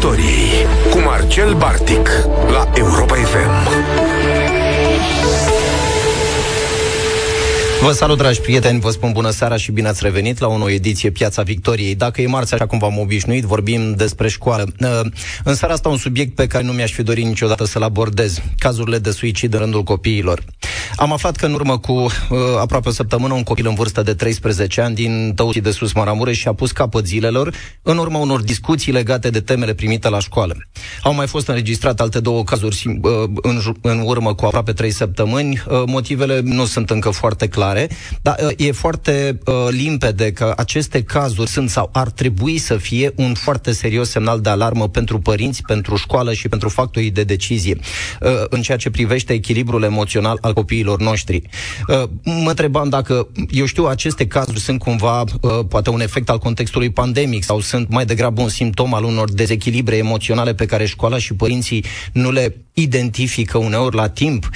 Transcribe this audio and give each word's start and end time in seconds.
Victoriei 0.00 0.66
cu 0.90 0.98
Marcel 0.98 1.54
Bartic 1.54 2.08
la 2.50 2.70
Europa 2.74 3.14
FM. 3.14 3.68
Vă 7.82 7.92
salut, 7.92 8.18
dragi 8.18 8.40
prieteni, 8.40 8.80
vă 8.80 8.90
spun 8.90 9.12
bună 9.12 9.30
seara 9.30 9.56
și 9.56 9.72
bine 9.72 9.88
ați 9.88 10.02
revenit 10.02 10.38
la 10.38 10.46
o 10.46 10.56
nouă 10.56 10.70
ediție 10.70 11.10
Piața 11.10 11.42
Victoriei. 11.42 11.94
Dacă 11.94 12.22
e 12.22 12.26
marți, 12.26 12.54
așa 12.54 12.66
cum 12.66 12.78
v-am 12.78 12.98
obișnuit, 12.98 13.44
vorbim 13.44 13.94
despre 13.94 14.28
școală. 14.28 14.64
Uh, 14.80 15.00
în 15.44 15.54
seara 15.54 15.74
asta 15.74 15.88
un 15.88 15.96
subiect 15.96 16.34
pe 16.34 16.46
care 16.46 16.64
nu 16.64 16.72
mi-aș 16.72 16.92
fi 16.92 17.02
dorit 17.02 17.24
niciodată 17.24 17.64
să-l 17.64 17.82
abordez, 17.82 18.42
cazurile 18.58 18.98
de 18.98 19.10
suicid 19.10 19.54
în 19.54 19.60
rândul 19.60 19.82
copiilor. 19.82 20.42
Am 20.98 21.12
aflat 21.12 21.36
că 21.36 21.46
în 21.46 21.52
urmă 21.52 21.78
cu 21.78 21.92
uh, 21.92 22.08
aproape 22.60 22.88
o 22.88 22.92
săptămână 22.92 23.34
un 23.34 23.42
copil 23.42 23.66
în 23.66 23.74
vârstă 23.74 24.02
de 24.02 24.14
13 24.14 24.80
ani 24.80 24.94
din 24.94 25.32
Tăuții 25.34 25.60
de 25.60 25.70
Sus 25.70 25.92
Maramureș 25.92 26.38
și-a 26.38 26.52
pus 26.52 26.72
capăt 26.72 27.06
zilelor 27.06 27.54
în 27.82 27.98
urma 27.98 28.18
unor 28.18 28.40
discuții 28.40 28.92
legate 28.92 29.30
de 29.30 29.40
temele 29.40 29.74
primite 29.74 30.08
la 30.08 30.20
școală. 30.20 30.56
Au 31.02 31.14
mai 31.14 31.26
fost 31.26 31.48
înregistrate 31.48 32.02
alte 32.02 32.20
două 32.20 32.44
cazuri 32.44 32.98
uh, 33.02 33.10
în, 33.42 33.60
în 33.80 34.02
urmă 34.04 34.34
cu 34.34 34.44
aproape 34.44 34.72
3 34.72 34.90
săptămâni. 34.90 35.62
Uh, 35.68 35.82
motivele 35.86 36.40
nu 36.40 36.64
sunt 36.64 36.90
încă 36.90 37.10
foarte 37.10 37.48
clare 37.48 37.56
clare, 37.58 37.88
dar 38.22 38.36
uh, 38.42 38.50
e 38.56 38.72
foarte 38.72 39.38
uh, 39.46 39.54
limpede 39.70 40.32
că 40.32 40.52
aceste 40.56 41.02
cazuri 41.02 41.50
sunt 41.50 41.70
sau 41.70 41.88
ar 41.92 42.10
trebui 42.10 42.58
să 42.58 42.76
fie 42.76 43.12
un 43.16 43.34
foarte 43.34 43.72
serios 43.72 44.10
semnal 44.10 44.40
de 44.40 44.48
alarmă 44.48 44.88
pentru 44.88 45.18
părinți, 45.18 45.62
pentru 45.62 45.96
școală 45.96 46.32
și 46.32 46.48
pentru 46.48 46.68
factorii 46.68 47.10
de 47.10 47.24
decizie 47.24 47.76
uh, 48.20 48.30
în 48.48 48.62
ceea 48.62 48.76
ce 48.76 48.90
privește 48.90 49.32
echilibrul 49.32 49.82
emoțional 49.82 50.38
al 50.40 50.52
copiilor 50.52 50.87
noștri. 50.96 51.42
Uh, 51.88 52.02
mă 52.24 52.48
întrebam 52.48 52.88
dacă, 52.88 53.28
eu 53.50 53.64
știu, 53.64 53.84
aceste 53.84 54.26
cazuri 54.26 54.60
sunt 54.60 54.78
cumva 54.78 55.20
uh, 55.20 55.50
poate 55.68 55.90
un 55.90 56.00
efect 56.00 56.30
al 56.30 56.38
contextului 56.38 56.90
pandemic 56.90 57.44
sau 57.44 57.60
sunt 57.60 57.88
mai 57.88 58.04
degrabă 58.04 58.42
un 58.42 58.48
simptom 58.48 58.94
al 58.94 59.04
unor 59.04 59.32
dezechilibre 59.32 59.96
emoționale 59.96 60.54
pe 60.54 60.66
care 60.66 60.86
școala 60.86 61.18
și 61.18 61.34
părinții 61.34 61.84
nu 62.12 62.30
le 62.30 62.56
identifică 62.72 63.58
uneori 63.58 63.96
la 63.96 64.08
timp. 64.08 64.48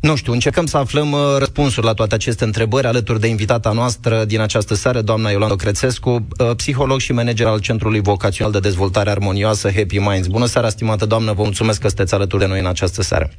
Nu 0.00 0.16
știu, 0.16 0.32
încercăm 0.32 0.66
să 0.66 0.76
aflăm 0.76 1.12
uh, 1.12 1.20
răspunsuri 1.38 1.86
la 1.86 1.92
toate 1.92 2.14
aceste 2.14 2.44
întrebări 2.44 2.86
alături 2.86 3.20
de 3.20 3.26
invitata 3.26 3.72
noastră 3.72 4.24
din 4.24 4.40
această 4.40 4.74
seară, 4.74 5.00
doamna 5.00 5.30
Iolanda 5.30 5.54
Crețescu, 5.54 6.10
uh, 6.10 6.50
psiholog 6.56 7.00
și 7.00 7.12
manager 7.12 7.46
al 7.46 7.60
Centrului 7.60 8.00
Vocațional 8.00 8.52
de 8.52 8.58
Dezvoltare 8.58 9.10
Armonioasă 9.10 9.70
Happy 9.74 9.98
Minds. 9.98 10.26
Bună 10.26 10.46
seara, 10.46 10.68
stimată 10.68 11.06
doamnă, 11.06 11.32
vă 11.32 11.42
mulțumesc 11.42 11.80
că 11.80 11.86
sunteți 11.86 12.14
alături 12.14 12.42
de 12.42 12.48
noi 12.48 12.58
în 12.58 12.66
această 12.66 13.02
seară. 13.02 13.30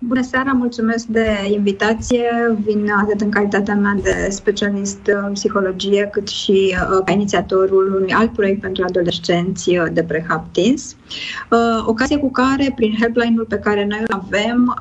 Bună 0.00 0.22
seara, 0.22 0.52
mulțumesc 0.52 1.06
de 1.06 1.26
invitație. 1.50 2.30
Vin 2.64 2.90
atât 2.90 3.20
în 3.20 3.30
calitatea 3.30 3.74
mea 3.74 3.94
de 4.02 4.28
specialist 4.30 5.06
în 5.06 5.32
psihologie, 5.32 6.08
cât 6.12 6.28
și 6.28 6.74
uh, 6.74 7.02
ca 7.04 7.12
inițiatorul 7.12 7.94
unui 7.94 8.12
alt 8.12 8.32
proiect 8.32 8.60
pentru 8.60 8.84
adolescenți 8.84 9.76
uh, 9.76 9.86
de 9.92 10.02
prehab 10.02 10.52
teens. 10.52 10.96
Uh, 11.50 11.84
ocazie 11.86 12.18
cu 12.18 12.30
care, 12.30 12.72
prin 12.76 12.96
helpline-ul 13.00 13.44
pe 13.44 13.58
care 13.58 13.86
noi 13.88 13.98
îl 14.00 14.14
avem, 14.20 14.76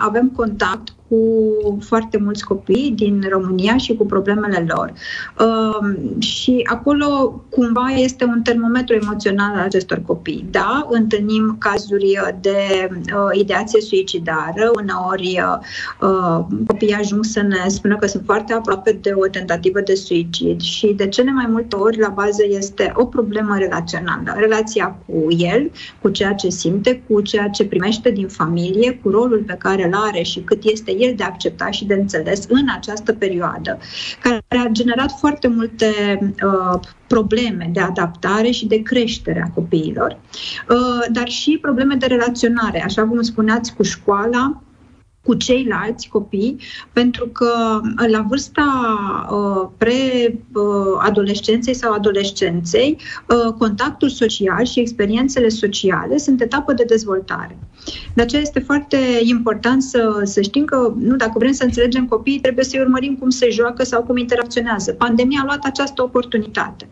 avem 0.00 0.28
contact 0.28 0.94
cu 1.10 1.78
foarte 1.80 2.18
mulți 2.18 2.44
copii 2.44 2.92
din 2.96 3.24
România 3.30 3.76
și 3.76 3.94
cu 3.94 4.06
problemele 4.06 4.66
lor. 4.68 4.92
Uh, 5.40 5.96
și 6.18 6.60
acolo 6.70 7.42
cumva 7.48 7.86
este 7.96 8.24
un 8.24 8.42
termometru 8.42 8.94
emoțional 8.94 9.54
al 9.54 9.64
acestor 9.64 10.02
copii. 10.06 10.46
Da, 10.50 10.86
întâlnim 10.90 11.56
cazuri 11.58 12.18
de 12.40 12.88
uh, 12.92 13.38
ideație 13.40 13.80
suicidară, 13.80 14.70
uneori 14.80 15.42
uh, 16.00 16.44
copiii 16.66 16.92
ajung 16.92 17.24
să 17.24 17.42
ne 17.42 17.68
spună 17.68 17.96
că 17.96 18.06
sunt 18.06 18.22
foarte 18.24 18.52
aproape 18.52 18.98
de 19.02 19.12
o 19.14 19.26
tentativă 19.26 19.80
de 19.80 19.94
suicid 19.94 20.60
și 20.60 20.86
de 20.86 21.08
cele 21.08 21.30
mai 21.30 21.46
multe 21.48 21.76
ori 21.76 21.98
la 21.98 22.08
bază 22.08 22.42
este 22.48 22.92
o 22.96 23.04
problemă 23.04 23.56
relațională. 23.58 24.34
Relația 24.36 24.96
cu 25.06 25.26
el, 25.28 25.69
cu 26.00 26.08
ceea 26.08 26.32
ce 26.32 26.48
simte, 26.48 27.02
cu 27.08 27.20
ceea 27.20 27.48
ce 27.48 27.64
primește 27.64 28.10
din 28.10 28.28
familie, 28.28 28.92
cu 29.02 29.10
rolul 29.10 29.42
pe 29.46 29.56
care 29.58 29.86
îl 29.86 29.94
are 29.94 30.22
și 30.22 30.40
cât 30.40 30.64
este 30.64 30.96
el 30.98 31.14
de 31.16 31.22
acceptat 31.22 31.72
și 31.72 31.84
de 31.84 31.94
înțeles 31.94 32.44
în 32.48 32.66
această 32.76 33.12
perioadă, 33.12 33.78
care 34.22 34.42
a 34.48 34.68
generat 34.70 35.12
foarte 35.18 35.48
multe 35.48 35.86
uh, 36.22 36.80
probleme 37.06 37.70
de 37.72 37.80
adaptare 37.80 38.50
și 38.50 38.66
de 38.66 38.82
creștere 38.82 39.42
a 39.46 39.54
copiilor, 39.54 40.18
uh, 40.68 41.06
dar 41.12 41.28
și 41.28 41.58
probleme 41.60 41.94
de 41.94 42.06
relaționare, 42.06 42.84
așa 42.84 43.02
cum 43.04 43.22
spuneați, 43.22 43.74
cu 43.74 43.82
școala, 43.82 44.62
cu 45.22 45.34
ceilalți 45.34 46.08
copii, 46.08 46.56
pentru 46.92 47.26
că 47.26 47.80
la 48.06 48.24
vârsta 48.28 48.64
uh, 49.30 49.68
pre-adolescenței 49.76 51.74
sau 51.74 51.92
adolescenței, 51.92 52.96
uh, 53.28 53.52
contactul 53.58 54.08
social 54.08 54.64
și 54.64 54.80
experiențele 54.80 55.48
sociale 55.48 56.16
sunt 56.16 56.40
etapă 56.40 56.72
de 56.72 56.84
dezvoltare. 56.84 57.58
De 58.14 58.22
aceea 58.22 58.42
este 58.42 58.60
foarte 58.60 58.98
important 59.22 59.82
să, 59.82 60.20
să 60.24 60.40
știm 60.40 60.64
că, 60.64 60.92
nu, 60.98 61.16
dacă 61.16 61.38
vrem 61.38 61.52
să 61.52 61.64
înțelegem 61.64 62.06
copiii, 62.06 62.40
trebuie 62.40 62.64
să-i 62.64 62.80
urmărim 62.80 63.16
cum 63.16 63.30
se 63.30 63.50
joacă 63.50 63.84
sau 63.84 64.02
cum 64.02 64.16
interacționează. 64.16 64.92
Pandemia 64.92 65.40
a 65.42 65.44
luat 65.44 65.64
această 65.64 66.02
oportunitate. 66.02 66.88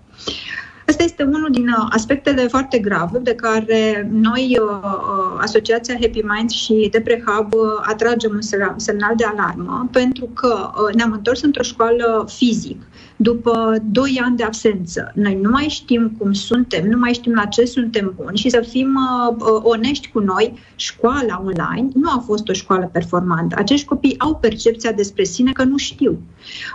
Asta 0.89 1.03
este 1.03 1.23
unul 1.23 1.51
din 1.51 1.69
uh, 1.69 1.87
aspectele 1.91 2.47
foarte 2.47 2.79
grave 2.79 3.19
de 3.19 3.35
care 3.35 4.09
noi, 4.13 4.59
uh, 4.61 4.79
uh, 4.83 5.39
Asociația 5.39 5.97
Happy 6.01 6.21
Minds 6.21 6.55
și 6.55 6.89
Deprehab, 6.91 7.53
atragem 7.83 8.31
un 8.33 8.77
semnal 8.77 9.15
de 9.17 9.25
alarmă 9.25 9.89
pentru 9.93 10.27
că 10.35 10.71
ne-am 10.95 11.13
întors 11.13 11.43
într-o 11.43 11.63
școală 11.63 12.25
fizic 12.29 12.83
după 13.21 13.77
2 13.91 14.21
ani 14.25 14.37
de 14.37 14.43
absență. 14.43 15.13
Noi 15.15 15.39
nu 15.43 15.51
mai 15.51 15.67
știm 15.69 16.15
cum 16.19 16.33
suntem, 16.33 16.89
nu 16.89 16.99
mai 16.99 17.13
știm 17.13 17.33
la 17.33 17.45
ce 17.45 17.65
suntem 17.65 18.13
buni 18.17 18.37
și 18.37 18.49
să 18.49 18.61
fim 18.69 18.99
uh, 19.39 19.61
onești 19.63 20.11
cu 20.13 20.19
noi, 20.19 20.59
școala 20.77 21.43
online 21.45 21.89
nu 21.95 22.11
a 22.11 22.23
fost 22.27 22.49
o 22.49 22.53
școală 22.53 22.91
performantă. 22.93 23.57
Acești 23.59 23.87
copii 23.87 24.19
au 24.19 24.35
percepția 24.35 24.93
despre 24.93 25.25
sine 25.25 25.53
că 25.53 25.65
nu 25.65 25.77
știu. 25.77 26.19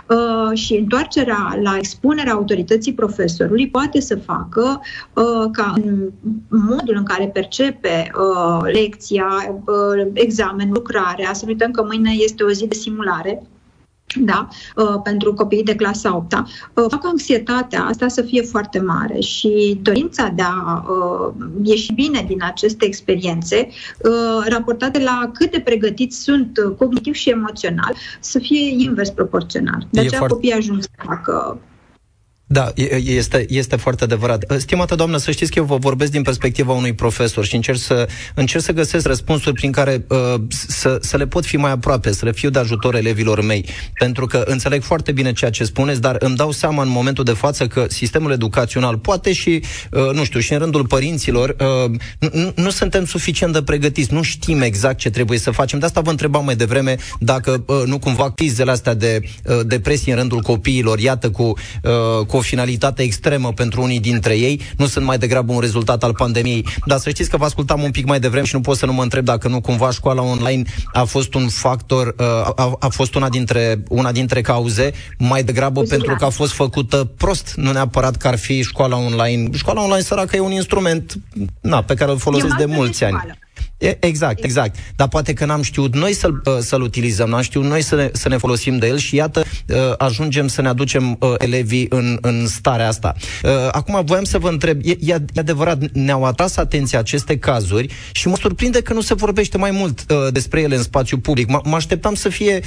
Uh, 0.08 0.58
și 0.58 0.74
întoarcerea 0.74 1.58
la 1.62 1.76
expunerea 1.76 2.32
autorității 2.32 2.94
profesorului 2.94 3.68
poate 3.68 4.00
să 4.00 4.16
facă 4.16 4.80
uh, 5.14 5.50
ca 5.52 5.74
în 5.84 6.10
modul 6.48 6.94
în 6.96 7.04
care 7.04 7.26
percepe 7.26 8.10
uh, 8.18 8.72
lecția, 8.72 9.26
uh, 9.66 10.06
examen, 10.12 10.70
lucrarea, 10.72 11.32
să 11.32 11.44
nu 11.44 11.50
uităm 11.50 11.70
că 11.70 11.84
mâine 11.84 12.10
este 12.18 12.42
o 12.42 12.50
zi 12.50 12.66
de 12.66 12.74
simulare, 12.74 13.42
da, 14.20 14.48
uh, 14.76 15.00
pentru 15.02 15.34
copiii 15.34 15.62
de 15.62 15.74
clasa 15.74 16.16
8 16.16 16.32
uh, 16.32 16.84
fac 16.88 17.06
anxietatea 17.06 17.84
asta 17.84 18.08
să 18.08 18.22
fie 18.22 18.42
foarte 18.42 18.80
mare 18.80 19.20
și 19.20 19.78
dorința 19.82 20.28
de 20.28 20.42
a 20.42 20.84
uh, 20.88 21.32
ieși 21.62 21.92
bine 21.92 22.24
din 22.28 22.42
aceste 22.42 22.84
experiențe, 22.84 23.68
uh, 23.68 24.46
raportate 24.48 25.02
la 25.02 25.30
cât 25.34 25.50
de 25.50 25.60
pregătiți 25.60 26.22
sunt 26.22 26.58
uh, 26.66 26.74
cognitiv 26.76 27.14
și 27.14 27.30
emoțional, 27.30 27.94
să 28.20 28.38
fie 28.38 28.82
invers 28.82 29.10
proporțional. 29.10 29.86
De 29.90 30.00
aceea 30.00 30.18
foarte... 30.18 30.34
copiii 30.34 30.52
ajung 30.52 30.82
să 30.82 30.88
facă 31.04 31.58
da, 32.46 32.72
este, 33.04 33.46
este 33.48 33.76
foarte 33.76 34.04
adevărat. 34.04 34.50
Ă, 34.50 34.58
stimată 34.58 34.94
doamnă, 34.94 35.16
să 35.16 35.30
știți 35.30 35.50
că 35.50 35.58
eu 35.58 35.64
vă 35.64 35.76
vorbesc 35.76 36.10
din 36.10 36.22
perspectiva 36.22 36.72
unui 36.72 36.92
profesor 36.92 37.44
și 37.44 37.54
încerc 37.54 37.78
să, 37.78 38.08
încerc 38.34 38.62
să 38.62 38.72
găsesc 38.72 39.06
răspunsuri 39.06 39.54
prin 39.54 39.72
care 39.72 40.04
uh, 40.08 40.34
să, 40.48 40.98
să 41.00 41.16
le 41.16 41.26
pot 41.26 41.44
fi 41.44 41.56
mai 41.56 41.70
aproape, 41.70 42.12
să 42.12 42.24
le 42.24 42.32
fiu 42.32 42.50
de 42.50 42.58
ajutor 42.58 42.94
elevilor 42.94 43.40
mei. 43.40 43.64
Pentru 43.98 44.26
că 44.26 44.42
înțeleg 44.46 44.82
foarte 44.82 45.12
bine 45.12 45.32
ceea 45.32 45.50
ce 45.50 45.64
spuneți, 45.64 46.00
dar 46.00 46.16
îmi 46.18 46.36
dau 46.36 46.50
seama 46.50 46.82
în 46.82 46.88
momentul 46.88 47.24
de 47.24 47.32
față 47.32 47.66
că 47.66 47.86
sistemul 47.88 48.32
educațional, 48.32 48.98
poate 48.98 49.32
și, 49.32 49.62
uh, 49.90 50.10
nu 50.12 50.24
știu, 50.24 50.40
și 50.40 50.52
în 50.52 50.58
rândul 50.58 50.86
părinților, 50.86 51.56
uh, 51.84 51.90
nu, 52.18 52.52
nu 52.54 52.70
suntem 52.70 53.04
suficient 53.04 53.52
de 53.52 53.62
pregătiți, 53.62 54.12
nu 54.12 54.22
știm 54.22 54.60
exact 54.60 54.98
ce 54.98 55.10
trebuie 55.10 55.38
să 55.38 55.50
facem. 55.50 55.78
De 55.78 55.84
asta 55.84 56.00
vă 56.00 56.10
întrebam 56.10 56.44
mai 56.44 56.56
devreme 56.56 56.96
dacă 57.18 57.64
uh, 57.66 57.82
nu 57.86 57.98
cumva 57.98 58.30
crizele 58.30 58.70
astea 58.70 58.94
de 58.94 59.20
uh, 59.44 59.60
depresie 59.66 60.12
în 60.12 60.18
rândul 60.18 60.40
copiilor, 60.40 60.98
iată, 60.98 61.30
cu, 61.30 61.42
uh, 61.82 62.26
cu 62.26 62.33
finalitate 62.40 63.02
extremă 63.02 63.52
pentru 63.52 63.82
unii 63.82 64.00
dintre 64.00 64.38
ei, 64.38 64.60
nu 64.76 64.86
sunt 64.86 65.04
mai 65.04 65.18
degrabă 65.18 65.52
un 65.52 65.60
rezultat 65.60 66.02
al 66.02 66.14
pandemiei. 66.14 66.66
Dar 66.86 66.98
să 66.98 67.10
știți 67.10 67.30
că 67.30 67.36
vă 67.36 67.44
ascultam 67.44 67.82
un 67.82 67.90
pic 67.90 68.06
mai 68.06 68.20
devreme 68.20 68.46
și 68.46 68.54
nu 68.54 68.60
pot 68.60 68.76
să 68.76 68.86
nu 68.86 68.92
mă 68.92 69.02
întreb 69.02 69.24
dacă 69.24 69.48
nu 69.48 69.60
cumva 69.60 69.90
școala 69.90 70.22
online 70.22 70.62
a 70.92 71.04
fost 71.04 71.34
un 71.34 71.48
factor, 71.48 72.14
uh, 72.18 72.26
a, 72.54 72.76
a 72.78 72.88
fost 72.88 73.14
una 73.14 73.28
dintre, 73.28 73.82
una 73.88 74.12
dintre 74.12 74.40
cauze, 74.40 74.92
mai 75.18 75.42
degrabă 75.42 75.82
Zi, 75.82 75.88
pentru 75.88 76.14
că 76.18 76.24
a 76.24 76.28
fost 76.30 76.52
făcută 76.52 77.10
prost, 77.16 77.52
nu 77.56 77.72
neapărat 77.72 78.16
că 78.16 78.28
ar 78.28 78.38
fi 78.38 78.62
școala 78.62 78.96
online. 78.96 79.48
Școala 79.56 79.82
online 79.82 80.02
săracă 80.02 80.36
e 80.36 80.40
un 80.40 80.52
instrument 80.52 81.14
na, 81.60 81.82
pe 81.82 81.94
care 81.94 82.10
îl 82.10 82.18
folosesc 82.18 82.56
de 82.56 82.64
mulți 82.64 83.04
ani. 83.04 83.42
Exact, 84.00 84.44
exact. 84.44 84.76
Dar 84.96 85.08
poate 85.08 85.32
că 85.32 85.44
n-am 85.44 85.62
știut 85.62 85.94
noi 85.94 86.14
să-l, 86.14 86.42
uh, 86.44 86.58
să-l 86.58 86.82
utilizăm, 86.82 87.28
n-am 87.28 87.40
știut 87.40 87.64
noi 87.64 87.82
să 87.82 87.94
ne, 87.94 88.10
să 88.12 88.28
ne 88.28 88.36
folosim 88.36 88.78
de 88.78 88.86
el 88.86 88.96
și 88.96 89.14
iată, 89.14 89.44
uh, 89.68 89.76
ajungem 89.98 90.48
să 90.48 90.62
ne 90.62 90.68
aducem 90.68 91.16
uh, 91.20 91.34
elevii 91.38 91.86
în, 91.88 92.18
în 92.20 92.46
starea 92.46 92.88
asta. 92.88 93.14
Uh, 93.42 93.50
acum 93.72 94.02
voiam 94.04 94.24
să 94.24 94.38
vă 94.38 94.48
întreb, 94.48 94.80
e, 94.82 94.96
e 95.00 95.16
adevărat, 95.36 95.78
ne-au 95.92 96.24
atras 96.24 96.56
atenția 96.56 96.98
aceste 96.98 97.38
cazuri 97.38 97.94
și 98.12 98.28
mă 98.28 98.36
surprinde 98.36 98.82
că 98.82 98.92
nu 98.92 99.00
se 99.00 99.14
vorbește 99.14 99.58
mai 99.58 99.70
mult 99.70 100.04
uh, 100.08 100.32
despre 100.32 100.60
ele 100.60 100.76
în 100.76 100.82
spațiu 100.82 101.18
public. 101.18 101.46
M- 101.46 101.62
mă 101.64 101.74
așteptam 101.74 102.14
să 102.14 102.28
fie, 102.28 102.60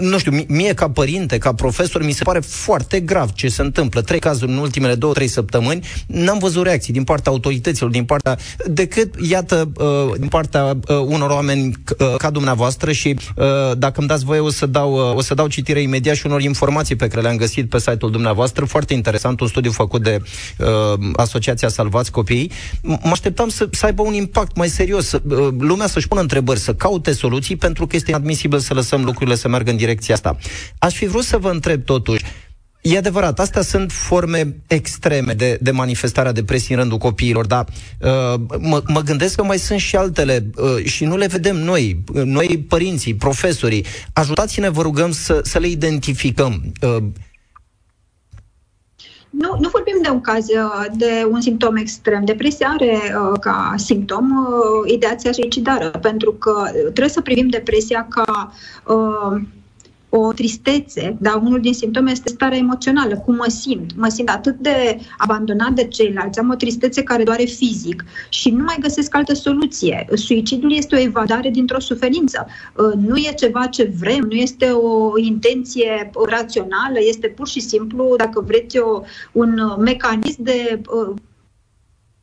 nu 0.00 0.18
știu, 0.18 0.44
mie 0.48 0.74
ca 0.74 0.90
părinte, 0.90 1.38
ca 1.38 1.52
profesor, 1.54 2.04
mi 2.04 2.12
se 2.12 2.24
pare 2.24 2.40
foarte 2.40 3.00
grav 3.00 3.32
ce 3.32 3.48
se 3.48 3.62
întâmplă. 3.62 4.00
Trei 4.00 4.18
cazuri 4.18 4.50
în 4.50 4.56
ultimele 4.56 4.94
două, 4.94 5.12
trei 5.12 5.28
săptămâni, 5.28 5.86
n-am 6.06 6.38
văzut 6.38 6.64
reacții 6.64 6.92
din 6.92 7.04
partea 7.04 7.32
autorităților, 7.32 7.90
din 7.90 8.04
partea, 8.04 8.38
decât, 8.66 9.14
iată, 9.28 9.70
uh, 9.76 10.18
din 10.18 10.28
partea 10.28 10.57
uh, 10.64 10.96
unor 11.06 11.30
oameni 11.30 11.74
uh, 11.98 12.14
ca 12.16 12.30
dumneavoastră 12.30 12.92
și 12.92 13.16
uh, 13.36 13.44
dacă 13.76 13.94
îmi 13.98 14.08
dați 14.08 14.24
voie 14.24 14.40
o 14.40 14.50
să 14.50 14.66
dau, 14.66 14.92
uh, 14.92 15.16
o 15.16 15.20
să 15.20 15.34
dau 15.34 15.46
citire 15.46 15.80
imediat 15.80 16.16
și 16.16 16.26
unor 16.26 16.42
informații 16.42 16.96
pe 16.96 17.06
care 17.08 17.20
le-am 17.20 17.36
găsit 17.36 17.68
pe 17.68 17.78
site-ul 17.78 18.10
dumneavoastră, 18.10 18.64
foarte 18.64 18.94
interesant, 18.94 19.40
un 19.40 19.46
studiu 19.46 19.70
făcut 19.70 20.02
de 20.02 20.22
uh, 20.58 20.66
Asociația 21.16 21.68
Salvați 21.68 22.10
Copiii. 22.10 22.50
Mă 22.82 22.98
așteptam 23.02 23.48
să, 23.48 23.68
să 23.70 23.86
aibă 23.86 24.02
un 24.02 24.14
impact 24.14 24.56
mai 24.56 24.68
serios, 24.68 25.06
să, 25.06 25.22
uh, 25.28 25.48
lumea 25.58 25.86
să-și 25.86 26.08
pună 26.08 26.20
întrebări, 26.20 26.58
să 26.58 26.74
caute 26.74 27.12
soluții, 27.12 27.56
pentru 27.56 27.86
că 27.86 27.96
este 27.96 28.10
inadmisibil 28.10 28.58
să 28.58 28.74
lăsăm 28.74 29.04
lucrurile 29.04 29.36
să 29.36 29.48
meargă 29.48 29.70
în 29.70 29.76
direcția 29.76 30.14
asta. 30.14 30.36
Aș 30.78 30.94
fi 30.94 31.06
vrut 31.06 31.24
să 31.24 31.36
vă 31.36 31.50
întreb 31.50 31.84
totuși, 31.84 32.24
E 32.88 32.96
adevărat, 32.98 33.38
astea 33.38 33.62
sunt 33.62 33.92
forme 33.92 34.56
extreme 34.66 35.32
de, 35.32 35.58
de 35.60 35.70
manifestarea 35.70 36.32
depresiei 36.32 36.76
în 36.76 36.80
rândul 36.80 36.98
copiilor, 36.98 37.46
dar 37.46 37.66
uh, 38.00 38.40
mă, 38.58 38.82
mă 38.86 39.00
gândesc 39.00 39.34
că 39.34 39.44
mai 39.44 39.58
sunt 39.58 39.78
și 39.78 39.96
altele 39.96 40.50
uh, 40.56 40.84
și 40.84 41.04
nu 41.04 41.16
le 41.16 41.26
vedem 41.26 41.56
noi, 41.56 42.04
uh, 42.14 42.22
noi 42.22 42.64
părinții, 42.68 43.14
profesorii. 43.14 43.84
Ajutați-ne, 44.12 44.68
vă 44.68 44.82
rugăm, 44.82 45.12
să, 45.12 45.40
să 45.42 45.58
le 45.58 45.66
identificăm. 45.66 46.72
Uh, 46.82 47.04
nu, 49.30 49.56
nu 49.60 49.68
vorbim 49.68 49.98
de 50.02 50.08
un 50.08 50.20
caz 50.20 50.48
uh, 50.48 50.84
de 50.96 51.26
un 51.30 51.40
simptom 51.40 51.76
extrem. 51.76 52.24
Depresia 52.24 52.68
are 52.68 52.92
uh, 52.92 53.38
ca 53.40 53.74
simptom 53.76 54.30
uh, 54.30 54.92
ideația 54.92 55.32
suicidară, 55.32 55.88
pentru 55.88 56.32
că 56.32 56.70
trebuie 56.82 57.08
să 57.08 57.20
privim 57.20 57.48
depresia 57.48 58.06
ca 58.10 58.52
uh, 58.86 59.40
o 60.08 60.32
tristețe, 60.32 61.16
dar 61.20 61.34
unul 61.34 61.60
din 61.60 61.74
simptome 61.74 62.10
este 62.10 62.28
starea 62.28 62.58
emoțională, 62.58 63.16
cum 63.16 63.34
mă 63.34 63.46
simt. 63.48 63.96
Mă 63.96 64.08
simt 64.08 64.28
atât 64.28 64.56
de 64.58 64.98
abandonat 65.18 65.72
de 65.72 65.84
ceilalți, 65.84 66.38
am 66.38 66.50
o 66.50 66.54
tristețe 66.54 67.02
care 67.02 67.22
doare 67.22 67.44
fizic 67.44 68.04
și 68.28 68.50
nu 68.50 68.62
mai 68.64 68.76
găsesc 68.80 69.14
altă 69.14 69.34
soluție. 69.34 70.06
Suicidul 70.14 70.72
este 70.72 70.94
o 70.94 70.98
evadare 70.98 71.50
dintr-o 71.50 71.80
suferință. 71.80 72.46
Uh, 72.76 73.06
nu 73.06 73.16
e 73.16 73.32
ceva 73.36 73.66
ce 73.66 73.92
vrem, 73.98 74.26
nu 74.30 74.34
este 74.34 74.70
o 74.70 75.18
intenție 75.18 76.10
rațională, 76.28 76.98
este 77.00 77.28
pur 77.28 77.48
și 77.48 77.60
simplu, 77.60 78.14
dacă 78.16 78.44
vreți, 78.46 78.78
o, 78.78 79.00
un 79.32 79.60
mecanism 79.78 80.42
de 80.42 80.80
uh, 81.08 81.14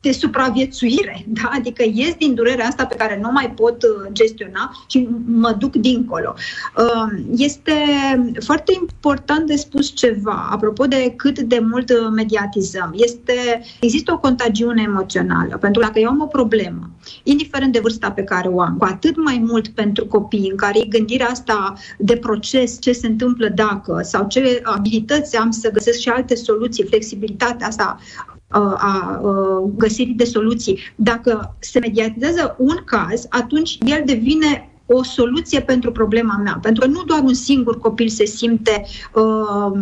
de 0.06 0.12
supraviețuire, 0.12 1.24
da? 1.26 1.50
adică 1.52 1.84
ies 1.92 2.14
din 2.14 2.34
durerea 2.34 2.66
asta 2.66 2.86
pe 2.86 2.94
care 2.94 3.18
nu 3.22 3.30
mai 3.32 3.50
pot 3.50 3.82
uh, 3.82 4.12
gestiona 4.12 4.84
și 4.88 5.08
mă 5.26 5.56
duc 5.58 5.76
dincolo. 5.76 6.34
Um, 6.76 7.26
este 7.36 7.72
foarte 8.44 8.72
important 8.80 9.46
de 9.46 9.56
spus 9.56 9.94
ceva, 9.94 10.48
apropo 10.50 10.84
de 10.84 11.12
cât 11.16 11.38
de 11.38 11.58
mult 11.70 11.90
uh, 11.90 11.96
mediatizăm. 12.14 12.94
Este, 12.96 13.32
există 13.80 14.12
o 14.12 14.18
contagiune 14.18 14.82
emoțională, 14.86 15.56
pentru 15.56 15.80
că 15.80 15.86
dacă 15.86 15.98
eu 15.98 16.08
am 16.08 16.20
o 16.20 16.26
problemă, 16.26 16.90
indiferent 17.22 17.72
de 17.72 17.78
vârsta 17.78 18.10
pe 18.10 18.22
care 18.22 18.48
o 18.48 18.60
am, 18.60 18.76
cu 18.78 18.84
atât 18.84 19.24
mai 19.24 19.44
mult 19.46 19.68
pentru 19.68 20.06
copii, 20.06 20.48
în 20.50 20.56
care 20.56 20.78
e 20.78 20.86
gândirea 20.86 21.26
asta 21.26 21.74
de 21.98 22.16
proces, 22.16 22.80
ce 22.80 22.92
se 22.92 23.06
întâmplă 23.06 23.48
dacă, 23.54 24.00
sau 24.02 24.26
ce 24.28 24.60
abilități 24.62 25.36
am 25.36 25.50
să 25.50 25.70
găsesc 25.70 25.98
și 25.98 26.08
alte 26.08 26.34
soluții, 26.34 26.84
flexibilitatea 26.84 27.66
asta 27.66 27.98
a 28.48 29.20
găsirii 29.76 30.14
de 30.14 30.24
soluții. 30.24 30.78
Dacă 30.96 31.56
se 31.58 31.78
mediatizează 31.78 32.56
un 32.58 32.76
caz, 32.84 33.26
atunci 33.28 33.78
el 33.84 34.02
devine 34.04 34.70
o 34.86 35.02
soluție 35.02 35.60
pentru 35.60 35.92
problema 35.92 36.40
mea. 36.44 36.58
Pentru 36.62 36.84
că 36.84 36.90
nu 36.90 37.02
doar 37.02 37.20
un 37.22 37.34
singur 37.34 37.78
copil 37.78 38.08
se 38.08 38.24
simte 38.24 38.84
uh, 39.14 39.80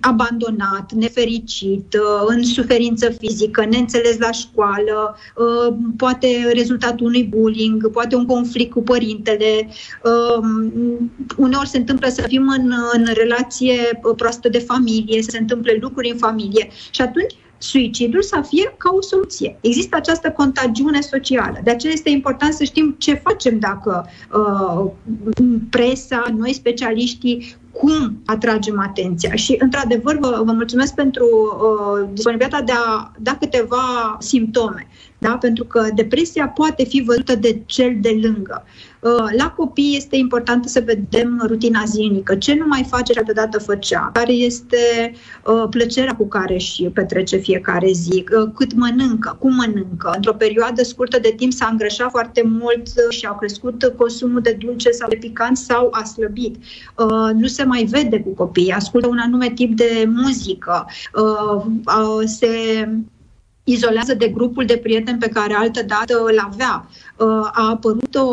abandonat, 0.00 0.92
nefericit, 0.92 1.94
uh, 1.94 2.24
în 2.26 2.44
suferință 2.44 3.10
fizică, 3.10 3.64
neînțeles 3.64 4.18
la 4.18 4.30
școală, 4.30 5.16
uh, 5.36 5.74
poate 5.96 6.50
rezultatul 6.52 7.06
unui 7.06 7.24
bullying, 7.24 7.90
poate 7.90 8.16
un 8.16 8.26
conflict 8.26 8.72
cu 8.72 8.82
părintele. 8.82 9.68
Uh, 10.04 10.44
uneori 11.36 11.68
se 11.68 11.78
întâmplă 11.78 12.08
să 12.08 12.22
fim 12.22 12.48
în, 12.48 12.72
în 12.92 13.06
relație 13.14 14.00
proastă 14.16 14.48
de 14.48 14.58
familie, 14.58 15.22
să 15.22 15.28
se 15.30 15.38
întâmple 15.38 15.78
lucruri 15.80 16.10
în 16.10 16.16
familie 16.16 16.68
și 16.90 17.00
atunci 17.00 17.34
suicidul 17.62 18.22
să 18.22 18.44
fie 18.48 18.74
ca 18.76 18.90
o 18.94 19.00
soluție. 19.00 19.56
Există 19.60 19.96
această 19.96 20.30
contagiune 20.30 21.00
socială. 21.00 21.60
De 21.64 21.70
aceea 21.70 21.92
este 21.92 22.10
important 22.10 22.52
să 22.54 22.64
știm 22.64 22.94
ce 22.98 23.14
facem 23.14 23.58
dacă 23.58 24.06
uh, 24.32 24.90
presa, 25.70 26.24
noi 26.36 26.52
specialiștii, 26.52 27.56
cum 27.72 28.22
atragem 28.26 28.80
atenția. 28.80 29.34
Și, 29.34 29.56
într-adevăr, 29.58 30.18
vă, 30.18 30.42
vă 30.44 30.52
mulțumesc 30.52 30.94
pentru 30.94 31.24
uh, 31.24 32.08
disponibilitatea 32.12 32.64
de 32.64 32.72
a 32.72 33.10
da 33.18 33.36
câteva 33.36 34.16
simptome. 34.20 34.86
Da? 35.22 35.36
Pentru 35.40 35.64
că 35.64 35.88
depresia 35.94 36.48
poate 36.48 36.84
fi 36.84 37.02
văzută 37.02 37.34
de 37.34 37.62
cel 37.66 37.96
de 38.00 38.18
lângă. 38.22 38.64
Uh, 39.00 39.26
la 39.36 39.50
copii 39.50 39.96
este 39.96 40.16
important 40.16 40.68
să 40.68 40.82
vedem 40.84 41.44
rutina 41.46 41.82
zilnică, 41.84 42.34
ce 42.34 42.54
nu 42.54 42.66
mai 42.66 42.86
face 42.90 43.12
și 43.12 43.34
dată 43.34 43.58
făcea, 43.58 44.10
care 44.12 44.32
este 44.32 45.12
uh, 45.46 45.64
plăcerea 45.70 46.16
cu 46.16 46.28
care 46.28 46.56
și 46.56 46.82
petrece 46.82 47.36
fiecare 47.36 47.90
zi, 47.92 48.24
uh, 48.38 48.50
cât 48.54 48.74
mănâncă, 48.74 49.36
cum 49.38 49.54
mănâncă. 49.54 50.12
Într-o 50.14 50.32
perioadă 50.32 50.82
scurtă 50.82 51.18
de 51.18 51.34
timp 51.36 51.52
s-a 51.52 51.68
îngrășat 51.70 52.10
foarte 52.10 52.42
mult 52.46 52.92
și 53.10 53.26
a 53.26 53.34
crescut 53.34 53.92
consumul 53.96 54.40
de 54.40 54.56
dulce 54.58 54.90
sau 54.90 55.08
de 55.08 55.16
picant 55.16 55.56
sau 55.56 55.88
a 55.90 56.04
slăbit. 56.04 56.56
Nu 57.34 57.46
se 57.46 57.64
mai 57.64 57.84
vede 57.84 58.20
cu 58.20 58.28
copiii, 58.28 58.72
ascultă 58.72 59.06
un 59.06 59.18
anume 59.18 59.50
tip 59.50 59.76
de 59.76 60.08
muzică, 60.14 60.86
se 62.24 62.48
izolează 63.64 64.14
de 64.14 64.28
grupul 64.28 64.64
de 64.64 64.76
prieteni 64.76 65.18
pe 65.18 65.28
care 65.28 65.54
altă 65.54 65.82
dată 65.82 66.22
îl 66.24 66.38
avea. 66.50 66.88
Uh, 67.16 67.26
a 67.52 67.68
apărut 67.70 68.14
o, 68.14 68.28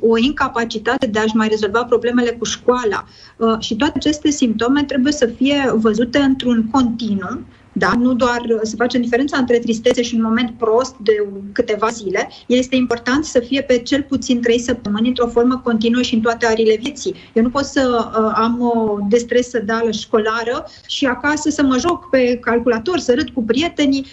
o 0.00 0.18
incapacitate 0.18 1.06
de 1.06 1.18
a-și 1.18 1.36
mai 1.36 1.48
rezolva 1.48 1.84
problemele 1.84 2.30
cu 2.30 2.44
școala 2.44 3.04
uh, 3.36 3.56
și 3.58 3.76
toate 3.76 3.92
aceste 3.96 4.30
simptome 4.30 4.84
trebuie 4.84 5.12
să 5.12 5.26
fie 5.26 5.72
văzute 5.74 6.18
într-un 6.18 6.68
continuu 6.70 7.40
da? 7.78 7.92
Nu 7.98 8.14
doar 8.14 8.42
să 8.62 8.76
facem 8.76 9.00
diferența 9.00 9.38
între 9.38 9.58
tristețe 9.58 10.02
și 10.02 10.14
un 10.14 10.22
moment 10.22 10.50
prost 10.58 10.96
de 10.96 11.26
câteva 11.52 11.88
zile. 11.88 12.28
Este 12.46 12.76
important 12.76 13.24
să 13.24 13.38
fie 13.38 13.62
pe 13.62 13.78
cel 13.78 14.02
puțin 14.02 14.40
trei 14.40 14.58
săptămâni 14.58 15.08
într-o 15.08 15.26
formă 15.26 15.60
continuă 15.64 16.02
și 16.02 16.14
în 16.14 16.20
toate 16.20 16.46
arile 16.46 16.76
vieții. 16.80 17.14
Eu 17.32 17.42
nu 17.42 17.50
pot 17.50 17.64
să 17.64 18.10
uh, 18.10 18.32
am 18.34 18.60
o 18.60 18.98
destresă 19.08 19.58
dală 19.58 19.90
școlară 19.90 20.64
și 20.86 21.06
acasă 21.06 21.50
să 21.50 21.62
mă 21.62 21.76
joc 21.78 22.08
pe 22.10 22.38
calculator, 22.40 22.98
să 22.98 23.14
râd 23.14 23.30
cu 23.30 23.42
prietenii. 23.42 24.06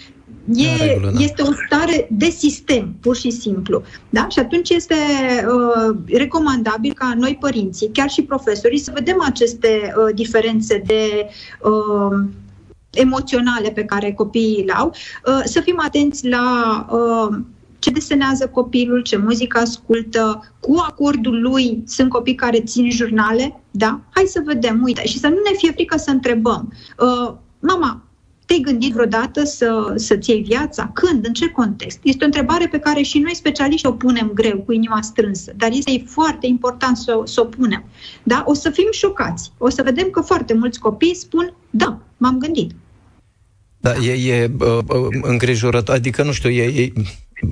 E, 0.54 0.84
regulă, 0.84 1.10
da. 1.14 1.20
este 1.20 1.42
o 1.42 1.52
stare 1.66 2.08
de 2.10 2.28
sistem, 2.28 2.94
pur 3.00 3.16
și 3.16 3.30
simplu. 3.30 3.82
Da? 4.08 4.28
Și 4.28 4.38
atunci 4.38 4.70
este 4.70 4.94
uh, 5.46 5.96
recomandabil 6.06 6.92
ca 6.92 7.14
noi, 7.16 7.36
părinții, 7.40 7.90
chiar 7.92 8.08
și 8.08 8.22
profesorii, 8.22 8.78
să 8.78 8.90
vedem 8.94 9.22
aceste 9.22 9.94
uh, 9.96 10.14
diferențe 10.14 10.82
de 10.86 11.26
uh, 11.62 12.26
emoționale 12.90 13.70
pe 13.70 13.84
care 13.84 14.12
copiii 14.12 14.64
le 14.64 14.72
au, 14.72 14.94
uh, 15.26 15.40
să 15.44 15.60
fim 15.60 15.80
atenți 15.84 16.28
la 16.28 16.86
uh, 16.90 17.38
ce 17.78 17.90
desenează 17.90 18.48
copilul, 18.48 19.02
ce 19.02 19.16
muzică 19.16 19.58
ascultă, 19.58 20.52
cu 20.60 20.74
acordul 20.88 21.40
lui 21.40 21.82
sunt 21.86 22.10
copii 22.10 22.34
care 22.34 22.60
țin 22.60 22.90
jurnale, 22.90 23.60
da? 23.70 24.00
Hai 24.10 24.24
să 24.26 24.42
vedem, 24.44 24.80
uite, 24.82 25.06
și 25.06 25.18
să 25.18 25.28
nu 25.28 25.34
ne 25.34 25.56
fie 25.56 25.72
frică 25.72 25.98
să 25.98 26.10
întrebăm. 26.10 26.72
Uh, 26.98 27.34
mama, 27.58 28.05
te-ai 28.46 28.60
gândit 28.60 28.92
vreodată 28.92 29.44
să, 29.44 29.92
să-ți 29.96 30.30
iei 30.30 30.42
viața? 30.42 30.90
Când? 30.94 31.26
În 31.26 31.32
ce 31.32 31.48
context? 31.48 31.98
Este 32.02 32.22
o 32.22 32.26
întrebare 32.26 32.68
pe 32.68 32.78
care 32.78 33.02
și 33.02 33.18
noi 33.18 33.34
specialiști 33.34 33.86
o 33.86 33.92
punem 33.92 34.30
greu, 34.34 34.58
cu 34.58 34.72
inima 34.72 35.00
strânsă, 35.02 35.52
dar 35.56 35.70
este 35.72 36.04
foarte 36.06 36.46
important 36.46 36.96
să, 36.96 37.20
să 37.24 37.40
o 37.40 37.44
punem. 37.44 37.84
Da? 38.22 38.42
O 38.46 38.54
să 38.54 38.70
fim 38.70 38.88
șocați. 38.90 39.52
O 39.58 39.68
să 39.68 39.82
vedem 39.82 40.10
că 40.10 40.20
foarte 40.20 40.54
mulți 40.54 40.78
copii 40.78 41.14
spun, 41.14 41.54
da, 41.70 41.98
m-am 42.16 42.38
gândit. 42.38 42.70
Da, 43.80 43.94
e, 43.94 44.32
e 44.32 44.50
uh, 44.60 45.06
îngrijorător, 45.22 45.94
adică 45.94 46.22
nu 46.22 46.32
știu, 46.32 46.50
e, 46.50 46.82
e 46.82 46.92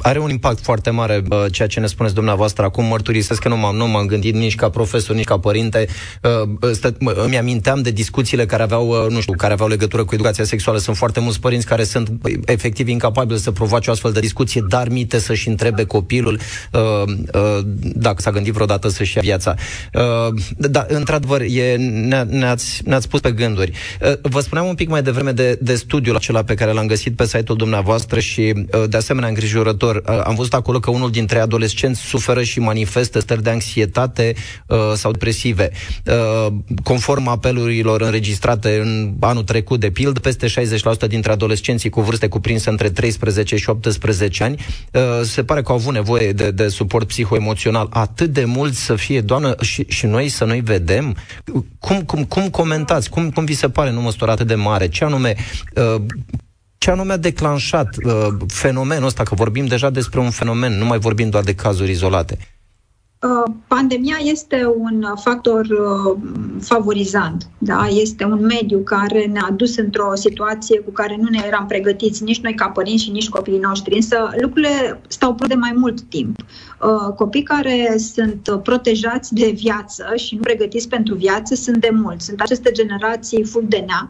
are 0.03 0.19
un 0.19 0.31
impact 0.31 0.61
foarte 0.61 0.91
mare 0.91 1.23
uh, 1.29 1.45
ceea 1.51 1.69
ce 1.69 1.81
ne 1.81 1.87
spuneți 1.87 2.15
dumneavoastră. 2.15 2.65
Acum 2.65 2.85
mărturisesc 2.85 3.41
că 3.41 3.49
nu 3.49 3.57
m-am, 3.57 3.77
nu 3.77 3.89
m-am 3.89 4.07
gândit 4.07 4.35
nici 4.35 4.55
ca 4.55 4.69
profesor, 4.69 5.17
nici 5.17 5.25
ca 5.25 5.39
părinte. 5.39 5.87
Uh, 6.23 6.71
stă, 6.73 6.97
îmi 6.99 7.39
aminteam 7.39 7.83
de 7.83 7.91
discuțiile 7.91 8.47
care 8.47 8.63
aveau, 8.63 8.89
uh, 8.89 9.11
nu 9.11 9.21
știu, 9.21 9.35
care 9.37 9.53
aveau 9.53 9.69
legătură 9.69 10.05
cu 10.05 10.15
educația 10.15 10.45
sexuală. 10.45 10.79
Sunt 10.79 10.97
foarte 10.97 11.21
mulți 11.21 11.41
părinți 11.41 11.67
care 11.67 11.85
sunt 11.85 12.11
efectiv 12.45 12.89
incapabili 12.89 13.39
să 13.39 13.51
provoace 13.51 13.91
o 13.91 13.93
astfel 13.93 14.13
de 14.13 14.21
discuție, 14.21 14.65
dar 14.69 14.89
mite 14.89 15.19
să-și 15.19 15.49
întrebe 15.49 15.85
copilul 15.85 16.41
uh, 16.73 16.81
uh, 17.35 17.59
dacă 17.79 18.21
s-a 18.21 18.31
gândit 18.31 18.53
vreodată 18.53 18.89
să-și 18.89 19.17
ia 19.17 19.23
viața. 19.23 19.55
Uh, 19.95 20.35
da, 20.57 20.87
într-adevăr, 20.89 21.41
e, 21.41 21.77
ne, 21.77 22.23
ne-ați, 22.23 22.83
ne-ați 22.85 23.09
pus 23.09 23.21
pe 23.21 23.33
gânduri. 23.33 23.73
Uh, 24.03 24.13
vă 24.23 24.41
spuneam 24.41 24.67
un 24.67 24.75
pic 24.75 24.89
mai 24.89 25.03
devreme 25.03 25.33
de, 25.33 25.59
de 25.61 25.75
studiul 25.75 26.17
acela 26.17 26.43
pe 26.43 26.55
care 26.55 26.73
l-am 26.73 26.87
găsit 26.87 27.17
pe 27.17 27.27
site-ul 27.27 27.59
dumneavoastră 27.59 28.21
și, 28.21 28.53
uh, 28.57 28.85
de 28.89 28.97
asemenea, 28.97 29.29
îngrijorător 29.29 29.74
următor. 29.83 30.23
Am 30.25 30.35
văzut 30.35 30.55
acolo 30.55 30.79
că 30.79 30.91
unul 30.91 31.11
dintre 31.11 31.39
adolescenți 31.39 32.01
suferă 32.01 32.43
și 32.43 32.61
manifestă 32.61 33.21
stări 33.21 33.43
de 33.43 33.51
anxietate 33.51 34.35
uh, 34.67 34.79
sau 34.95 35.11
depresive. 35.11 35.71
Uh, 36.07 36.53
conform 36.83 37.29
apelurilor 37.29 38.01
înregistrate 38.01 38.79
în 38.79 39.15
anul 39.21 39.43
trecut, 39.43 39.81
de 39.81 39.91
pildă, 39.91 40.21
peste 40.21 40.47
60% 40.47 41.09
dintre 41.09 41.33
adolescenții 41.33 41.91
cu 41.91 42.01
vârste 42.01 42.29
cuprinse 42.29 42.71
între 42.71 42.91
13 42.91 43.57
și 43.57 43.71
18 43.71 44.45
ani 44.45 44.65
uh, 44.93 45.01
se 45.23 45.45
pare 45.45 45.63
că 45.63 45.73
au 45.73 45.79
avut 45.79 45.93
nevoie 45.93 46.33
de, 46.33 46.51
de 46.51 46.69
suport 46.69 47.07
psihoemoțional 47.07 47.87
atât 47.91 48.33
de 48.33 48.45
mult 48.45 48.75
să 48.75 48.95
fie, 48.95 49.21
doamnă, 49.21 49.55
și, 49.61 49.85
și 49.89 50.07
noi 50.07 50.29
să 50.29 50.45
noi 50.45 50.61
vedem. 50.61 51.17
Cum, 51.79 52.03
cum, 52.03 52.25
cum 52.25 52.49
comentați? 52.49 53.11
Cum, 53.11 53.31
cum 53.31 53.45
vi 53.45 53.55
se 53.55 53.69
pare 53.69 53.91
numărul 53.91 54.29
atât 54.29 54.47
de 54.47 54.55
mare? 54.55 54.89
Ce 54.89 55.05
anume, 55.05 55.35
uh, 55.75 56.03
ce 56.85 56.91
anume 56.91 57.13
a 57.13 57.17
declanșat 57.17 57.97
uh, 58.05 58.13
fenomenul 58.47 59.07
ăsta, 59.07 59.23
că 59.23 59.35
vorbim 59.35 59.67
deja 59.67 59.91
despre 59.91 60.21
un 60.21 60.31
fenomen, 60.31 60.79
nu 60.79 60.85
mai 60.85 60.99
vorbim 60.99 61.31
doar 61.31 61.45
de 61.45 61.55
cazuri 61.55 61.91
izolate? 61.91 62.39
Uh, 63.25 63.53
pandemia 63.67 64.17
este 64.23 64.67
un 64.77 65.07
factor 65.15 65.61
uh, 65.61 66.17
favorizant, 66.61 67.49
da? 67.59 67.87
este 67.91 68.25
un 68.25 68.45
mediu 68.45 68.79
care 68.79 69.25
ne-a 69.25 69.51
dus 69.57 69.77
într-o 69.77 70.15
situație 70.15 70.81
cu 70.81 70.91
care 70.91 71.17
nu 71.21 71.29
ne 71.29 71.43
eram 71.47 71.67
pregătiți 71.67 72.23
nici 72.23 72.41
noi 72.41 72.55
ca 72.55 72.69
părinți 72.69 73.03
și 73.03 73.11
nici 73.11 73.29
copiii 73.29 73.59
noștri, 73.59 73.95
însă 73.95 74.31
lucrurile 74.41 75.01
stau 75.09 75.37
de 75.47 75.55
mai 75.55 75.73
mult 75.77 76.01
timp. 76.01 76.37
Uh, 76.41 77.15
copii 77.17 77.43
care 77.43 77.97
sunt 77.99 78.61
protejați 78.63 79.35
de 79.35 79.53
viață 79.55 80.05
și 80.17 80.35
nu 80.35 80.41
pregătiți 80.41 80.89
pentru 80.89 81.15
viață 81.15 81.55
sunt 81.55 81.77
de 81.77 81.91
mult. 81.93 82.21
Sunt 82.21 82.41
aceste 82.41 82.71
generații 82.71 83.45
full 83.45 83.65
de 83.69 83.85
nea, 83.87 84.07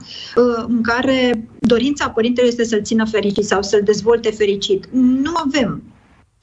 în 0.67 0.83
care 0.83 1.49
dorința 1.59 2.09
părintelui 2.11 2.51
este 2.51 2.65
să-l 2.65 2.83
țină 2.83 3.05
fericit 3.07 3.45
sau 3.45 3.63
să-l 3.63 3.81
dezvolte 3.85 4.31
fericit. 4.31 4.89
Nu 4.93 5.33
avem 5.45 5.83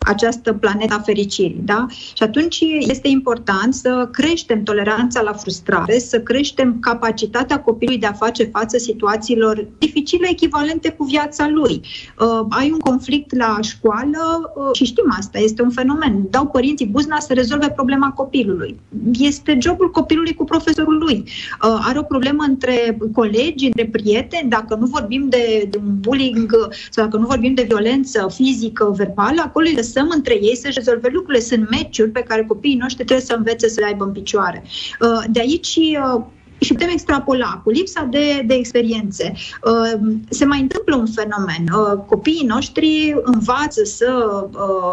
această 0.07 0.53
planetă 0.53 0.93
a 0.93 0.99
fericirii. 0.99 1.61
Da? 1.63 1.85
Și 1.89 2.23
atunci 2.23 2.59
este 2.79 3.07
important 3.07 3.73
să 3.73 4.09
creștem 4.11 4.63
toleranța 4.63 5.21
la 5.21 5.33
frustrare, 5.33 5.99
să 5.99 6.19
creștem 6.19 6.79
capacitatea 6.79 7.59
copilului 7.59 7.99
de 7.99 8.05
a 8.05 8.13
face 8.13 8.43
față 8.43 8.77
situațiilor 8.77 9.67
dificile, 9.77 10.27
echivalente 10.29 10.89
cu 10.89 11.03
viața 11.03 11.49
lui. 11.49 11.81
Uh, 12.19 12.45
ai 12.49 12.71
un 12.71 12.79
conflict 12.79 13.35
la 13.35 13.57
școală 13.61 14.51
uh, 14.55 14.69
și 14.73 14.85
știm 14.85 15.15
asta, 15.17 15.39
este 15.39 15.61
un 15.61 15.69
fenomen. 15.69 16.23
Dau 16.29 16.45
părinții 16.45 16.85
buzna 16.85 17.19
să 17.19 17.33
rezolve 17.33 17.69
problema 17.69 18.11
copilului. 18.11 18.79
Este 19.19 19.57
jobul 19.61 19.91
copilului 19.91 20.33
cu 20.33 20.43
profesorul 20.43 20.97
lui. 20.97 21.23
Uh, 21.25 21.79
are 21.81 21.99
o 21.99 22.03
problemă 22.03 22.43
între 22.47 22.97
colegi, 23.13 23.65
între 23.65 23.85
prieteni, 23.85 24.49
dacă 24.49 24.75
nu 24.75 24.85
vorbim 24.85 25.25
de, 25.29 25.67
de 25.69 25.77
un 25.77 25.99
bullying 25.99 26.55
sau 26.89 27.03
dacă 27.03 27.17
nu 27.17 27.25
vorbim 27.25 27.53
de 27.53 27.65
violență 27.67 28.27
fizică, 28.33 28.93
verbală, 28.95 29.41
acolo 29.45 29.65
îi 29.67 29.75
lăsăm 29.93 30.11
între 30.15 30.33
ei 30.33 30.55
să-și 30.55 30.77
rezolve 30.77 31.09
lucrurile. 31.11 31.43
Sunt 31.43 31.69
meciuri 31.69 32.09
pe 32.09 32.23
care 32.23 32.45
copiii 32.47 32.75
noștri 32.75 33.05
trebuie 33.05 33.25
să 33.25 33.35
învețe 33.37 33.67
să 33.67 33.79
le 33.79 33.85
aibă 33.85 34.03
în 34.03 34.11
picioare. 34.11 34.63
Uh, 35.01 35.23
de 35.29 35.39
aici 35.39 35.75
uh, 35.75 36.23
și 36.59 36.73
putem 36.73 36.89
extrapola 36.89 37.61
cu 37.63 37.69
lipsa 37.69 38.07
de, 38.11 38.43
de 38.45 38.53
experiențe. 38.53 39.33
Uh, 39.63 39.99
se 40.29 40.45
mai 40.45 40.59
întâmplă 40.59 40.95
un 40.95 41.05
fenomen. 41.05 41.65
Copiii 42.07 42.45
noștri 42.45 43.15
învață 43.23 43.83
să 43.83 44.09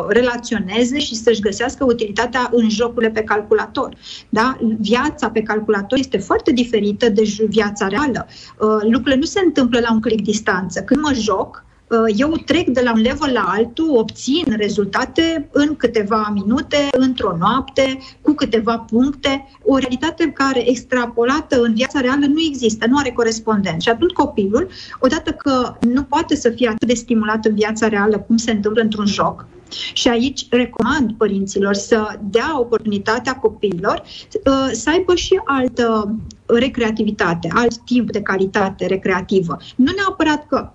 relaționeze 0.08 0.98
și 0.98 1.14
să-și 1.14 1.40
găsească 1.40 1.84
utilitatea 1.84 2.48
în 2.52 2.68
jocurile 2.68 3.10
pe 3.10 3.22
calculator. 3.22 3.94
Da? 4.28 4.56
Viața 4.78 5.30
pe 5.30 5.42
calculator 5.42 5.98
este 5.98 6.18
foarte 6.18 6.52
diferită 6.52 7.08
de 7.08 7.22
viața 7.48 7.86
reală. 7.86 8.26
Lucrurile 8.82 9.16
nu 9.16 9.24
se 9.24 9.40
întâmplă 9.44 9.80
la 9.80 9.92
un 9.92 10.00
click 10.00 10.22
distanță. 10.22 10.80
Când 10.80 11.00
mă 11.00 11.12
joc, 11.14 11.66
Uh, 11.67 11.67
eu 12.16 12.36
trec 12.44 12.68
de 12.68 12.80
la 12.80 12.92
un 12.92 13.00
level 13.00 13.32
la 13.32 13.44
altul, 13.56 13.96
obțin 13.96 14.44
rezultate 14.56 15.48
în 15.52 15.76
câteva 15.76 16.30
minute, 16.34 16.76
într-o 16.90 17.36
noapte, 17.38 17.98
cu 18.20 18.32
câteva 18.32 18.78
puncte, 18.78 19.48
o 19.64 19.76
realitate 19.76 20.30
care 20.30 20.68
extrapolată 20.68 21.62
în 21.62 21.74
viața 21.74 22.00
reală 22.00 22.26
nu 22.26 22.40
există, 22.48 22.86
nu 22.86 22.96
are 22.96 23.10
corespondent. 23.10 23.82
Și 23.82 23.88
atunci 23.88 24.12
copilul, 24.12 24.68
odată 25.00 25.30
că 25.30 25.76
nu 25.80 26.02
poate 26.02 26.36
să 26.36 26.50
fie 26.50 26.68
atât 26.68 26.88
de 26.88 26.94
stimulat 26.94 27.44
în 27.44 27.54
viața 27.54 27.88
reală 27.88 28.18
cum 28.18 28.36
se 28.36 28.50
întâmplă 28.50 28.82
într-un 28.82 29.06
joc, 29.06 29.46
și 29.92 30.08
aici 30.08 30.46
recomand 30.50 31.12
părinților 31.12 31.74
să 31.74 32.18
dea 32.20 32.58
oportunitatea 32.58 33.36
copiilor 33.36 34.02
uh, 34.44 34.68
să 34.72 34.90
aibă 34.90 35.14
și 35.14 35.40
altă 35.44 36.16
recreativitate, 36.46 37.48
alt 37.52 37.76
timp 37.76 38.10
de 38.10 38.22
calitate 38.22 38.86
recreativă. 38.86 39.56
Nu 39.76 39.92
neapărat 39.96 40.46
că 40.46 40.72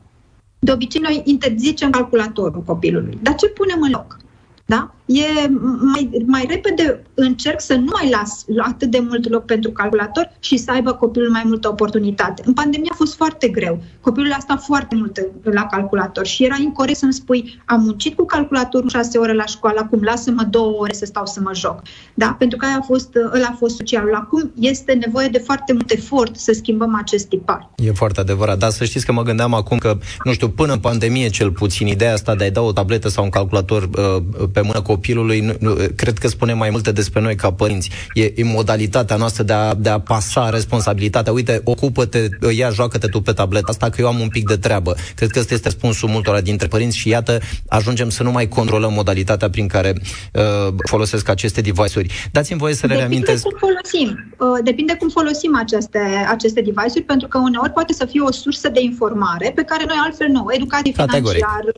de 0.63 0.71
obicei, 0.71 1.01
noi 1.01 1.21
interzicem 1.25 1.89
calculatorul 1.89 2.61
copilului. 2.61 3.17
Dar 3.21 3.35
ce 3.35 3.47
punem 3.47 3.81
în 3.81 3.89
loc? 3.91 4.17
Da? 4.65 4.95
E 5.13 5.49
mai, 5.93 6.09
mai 6.25 6.45
repede 6.49 7.03
încerc 7.13 7.61
să 7.61 7.73
nu 7.73 7.91
mai 7.93 8.09
las 8.09 8.45
atât 8.57 8.91
de 8.91 8.99
mult 8.99 9.29
loc 9.29 9.45
pentru 9.45 9.71
calculator 9.71 10.31
și 10.39 10.57
să 10.57 10.71
aibă 10.71 10.93
copilul 10.93 11.29
mai 11.29 11.43
multă 11.45 11.69
oportunitate. 11.69 12.41
În 12.45 12.53
pandemie 12.53 12.89
a 12.91 12.95
fost 12.95 13.15
foarte 13.15 13.47
greu. 13.47 13.83
Copilul 14.01 14.31
a 14.31 14.39
stat 14.39 14.61
foarte 14.63 14.95
mult 14.95 15.27
la 15.43 15.65
calculator 15.65 16.25
și 16.25 16.43
era 16.43 16.55
incorrect 16.59 16.97
să-mi 16.97 17.13
spui 17.13 17.61
am 17.65 17.81
muncit 17.81 18.15
cu 18.15 18.25
calculatorul 18.25 18.89
șase 18.89 19.17
ore 19.17 19.33
la 19.33 19.45
școală, 19.45 19.79
acum 19.79 20.01
lasă-mă 20.01 20.43
două 20.49 20.79
ore 20.79 20.93
să 20.93 21.05
stau 21.05 21.25
să 21.25 21.39
mă 21.39 21.51
joc. 21.53 21.81
Da? 22.13 22.35
Pentru 22.39 22.57
că 22.57 22.65
aia 22.65 22.77
a 22.81 22.85
fost, 22.85 23.15
ăla 23.33 23.47
a 23.51 23.55
fost 23.57 23.75
socialul. 23.75 24.15
Acum 24.15 24.51
este 24.59 24.93
nevoie 24.93 25.27
de 25.27 25.37
foarte 25.37 25.73
mult 25.73 25.91
efort 25.91 26.35
să 26.37 26.51
schimbăm 26.53 26.95
acest 26.95 27.27
tipar. 27.27 27.69
E 27.75 27.91
foarte 27.91 28.19
adevărat. 28.19 28.57
Dar 28.57 28.69
să 28.69 28.83
știți 28.83 29.05
că 29.05 29.11
mă 29.11 29.23
gândeam 29.23 29.53
acum 29.53 29.77
că, 29.77 29.97
nu 30.23 30.33
știu, 30.33 30.49
până 30.49 30.73
în 30.73 30.79
pandemie 30.79 31.29
cel 31.29 31.51
puțin, 31.51 31.87
ideea 31.87 32.13
asta 32.13 32.35
de 32.35 32.43
a-i 32.43 32.51
da 32.51 32.61
o 32.61 32.71
tabletă 32.71 33.09
sau 33.09 33.23
un 33.23 33.29
calculator 33.29 33.83
uh, 33.83 34.47
pe 34.53 34.61
mână 34.61 34.81
copilului, 34.81 35.02
nu, 35.11 35.53
nu, 35.59 35.75
cred 35.95 36.17
că 36.17 36.27
spune 36.27 36.53
mai 36.53 36.69
multe 36.69 36.91
despre 36.91 37.21
noi 37.21 37.35
ca 37.35 37.53
părinți. 37.53 37.89
E, 38.13 38.23
e 38.35 38.43
modalitatea 38.43 39.15
noastră 39.15 39.43
de 39.43 39.53
a, 39.53 39.73
de 39.73 39.89
a 39.89 39.99
pasa 39.99 40.49
responsabilitatea. 40.49 41.33
Uite, 41.33 41.61
ocupă-te, 41.63 42.29
ia, 42.55 42.69
joacă-te 42.69 43.07
tu 43.07 43.21
pe 43.21 43.31
tabletă 43.31 43.65
asta, 43.69 43.89
că 43.89 44.01
eu 44.01 44.07
am 44.07 44.19
un 44.19 44.27
pic 44.27 44.47
de 44.47 44.57
treabă. 44.57 44.95
Cred 45.15 45.29
că 45.29 45.39
ăsta 45.39 45.53
este 45.53 45.67
răspunsul 45.67 46.09
multora 46.09 46.41
dintre 46.41 46.67
părinți 46.67 46.97
și 46.97 47.09
iată, 47.09 47.39
ajungem 47.67 48.09
să 48.09 48.23
nu 48.23 48.31
mai 48.31 48.47
controlăm 48.47 48.93
modalitatea 48.93 49.49
prin 49.49 49.67
care 49.67 49.93
uh, 50.33 50.73
folosesc 50.89 51.29
aceste 51.29 51.61
device-uri. 51.61 52.29
Dați-mi 52.31 52.59
voie 52.59 52.73
să 52.73 52.87
le 52.87 52.93
Depinde 52.93 53.15
reamintesc. 53.15 53.43
Cum 53.43 53.57
folosim. 53.59 54.35
Uh, 54.37 54.63
depinde 54.63 54.95
cum 54.95 55.09
folosim 55.09 55.55
aceste, 55.55 55.99
aceste 56.29 56.61
device-uri, 56.61 57.03
pentru 57.03 57.27
că 57.27 57.37
uneori 57.37 57.71
poate 57.71 57.93
să 57.93 58.05
fie 58.05 58.21
o 58.21 58.31
sursă 58.31 58.69
de 58.69 58.81
informare 58.81 59.51
pe 59.55 59.63
care 59.63 59.83
noi 59.87 59.97
altfel 60.05 60.27
nu. 60.27 60.45
Educație 60.49 60.91
financiară, 60.91 61.73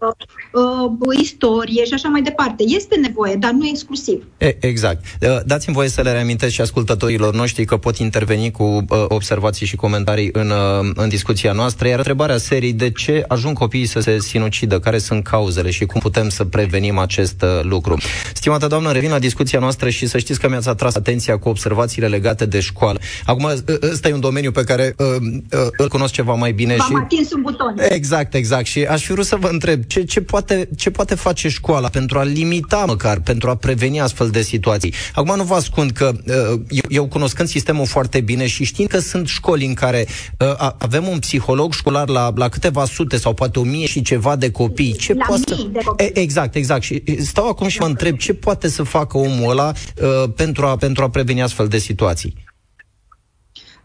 uh, 0.53 1.15
istorie 1.21 1.85
și 1.85 1.93
așa 1.93 2.07
mai 2.07 2.21
departe. 2.21 2.63
Este 2.67 2.99
nevoie, 3.07 3.35
dar 3.35 3.51
nu 3.51 3.67
exclusiv. 3.67 4.23
E, 4.37 4.57
exact. 4.59 5.05
Dați-mi 5.45 5.75
voie 5.75 5.89
să 5.89 6.01
le 6.01 6.11
reamintesc 6.11 6.53
și 6.53 6.61
ascultătorilor 6.61 7.33
noștri 7.33 7.65
că 7.65 7.77
pot 7.77 7.97
interveni 7.97 8.51
cu 8.51 8.63
uh, 8.63 9.05
observații 9.07 9.65
și 9.65 9.75
comentarii 9.75 10.29
în, 10.31 10.49
uh, 10.49 10.91
în 10.95 11.09
discuția 11.09 11.51
noastră, 11.51 11.87
iar 11.87 11.97
întrebarea 11.97 12.37
serii 12.37 12.73
de 12.73 12.91
ce 12.91 13.23
ajung 13.27 13.57
copiii 13.57 13.85
să 13.85 13.99
se 13.99 14.19
sinucidă, 14.19 14.79
care 14.79 14.97
sunt 14.97 15.23
cauzele 15.23 15.71
și 15.71 15.85
cum 15.85 16.01
putem 16.01 16.29
să 16.29 16.43
prevenim 16.45 16.97
acest 16.97 17.41
uh, 17.41 17.63
lucru. 17.63 17.97
Stimată 18.33 18.67
doamnă, 18.67 18.91
revin 18.91 19.09
la 19.09 19.19
discuția 19.19 19.59
noastră 19.59 19.89
și 19.89 20.05
să 20.07 20.17
știți 20.17 20.39
că 20.39 20.49
mi-ați 20.49 20.69
atras 20.69 20.95
atenția 20.95 21.37
cu 21.37 21.49
observațiile 21.49 22.07
legate 22.07 22.45
de 22.45 22.59
școală. 22.59 22.99
Acum, 23.25 23.45
ăsta 23.91 24.07
e 24.07 24.13
un 24.13 24.19
domeniu 24.19 24.51
pe 24.51 24.63
care 24.63 24.95
uh, 24.97 25.05
uh, 25.05 25.67
îl 25.77 25.87
cunosc 25.87 26.13
ceva 26.13 26.33
mai 26.33 26.51
bine. 26.51 26.75
V-am 26.75 26.87
și... 26.87 26.95
atins 27.03 27.33
un 27.33 27.41
buton. 27.41 27.75
Exact, 27.89 28.33
exact. 28.33 28.65
Și 28.65 28.83
aș 28.83 29.03
fi 29.03 29.11
vrut 29.11 29.25
să 29.25 29.35
vă 29.35 29.47
întreb, 29.47 29.83
ce, 29.87 30.03
ce, 30.03 30.21
poate, 30.21 30.69
ce 30.75 30.89
poate 30.89 31.15
face 31.15 31.49
școala 31.49 31.89
pentru 31.89 32.19
a 32.19 32.23
limita 32.23 32.85
măcar, 32.95 33.19
pentru 33.19 33.49
a 33.49 33.55
preveni 33.55 34.01
astfel 34.01 34.29
de 34.29 34.41
situații. 34.41 34.93
Acum 35.13 35.35
nu 35.35 35.43
vă 35.43 35.53
ascund 35.53 35.91
că 35.91 36.11
uh, 36.27 36.59
eu, 36.69 36.83
eu 36.89 37.07
cunoscând 37.07 37.47
sistemul 37.47 37.85
foarte 37.85 38.21
bine 38.21 38.47
și 38.47 38.63
știind 38.63 38.89
că 38.89 38.99
sunt 38.99 39.27
școli 39.27 39.65
în 39.65 39.73
care 39.73 40.07
uh, 40.39 40.71
avem 40.77 41.07
un 41.07 41.19
psiholog 41.19 41.73
școlar 41.73 42.09
la, 42.09 42.31
la 42.35 42.49
câteva 42.49 42.85
sute 42.85 43.17
sau 43.17 43.33
poate 43.33 43.59
o 43.59 43.63
mie 43.63 43.85
și 43.85 44.01
ceva 44.01 44.35
de 44.35 44.51
copii. 44.51 44.95
Ce 44.95 45.13
la 45.13 45.25
poate 45.27 45.55
să... 45.55 45.67
de 45.71 45.79
copii. 45.85 46.05
E, 46.05 46.19
exact, 46.19 46.55
exact. 46.55 46.83
Și 46.83 47.03
stau 47.17 47.47
acum 47.47 47.67
și 47.67 47.79
mă 47.79 47.85
întreb 47.85 48.17
ce 48.17 48.33
poate 48.33 48.67
să 48.67 48.83
facă 48.83 49.17
omul 49.17 49.49
ăla 49.49 49.71
uh, 50.01 50.29
pentru, 50.35 50.65
a, 50.65 50.75
pentru 50.75 51.03
a 51.03 51.09
preveni 51.09 51.41
astfel 51.41 51.67
de 51.67 51.77
situații. 51.77 52.33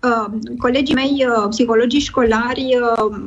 Uh, 0.03 0.55
colegii 0.59 0.95
mei, 0.95 1.27
uh, 1.29 1.49
psihologii 1.49 2.01
școlari, 2.01 2.67
uh, 2.81 3.21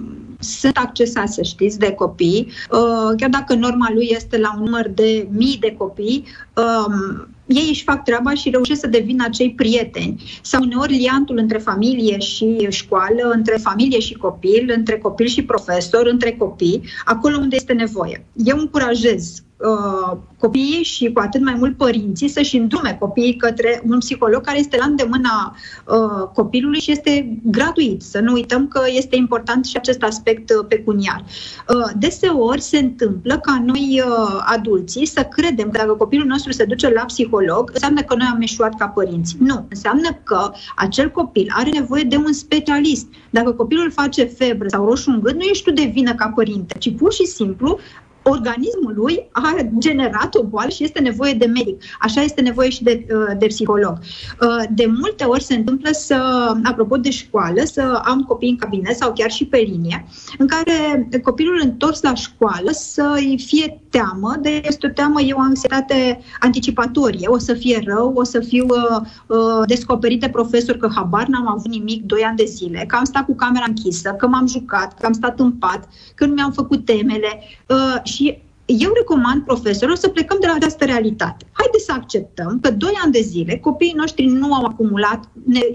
sunt 0.44 0.78
accesați, 0.78 1.34
să 1.34 1.42
știți, 1.42 1.80
de 1.80 1.92
copii, 1.92 2.48
uh, 2.72 3.16
chiar 3.18 3.30
dacă 3.30 3.54
norma 3.54 3.92
lui 3.94 4.10
este 4.12 4.38
la 4.38 4.56
un 4.58 4.64
număr 4.64 4.88
de 4.88 5.28
mii 5.32 5.58
de 5.60 5.76
copii, 5.78 6.24
um, 6.56 7.28
ei 7.46 7.68
își 7.70 7.84
fac 7.84 8.04
treaba 8.04 8.34
și 8.34 8.50
reușesc 8.50 8.80
să 8.80 8.88
devină 8.88 9.24
acei 9.28 9.52
prieteni. 9.52 10.24
Sau 10.42 10.64
uneori 10.64 10.94
liantul 10.94 11.38
între 11.38 11.58
familie 11.58 12.20
și 12.20 12.68
școală, 12.70 13.32
între 13.34 13.58
familie 13.62 14.00
și 14.00 14.14
copil, 14.14 14.74
între 14.76 14.98
copil 14.98 15.26
și 15.26 15.44
profesor, 15.44 16.06
între 16.06 16.32
copii, 16.32 16.82
acolo 17.06 17.38
unde 17.38 17.56
este 17.56 17.74
nevoie. 17.74 18.26
Eu 18.36 18.58
încurajez 18.58 19.44
uh, 19.64 20.18
copiii 20.38 20.84
și 20.84 21.12
cu 21.12 21.20
atât 21.20 21.42
mai 21.42 21.56
mult 21.58 21.78
părinții 21.78 22.28
să-și 22.28 22.58
îndrume 22.58 22.98
copiii 23.00 23.36
către 23.36 23.82
un 23.90 23.98
psiholog 23.98 24.42
care 24.42 24.60
este 24.60 24.78
la 24.78 24.86
îndemâna 24.86 25.56
uh, 25.86 26.28
copilului 26.34 26.80
și 26.80 26.92
este 26.92 27.40
gratuit. 27.44 28.02
Să 28.02 28.20
nu 28.20 28.34
uităm 28.34 28.68
că 28.68 28.82
este 28.88 29.16
important 29.16 29.66
și 29.66 29.78
acest 29.78 30.04
aspect 30.04 30.50
uh, 30.50 30.66
pecuniar. 30.68 31.24
Uh, 31.24 31.92
deseori 31.98 32.62
se 32.62 32.78
întâmplă 32.78 33.38
ca 33.38 33.64
noi 33.66 34.02
uh, 34.06 34.42
adulții 34.46 35.06
să 35.06 35.24
credem 35.24 35.70
că 35.70 35.78
dacă 35.78 35.94
copilul 35.94 36.28
nostru 36.28 36.52
se 36.52 36.66
duce 36.66 36.90
la 36.90 37.06
psiholog, 37.06 37.70
înseamnă 37.74 38.02
că 38.02 38.16
noi 38.16 38.28
am 38.32 38.42
eșuat 38.42 38.78
ca 38.78 38.88
părinți. 38.88 39.36
Nu, 39.40 39.66
înseamnă 39.70 40.10
că 40.24 40.52
acel 40.76 41.12
copil 41.12 41.48
are 41.56 41.70
nevoie 41.70 42.04
de 42.04 42.16
un 42.16 42.34
specialist. 42.34 43.08
Dacă 43.30 43.52
copilul 43.52 43.92
face 43.92 44.24
febră 44.24 44.68
sau 44.68 44.86
roșu 44.86 45.10
în 45.10 45.20
gât, 45.22 45.36
nu 45.36 45.42
ești 45.42 45.64
tu 45.64 45.72
de 45.72 45.92
vină 45.94 46.16
ca 46.16 46.32
părinte, 46.36 46.78
ci 46.78 46.96
pur 46.96 47.14
și 47.14 47.26
simplu 47.26 47.80
organismul 48.24 48.94
lui 48.96 49.30
a 49.32 49.56
generat 49.78 50.36
o 50.36 50.44
boală 50.44 50.70
și 50.70 50.84
este 50.84 51.00
nevoie 51.00 51.34
de 51.34 51.46
medic. 51.46 51.84
Așa 52.00 52.22
este 52.22 52.42
nevoie 52.42 52.70
și 52.70 52.84
de, 52.84 53.06
uh, 53.10 53.38
de 53.38 53.46
psiholog. 53.46 53.98
Uh, 54.42 54.64
de 54.70 54.86
multe 54.86 55.24
ori 55.24 55.44
se 55.44 55.56
întâmplă 55.56 55.90
să, 55.92 56.52
apropo 56.64 56.98
de 56.98 57.10
școală, 57.10 57.62
să 57.64 58.02
am 58.04 58.22
copii 58.22 58.50
în 58.50 58.58
cabinet 58.58 58.96
sau 58.96 59.14
chiar 59.14 59.32
și 59.32 59.46
pe 59.46 59.58
linie, 59.58 60.06
în 60.38 60.48
care 60.48 61.10
copilul 61.24 61.62
întors 61.64 62.02
la 62.02 62.14
școală 62.14 62.70
să-i 62.72 63.44
fie 63.46 63.82
teamă, 63.90 64.36
de 64.42 64.62
este 64.66 64.88
o 64.88 64.90
teamă, 64.90 65.22
e 65.22 65.34
o 65.34 65.40
anxietate 65.40 66.20
anticipatorie. 66.40 67.28
O 67.28 67.38
să 67.38 67.54
fie 67.54 67.82
rău, 67.86 68.14
o 68.16 68.24
să 68.24 68.40
fiu 68.40 68.66
uh, 68.70 69.02
uh, 69.28 69.68
descoperit 69.68 70.20
de 70.20 70.30
profesor 70.30 70.78
că 70.78 70.90
habar 70.96 71.28
n-am 71.28 71.48
avut 71.48 71.68
nimic 71.68 72.04
doi 72.04 72.22
ani 72.22 72.38
de 72.38 72.46
zile, 72.46 72.84
că 72.88 72.96
am 72.96 73.04
stat 73.04 73.26
cu 73.26 73.36
camera 73.36 73.66
închisă, 73.68 74.16
că 74.18 74.28
m-am 74.28 74.48
jucat, 74.48 75.00
că 75.00 75.06
am 75.06 75.14
stat 75.14 75.40
în 75.40 75.52
pat, 75.52 75.88
că 76.16 76.26
nu 76.26 76.34
mi-am 76.34 76.52
făcut 76.52 76.86
temele. 76.86 77.40
Uh, 77.68 77.96
și 78.14 78.42
eu 78.66 78.92
recomand 78.96 79.44
profesorilor 79.44 79.98
să 79.98 80.08
plecăm 80.08 80.38
de 80.40 80.48
la 80.48 80.54
această 80.54 80.86
realitate. 80.86 81.46
Haideți 81.52 81.86
să 81.86 81.92
acceptăm 81.92 82.60
că 82.62 82.72
doi 82.72 82.94
ani 83.04 83.12
de 83.12 83.22
zile 83.22 83.58
copiii 83.58 83.94
noștri 83.96 84.26
nu 84.26 84.54
au 84.54 84.64
acumulat 84.64 85.30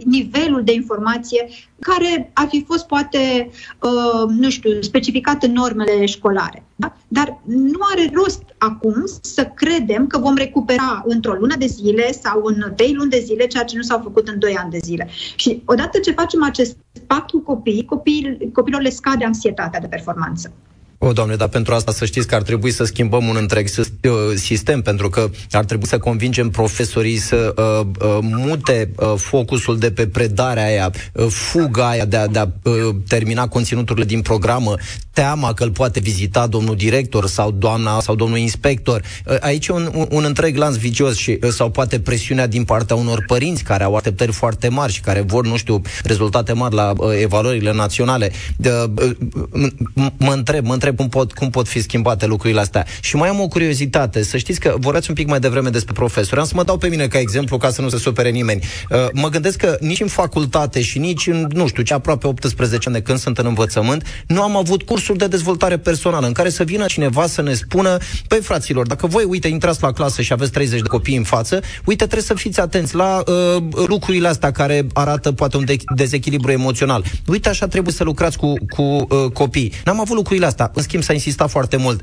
nivelul 0.04 0.62
de 0.64 0.72
informație 0.72 1.48
care 1.80 2.30
ar 2.34 2.46
fi 2.48 2.64
fost 2.66 2.86
poate, 2.86 3.50
uh, 3.82 4.28
nu 4.28 4.50
știu, 4.50 4.80
specificat 4.80 5.42
în 5.42 5.52
normele 5.52 6.06
școlare. 6.06 6.64
Da? 6.76 6.96
Dar 7.08 7.40
nu 7.44 7.78
are 7.92 8.10
rost 8.14 8.42
acum 8.58 9.04
să 9.20 9.44
credem 9.44 10.06
că 10.06 10.18
vom 10.18 10.34
recupera 10.34 11.02
într-o 11.06 11.32
lună 11.32 11.54
de 11.58 11.66
zile 11.66 12.12
sau 12.12 12.42
în 12.44 12.72
trei 12.76 12.94
luni 12.94 13.10
de 13.10 13.22
zile 13.24 13.46
ceea 13.46 13.64
ce 13.64 13.76
nu 13.76 13.82
s-a 13.82 14.00
făcut 14.00 14.28
în 14.28 14.38
doi 14.38 14.54
ani 14.56 14.70
de 14.70 14.80
zile. 14.82 15.08
Și 15.36 15.62
odată 15.64 15.98
ce 15.98 16.10
facem 16.10 16.42
acest 16.42 16.76
pact 17.06 17.30
cu 17.30 17.38
copiii, 17.38 17.84
copiii 17.84 18.50
copiilor 18.52 18.82
le 18.82 18.90
scade 18.90 19.24
anxietatea 19.24 19.80
de 19.80 19.86
performanță. 19.86 20.52
O, 21.00 21.12
doamne, 21.12 21.36
dar 21.36 21.48
pentru 21.48 21.74
asta 21.74 21.92
să 21.92 22.04
știți 22.04 22.26
că 22.26 22.34
ar 22.34 22.42
trebui 22.42 22.70
să 22.70 22.84
schimbăm 22.84 23.26
un 23.28 23.36
întreg 23.36 23.68
uh, 23.76 24.10
sistem, 24.34 24.82
pentru 24.82 25.08
că 25.08 25.30
ar 25.50 25.64
trebui 25.64 25.86
să 25.86 25.98
convingem 25.98 26.50
profesorii 26.50 27.16
să 27.16 27.54
uh, 27.56 27.86
uh, 28.06 28.18
mute 28.20 28.90
uh, 28.96 29.14
focusul 29.16 29.78
de 29.78 29.90
pe 29.90 30.06
predarea 30.06 30.64
aia, 30.64 30.92
uh, 31.12 31.26
fuga 31.28 31.88
aia 31.88 32.04
de 32.04 32.16
a, 32.16 32.26
de 32.26 32.38
a 32.38 32.46
uh, 32.62 32.94
termina 33.08 33.48
conținuturile 33.48 34.04
din 34.04 34.22
programă, 34.22 34.74
teama 35.18 35.54
că 35.54 35.64
îl 35.64 35.70
poate 35.70 36.00
vizita 36.00 36.46
domnul 36.46 36.76
director 36.76 37.26
sau 37.26 37.50
doamna 37.50 38.00
sau 38.00 38.14
domnul 38.14 38.38
inspector. 38.38 39.02
Uh, 39.26 39.36
aici 39.40 39.66
e 39.66 39.72
un, 39.72 39.90
un, 39.94 40.06
un 40.10 40.24
întreg 40.24 40.56
lanț 40.56 40.76
vicios 40.76 41.16
și, 41.16 41.38
uh, 41.42 41.50
sau 41.50 41.70
poate 41.70 42.00
presiunea 42.00 42.46
din 42.46 42.64
partea 42.64 42.96
unor 42.96 43.24
părinți 43.26 43.62
care 43.62 43.84
au 43.84 43.94
așteptări 43.94 44.32
foarte 44.32 44.68
mari 44.68 44.92
și 44.92 45.00
care 45.00 45.20
vor, 45.20 45.46
nu 45.46 45.56
știu, 45.56 45.80
rezultate 46.02 46.52
mari 46.52 46.74
la 46.74 46.92
uh, 46.96 47.10
evaluările 47.20 47.72
naționale. 47.72 48.30
Uh, 48.56 48.84
uh, 48.96 49.70
mă 50.16 50.32
întreb, 50.32 50.66
mă 50.66 50.72
întreb 50.72 50.88
întreb 50.88 50.96
cum 50.96 51.08
pot, 51.08 51.32
cum 51.32 51.50
pot 51.50 51.68
fi 51.68 51.80
schimbate 51.80 52.26
lucrurile 52.26 52.60
astea. 52.60 52.86
Și 53.00 53.16
mai 53.16 53.28
am 53.28 53.40
o 53.40 53.48
curiozitate. 53.48 54.22
Să 54.22 54.36
știți 54.36 54.60
că 54.60 54.74
vorbeați 54.78 55.08
un 55.08 55.14
pic 55.14 55.28
mai 55.28 55.40
devreme 55.40 55.68
despre 55.68 55.92
profesori. 55.92 56.40
Am 56.40 56.46
să 56.46 56.52
mă 56.54 56.64
dau 56.64 56.78
pe 56.78 56.88
mine 56.88 57.06
ca 57.06 57.18
exemplu 57.18 57.56
ca 57.56 57.70
să 57.70 57.82
nu 57.82 57.88
se 57.88 57.98
supere 57.98 58.30
nimeni. 58.30 58.62
Uh, 58.90 59.06
mă 59.12 59.28
gândesc 59.28 59.58
că 59.58 59.76
nici 59.80 60.00
în 60.00 60.06
facultate 60.06 60.82
și 60.82 60.98
nici 60.98 61.26
în, 61.26 61.46
nu 61.52 61.66
știu, 61.66 61.82
ce 61.82 61.94
aproape 61.94 62.26
18 62.26 62.88
ani 62.88 62.96
de 62.96 63.02
când 63.02 63.18
sunt 63.18 63.38
în 63.38 63.46
învățământ, 63.46 64.02
nu 64.26 64.42
am 64.42 64.56
avut 64.56 64.82
cursuri 64.82 65.07
de 65.16 65.26
dezvoltare 65.26 65.78
personală 65.78 66.26
în 66.26 66.32
care 66.32 66.48
să 66.48 66.64
vină 66.64 66.86
cineva 66.86 67.26
să 67.26 67.42
ne 67.42 67.54
spună, 67.54 67.96
păi 68.28 68.40
fraților, 68.40 68.86
dacă 68.86 69.06
voi, 69.06 69.24
uite, 69.24 69.48
intrați 69.48 69.82
la 69.82 69.92
clasă 69.92 70.22
și 70.22 70.32
aveți 70.32 70.50
30 70.50 70.80
de 70.80 70.88
copii 70.88 71.16
în 71.16 71.22
față, 71.22 71.60
uite, 71.84 72.04
trebuie 72.04 72.22
să 72.22 72.34
fiți 72.34 72.60
atenți 72.60 72.94
la 72.94 73.22
uh, 73.26 73.62
lucrurile 73.86 74.28
astea 74.28 74.50
care 74.50 74.86
arată 74.92 75.32
poate 75.32 75.56
un 75.56 75.64
de- 75.64 75.76
dezechilibru 75.94 76.50
emoțional. 76.50 77.04
Uite, 77.26 77.48
așa 77.48 77.66
trebuie 77.66 77.92
să 77.94 78.04
lucrați 78.04 78.36
cu, 78.38 78.52
cu 78.68 78.82
uh, 78.82 79.06
copii. 79.32 79.72
N-am 79.84 80.00
avut 80.00 80.16
lucrurile 80.16 80.46
astea. 80.46 80.70
În 80.74 80.82
schimb, 80.82 81.02
s-a 81.02 81.12
insistat 81.12 81.50
foarte 81.50 81.76
mult 81.76 82.00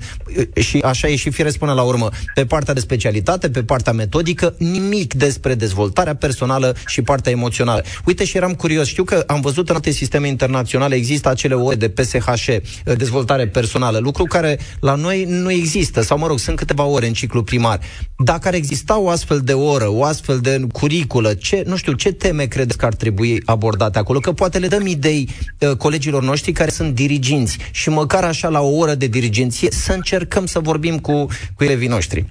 și 0.55 0.77
așa 0.77 1.07
e 1.07 1.15
și 1.15 1.29
fire 1.29 1.49
spune 1.49 1.71
la 1.71 1.81
urmă, 1.81 2.09
pe 2.33 2.45
partea 2.45 2.73
de 2.73 2.79
specialitate, 2.79 3.49
pe 3.49 3.63
partea 3.63 3.93
metodică, 3.93 4.53
nimic 4.57 5.13
despre 5.13 5.53
dezvoltarea 5.55 6.15
personală 6.15 6.75
și 6.87 7.01
partea 7.01 7.31
emoțională. 7.31 7.83
Uite 8.05 8.25
și 8.25 8.37
eram 8.37 8.53
curios, 8.53 8.87
știu 8.87 9.03
că 9.03 9.23
am 9.27 9.41
văzut 9.41 9.69
în 9.69 9.75
alte 9.75 9.91
sisteme 9.91 10.27
internaționale 10.27 10.95
există 10.95 11.29
acele 11.29 11.53
ore 11.53 11.75
de 11.75 11.89
PSHE, 11.89 12.61
dezvoltare 12.95 13.47
personală, 13.47 13.97
lucru 13.97 14.23
care 14.23 14.59
la 14.79 14.95
noi 14.95 15.25
nu 15.27 15.51
există, 15.51 16.01
sau 16.01 16.17
mă 16.17 16.27
rog, 16.27 16.39
sunt 16.39 16.57
câteva 16.57 16.83
ore 16.83 17.07
în 17.07 17.13
ciclu 17.13 17.43
primar. 17.43 17.79
Dacă 18.17 18.47
ar 18.47 18.53
exista 18.53 18.99
o 18.99 19.09
astfel 19.09 19.39
de 19.39 19.53
oră, 19.53 19.87
o 19.89 20.03
astfel 20.03 20.39
de 20.39 20.67
curiculă, 20.71 21.33
ce, 21.33 21.63
nu 21.65 21.75
știu, 21.75 21.93
ce 21.93 22.11
teme 22.11 22.45
credeți 22.45 22.77
că 22.77 22.85
ar 22.85 22.93
trebui 22.93 23.41
abordate 23.45 23.99
acolo? 23.99 24.19
Că 24.19 24.31
poate 24.31 24.59
le 24.59 24.67
dăm 24.67 24.85
idei 24.85 25.29
uh, 25.59 25.77
colegilor 25.77 26.23
noștri 26.23 26.51
care 26.51 26.69
sunt 26.69 26.95
diriginți 26.95 27.57
și 27.71 27.89
măcar 27.89 28.23
așa 28.23 28.47
la 28.49 28.61
o 28.61 28.75
oră 28.75 28.95
de 28.95 29.07
dirigenție 29.07 29.71
să 29.71 29.93
încercăm 29.93 30.45
să 30.45 30.59
vorbim 30.59 30.99
cu, 30.99 31.25
cu 31.55 31.63
elevii 31.63 31.87
noștri? 31.87 32.25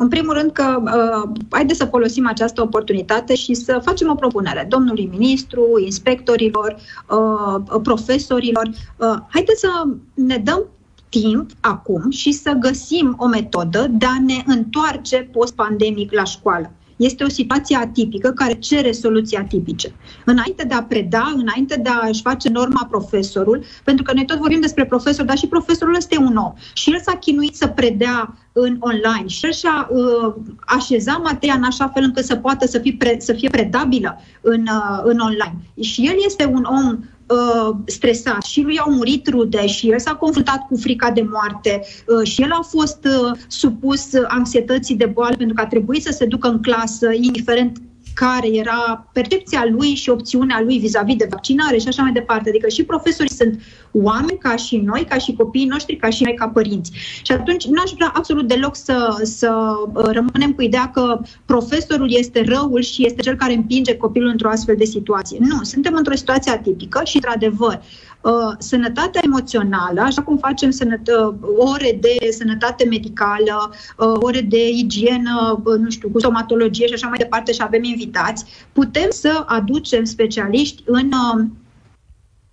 Uh, 0.00 0.06
în 0.06 0.08
primul 0.08 0.34
rând 0.34 0.52
că 0.52 0.82
uh, 0.84 1.30
haideți 1.50 1.78
să 1.78 1.84
folosim 1.84 2.26
această 2.26 2.62
oportunitate 2.62 3.34
și 3.34 3.54
să 3.54 3.80
facem 3.84 4.10
o 4.10 4.14
propunere 4.14 4.66
domnului 4.68 5.08
ministru, 5.10 5.66
inspectorilor, 5.84 6.76
uh, 7.10 7.80
profesorilor. 7.82 8.70
Uh, 8.96 9.16
haideți 9.28 9.60
să 9.60 9.68
ne 10.14 10.36
dăm 10.36 10.64
timp 11.08 11.50
acum 11.60 12.10
și 12.10 12.32
să 12.32 12.52
găsim 12.52 13.14
o 13.18 13.26
metodă 13.26 13.86
de 13.90 14.06
a 14.06 14.20
ne 14.26 14.42
întoarce 14.46 15.28
post-pandemic 15.32 16.12
la 16.12 16.24
școală. 16.24 16.72
Este 17.00 17.24
o 17.24 17.28
situație 17.28 17.76
atipică 17.76 18.30
care 18.30 18.54
cere 18.54 18.92
soluții 18.92 19.36
atipice. 19.36 19.92
Înainte 20.24 20.64
de 20.64 20.74
a 20.74 20.82
preda, 20.82 21.32
înainte 21.36 21.80
de 21.82 21.88
a-și 21.88 22.22
face 22.22 22.48
norma 22.48 22.86
profesorul, 22.90 23.64
pentru 23.84 24.04
că 24.04 24.12
noi 24.14 24.24
tot 24.24 24.38
vorbim 24.38 24.60
despre 24.60 24.86
profesor, 24.86 25.24
dar 25.24 25.36
și 25.36 25.46
profesorul 25.46 25.94
este 25.96 26.18
un 26.18 26.36
om. 26.36 26.52
Și 26.72 26.90
el 26.90 27.00
s-a 27.00 27.16
chinuit 27.16 27.56
să 27.56 27.66
predea 27.66 28.34
în 28.52 28.76
online 28.78 29.26
și 29.26 29.44
el 29.44 29.52
și-a 29.52 29.88
uh, 29.90 30.34
așezat 30.60 31.22
materia 31.22 31.54
în 31.54 31.64
așa 31.64 31.88
fel 31.88 32.02
încât 32.02 32.24
să 32.24 32.36
poată 32.36 32.66
să 32.66 32.78
fie, 32.78 32.94
pre, 32.98 33.16
să 33.18 33.32
fie 33.32 33.48
predabilă 33.48 34.20
în, 34.40 34.60
uh, 34.60 35.00
în 35.02 35.18
online. 35.18 35.56
Și 35.80 36.06
el 36.06 36.14
este 36.24 36.44
un 36.44 36.64
om 36.64 36.98
uh, 37.30 37.76
stresat. 37.86 38.42
Și 38.42 38.62
lui 38.62 38.78
au 38.78 38.92
murit 38.92 39.28
rude 39.28 39.66
și 39.66 39.90
el 39.90 39.98
s-a 39.98 40.14
confruntat 40.14 40.66
cu 40.66 40.76
frica 40.76 41.10
de 41.10 41.26
moarte 41.30 41.82
uh, 42.06 42.28
și 42.28 42.42
el 42.42 42.52
a 42.52 42.62
fost 42.62 43.04
uh, 43.04 43.38
supus 43.48 44.08
anxietății 44.28 44.96
de 44.96 45.06
boală 45.06 45.36
pentru 45.36 45.54
că 45.54 45.62
a 45.62 45.66
trebuit 45.66 46.02
să 46.02 46.12
se 46.12 46.24
ducă 46.24 46.48
în 46.48 46.62
clasă, 46.62 47.08
indiferent 47.12 47.78
care 48.20 48.48
era 48.56 49.06
percepția 49.12 49.64
lui 49.70 49.94
și 49.94 50.10
opțiunea 50.10 50.60
lui 50.60 50.78
vis-a-vis 50.78 51.16
de 51.16 51.26
vaccinare 51.30 51.78
și 51.78 51.88
așa 51.88 52.02
mai 52.02 52.12
departe. 52.12 52.48
Adică 52.48 52.68
și 52.68 52.84
profesorii 52.84 53.32
sunt 53.32 53.60
oameni 53.92 54.38
ca 54.38 54.56
și 54.56 54.76
noi, 54.76 55.06
ca 55.08 55.18
și 55.18 55.32
copiii 55.32 55.66
noștri, 55.66 55.96
ca 55.96 56.10
și 56.10 56.22
noi 56.22 56.34
ca 56.34 56.48
părinți. 56.48 56.90
Și 57.22 57.32
atunci 57.32 57.66
nu 57.66 57.82
aș 57.84 57.90
vrea 57.90 58.12
absolut 58.14 58.48
deloc 58.48 58.76
să, 58.76 59.20
să 59.22 59.50
uh, 59.94 60.04
rămânem 60.04 60.52
cu 60.52 60.62
ideea 60.62 60.90
că 60.90 61.20
profesorul 61.44 62.12
este 62.12 62.44
răul 62.44 62.82
și 62.82 63.06
este 63.06 63.22
cel 63.22 63.36
care 63.36 63.54
împinge 63.54 63.96
copilul 63.96 64.28
într-o 64.28 64.48
astfel 64.48 64.74
de 64.78 64.84
situație. 64.84 65.38
Nu, 65.40 65.62
suntem 65.62 65.94
într-o 65.94 66.14
situație 66.14 66.52
atipică 66.52 67.00
și, 67.04 67.16
într-adevăr, 67.16 67.80
Uh, 68.19 68.19
sănătatea 68.58 69.20
emoțională, 69.24 70.00
așa 70.00 70.22
cum 70.22 70.36
facem 70.36 70.70
sănătă, 70.70 71.38
ore 71.56 71.98
de 72.00 72.30
sănătate 72.30 72.84
medicală, 72.84 73.72
uh, 73.96 74.16
ore 74.20 74.40
de 74.40 74.68
igienă, 74.68 75.62
uh, 75.64 75.78
nu 75.78 75.90
știu, 75.90 76.08
cu 76.08 76.18
stomatologie 76.18 76.86
și 76.86 76.92
așa 76.92 77.08
mai 77.08 77.18
departe 77.18 77.52
și 77.52 77.62
avem 77.62 77.82
invitați, 77.82 78.44
putem 78.72 79.06
să 79.10 79.44
aducem 79.46 80.04
specialiști 80.04 80.82
în 80.86 81.10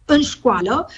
în 0.10 0.22
școală 0.22 0.90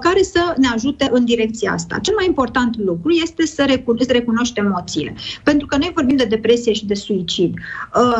care 0.00 0.22
să 0.22 0.54
ne 0.56 0.68
ajute 0.68 1.08
în 1.12 1.24
direcția 1.24 1.72
asta. 1.72 1.98
Cel 1.98 2.14
mai 2.14 2.26
important 2.26 2.78
lucru 2.78 3.10
este 3.10 3.46
să, 3.46 3.64
recuno- 3.68 4.06
să 4.06 4.12
recunoștem 4.12 4.66
emoțiile. 4.66 5.14
Pentru 5.44 5.66
că 5.66 5.76
noi 5.76 5.92
vorbim 5.94 6.16
de 6.16 6.24
depresie 6.24 6.72
și 6.72 6.86
de 6.86 6.94
suicid. 6.94 7.54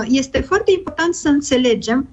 Este 0.08 0.40
foarte 0.40 0.72
important 0.76 1.14
să 1.14 1.28
înțelegem 1.28 2.08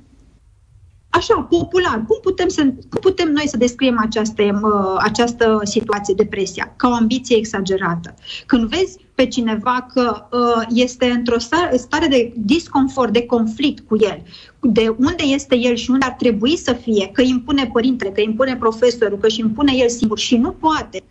așa, 1.09 1.41
popular, 1.41 2.03
cum 2.07 2.19
putem, 2.21 2.47
să, 2.47 2.61
cum 2.61 2.99
putem 3.01 3.31
noi 3.31 3.47
să 3.47 3.57
descriem 3.57 3.99
această, 3.99 4.43
uh, 4.43 4.97
această 4.97 5.59
situație, 5.63 6.13
depresia, 6.17 6.73
ca 6.75 6.87
o 6.89 6.93
ambiție 6.93 7.37
exagerată? 7.37 8.13
Când 8.45 8.69
vezi 8.69 8.97
pe 9.15 9.27
cineva 9.27 9.87
că 9.93 10.27
uh, 10.31 10.65
este 10.69 11.05
într-o 11.05 11.39
stare, 11.39 11.77
stare 11.77 12.07
de 12.07 12.33
disconfort, 12.35 13.13
de 13.13 13.25
conflict 13.25 13.87
cu 13.87 13.97
el, 13.99 14.21
de 14.59 14.95
unde 14.97 15.23
este 15.23 15.57
el 15.57 15.75
și 15.75 15.91
unde 15.91 16.05
ar 16.05 16.11
trebui 16.11 16.57
să 16.57 16.73
fie, 16.73 17.09
că 17.13 17.21
impune 17.21 17.69
părintele, 17.73 18.09
că 18.09 18.21
impune 18.21 18.55
profesorul, 18.55 19.17
că 19.17 19.27
își 19.27 19.39
impune 19.39 19.71
el 19.75 19.89
singur 19.89 20.17
și 20.17 20.37
nu 20.37 20.51
poate, 20.51 21.03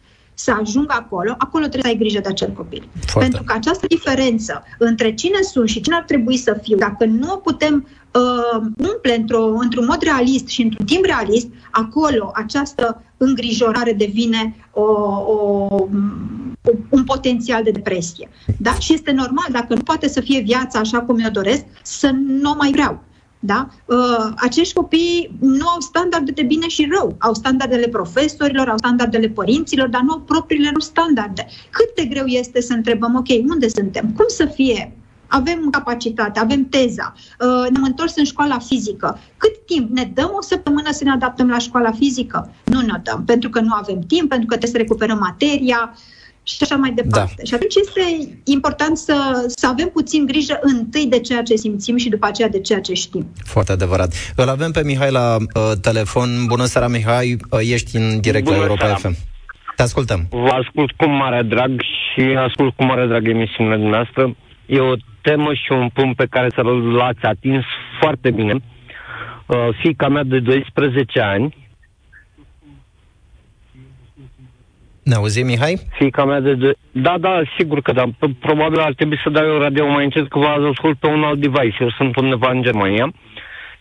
să 0.45 0.57
ajungă 0.61 0.95
acolo, 0.99 1.35
acolo 1.39 1.65
trebuie 1.65 1.83
să 1.83 1.89
ai 1.89 2.03
grijă 2.05 2.21
de 2.21 2.29
acel 2.29 2.51
copil. 2.51 2.89
Foarte. 3.07 3.29
Pentru 3.29 3.47
că 3.47 3.53
această 3.57 3.87
diferență 3.87 4.63
între 4.79 5.15
cine 5.15 5.41
sunt 5.43 5.69
și 5.69 5.81
cine 5.81 5.95
ar 5.95 6.03
trebui 6.03 6.37
să 6.37 6.59
fiu, 6.63 6.77
dacă 6.77 7.05
nu 7.05 7.33
o 7.33 7.37
putem 7.37 7.89
uh, 8.13 8.67
umple 8.93 9.17
într-o, 9.17 9.45
într-un 9.45 9.85
mod 9.85 10.03
realist 10.03 10.47
și 10.47 10.63
într-un 10.63 10.87
timp 10.87 11.05
realist, 11.05 11.49
acolo 11.71 12.31
această 12.35 13.03
îngrijorare 13.17 13.93
devine 13.93 14.57
o, 14.73 14.83
o, 14.83 15.67
un 16.89 17.05
potențial 17.05 17.63
de 17.63 17.71
depresie. 17.71 18.29
Da? 18.59 18.75
Și 18.75 18.93
este 18.93 19.13
normal, 19.13 19.47
dacă 19.51 19.75
nu 19.75 19.83
poate 19.83 20.09
să 20.09 20.21
fie 20.21 20.41
viața 20.41 20.79
așa 20.79 21.01
cum 21.01 21.19
eu 21.19 21.31
doresc, 21.31 21.65
să 21.83 22.11
nu 22.27 22.51
o 22.51 22.55
mai 22.57 22.71
vreau. 22.71 23.03
Da? 23.39 23.69
Uh, 23.85 24.33
acești 24.37 24.75
copii 24.75 25.37
nu 25.41 25.69
au 25.69 25.81
standarde 25.81 26.31
de 26.31 26.43
bine 26.43 26.69
și 26.69 26.89
rău. 26.99 27.17
Au 27.19 27.35
standardele 27.35 27.89
profesorilor, 27.89 28.69
au 28.69 28.77
standardele 28.77 29.29
părinților, 29.29 29.89
dar 29.89 30.01
nu 30.01 30.13
au 30.13 30.21
propriile 30.21 30.71
lor 30.73 30.83
standarde. 30.83 31.47
Cât 31.71 31.95
de 31.95 32.05
greu 32.05 32.27
este 32.27 32.61
să 32.61 32.73
întrebăm, 32.73 33.15
ok, 33.15 33.51
unde 33.51 33.69
suntem? 33.69 34.13
Cum 34.17 34.25
să 34.29 34.47
fie? 34.47 34.93
Avem 35.27 35.71
capacitate, 35.71 36.39
avem 36.39 36.69
teza, 36.69 37.15
uh, 37.17 37.71
ne-am 37.71 37.85
întors 37.85 38.17
în 38.17 38.25
școala 38.25 38.59
fizică. 38.59 39.19
Cât 39.37 39.67
timp? 39.67 39.91
Ne 39.91 40.11
dăm 40.15 40.31
o 40.35 40.43
săptămână 40.43 40.91
să 40.93 41.05
ne 41.05 41.11
adaptăm 41.11 41.49
la 41.49 41.59
școala 41.59 41.93
fizică? 41.93 42.55
Nu 42.65 42.81
ne 42.81 43.01
dăm, 43.03 43.25
pentru 43.25 43.51
că 43.51 43.61
nu 43.61 43.73
avem 43.73 44.01
timp, 44.01 44.29
pentru 44.29 44.47
că 44.47 44.57
trebuie 44.57 44.71
să 44.71 44.77
recuperăm 44.77 45.19
materia, 45.19 45.93
uh, 45.95 45.99
și 46.49 46.59
așa 46.61 46.77
mai 46.77 46.91
departe. 46.91 47.35
Da. 47.37 47.45
Și 47.45 47.55
atunci 47.55 47.75
este 47.75 48.29
important 48.45 48.97
să, 48.97 49.17
să 49.47 49.67
avem 49.67 49.89
puțin 49.89 50.27
grijă 50.27 50.59
întâi 50.61 51.07
de 51.07 51.21
ceea 51.21 51.43
ce 51.43 51.57
simțim 51.57 51.97
și 51.97 52.09
după 52.09 52.27
aceea 52.27 52.49
de 52.49 52.61
ceea 52.61 52.81
ce 52.81 52.95
știm. 52.95 53.27
Foarte 53.45 53.73
adevărat. 53.73 54.33
Îl 54.37 54.49
avem 54.49 54.71
pe 54.71 54.83
Mihai 54.85 55.11
la 55.11 55.37
uh, 55.37 55.73
telefon. 55.81 56.29
Bună 56.47 56.65
seara, 56.65 56.89
Mihai. 56.89 57.37
Uh, 57.51 57.61
ești 57.61 57.97
în 57.97 58.21
direct 58.21 58.45
Bună 58.45 58.57
la 58.57 58.63
Europa 58.63 58.85
seara. 58.85 58.97
FM. 58.97 59.17
Te 59.77 59.83
ascultăm. 59.83 60.27
Vă 60.31 60.55
ascult 60.63 60.91
cu 60.91 61.09
mare 61.09 61.43
drag 61.43 61.81
și 61.81 62.21
ascult 62.47 62.75
cu 62.77 62.85
mare 62.85 63.07
drag 63.07 63.29
emisiunea 63.29 63.77
dumneavoastră. 63.77 64.37
E 64.67 64.79
o 64.81 64.95
temă 65.21 65.53
și 65.53 65.73
un 65.73 65.89
punct 65.93 66.17
pe 66.17 66.27
care 66.31 66.49
să 66.55 66.61
l-ați 66.97 67.23
atins 67.23 67.65
foarte 68.01 68.31
bine. 68.31 68.55
Uh, 68.55 69.69
fica 69.83 70.09
mea 70.09 70.23
de 70.23 70.39
12 70.39 71.21
ani 71.21 71.68
Ne 75.09 75.15
auzi, 75.15 75.43
Mihai? 75.43 75.81
Fica 75.99 76.25
mea 76.25 76.41
de... 76.41 76.55
de... 76.55 76.77
Da, 76.93 77.19
da, 77.21 77.43
sigur 77.59 77.81
că 77.81 77.93
da. 77.93 78.05
Probabil 78.41 78.79
ar 78.81 78.95
trebui 78.95 79.19
să 79.23 79.31
dau 79.31 79.47
eu 79.47 79.59
radio 79.59 79.87
mai 79.87 80.05
încet, 80.05 80.29
că 80.29 80.39
vă 80.39 80.47
ascult 80.47 80.99
pe 80.99 81.07
un 81.07 81.23
alt 81.23 81.41
device. 81.41 81.77
Eu 81.81 81.91
sunt 81.91 82.17
undeva 82.17 82.51
în 82.51 82.63
Germania. 82.63 83.13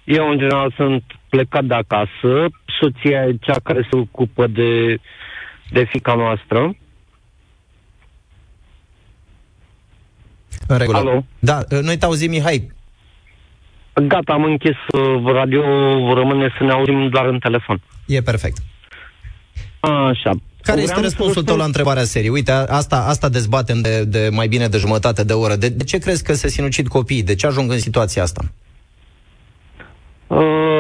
Eu, 0.04 0.30
în 0.30 0.38
general, 0.38 0.74
sunt 0.76 1.04
plecat 1.30 1.63
de 1.63 1.74
acasă. 1.74 2.46
Soția 2.80 3.26
e 3.26 3.38
cea 3.42 3.60
care 3.63 3.88
se 3.92 3.98
ocupă 3.98 4.48
de, 4.48 4.96
de 5.70 5.84
fica 5.84 6.13
noastră. 6.13 6.76
În 10.68 10.78
regulă. 10.78 10.98
Alo? 10.98 11.26
Da, 11.40 11.60
noi 11.82 11.98
te 11.98 12.06
auzim, 12.06 12.30
Mihai. 12.30 12.72
Gata, 13.94 14.34
am 14.34 14.44
închis 14.44 14.78
uh, 14.98 15.32
radio, 15.34 15.63
rămâne 16.13 16.54
să 16.58 16.63
ne 16.63 16.72
auzim 16.72 17.10
doar 17.10 17.26
în 17.26 17.40
telefon. 17.40 17.82
E 18.06 18.22
perfect. 18.22 18.58
Așa. 19.80 20.32
Care 20.67 20.82
este 20.82 21.01
răspunsul 21.01 21.43
tău 21.43 21.58
la 21.58 21.63
întrebarea 21.63 22.03
serie? 22.03 22.30
Uite, 22.30 22.51
asta, 22.51 23.06
asta 23.08 23.30
dezbatem 23.30 23.82
de, 23.82 24.03
de 24.03 24.30
mai 24.32 24.47
bine 24.47 24.67
de 24.67 24.77
jumătate 24.77 25.23
de 25.23 25.34
oră. 25.34 25.56
De, 25.56 25.69
de 25.69 25.84
ce 25.84 25.97
crezi 25.97 26.23
că 26.23 26.34
se 26.34 26.47
sinucid 26.47 26.88
copiii? 26.88 27.23
De 27.23 27.36
ce 27.36 27.47
ajung 27.47 27.71
în 27.71 27.80
situația 27.80 28.23
asta? 28.23 28.41
Uh, 30.27 30.77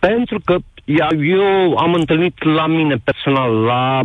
pentru 0.00 0.40
că 0.44 0.56
eu 1.20 1.76
am 1.76 1.94
întâlnit 1.94 2.44
la 2.44 2.66
mine 2.66 2.96
personal, 3.04 3.52
la, 3.52 4.00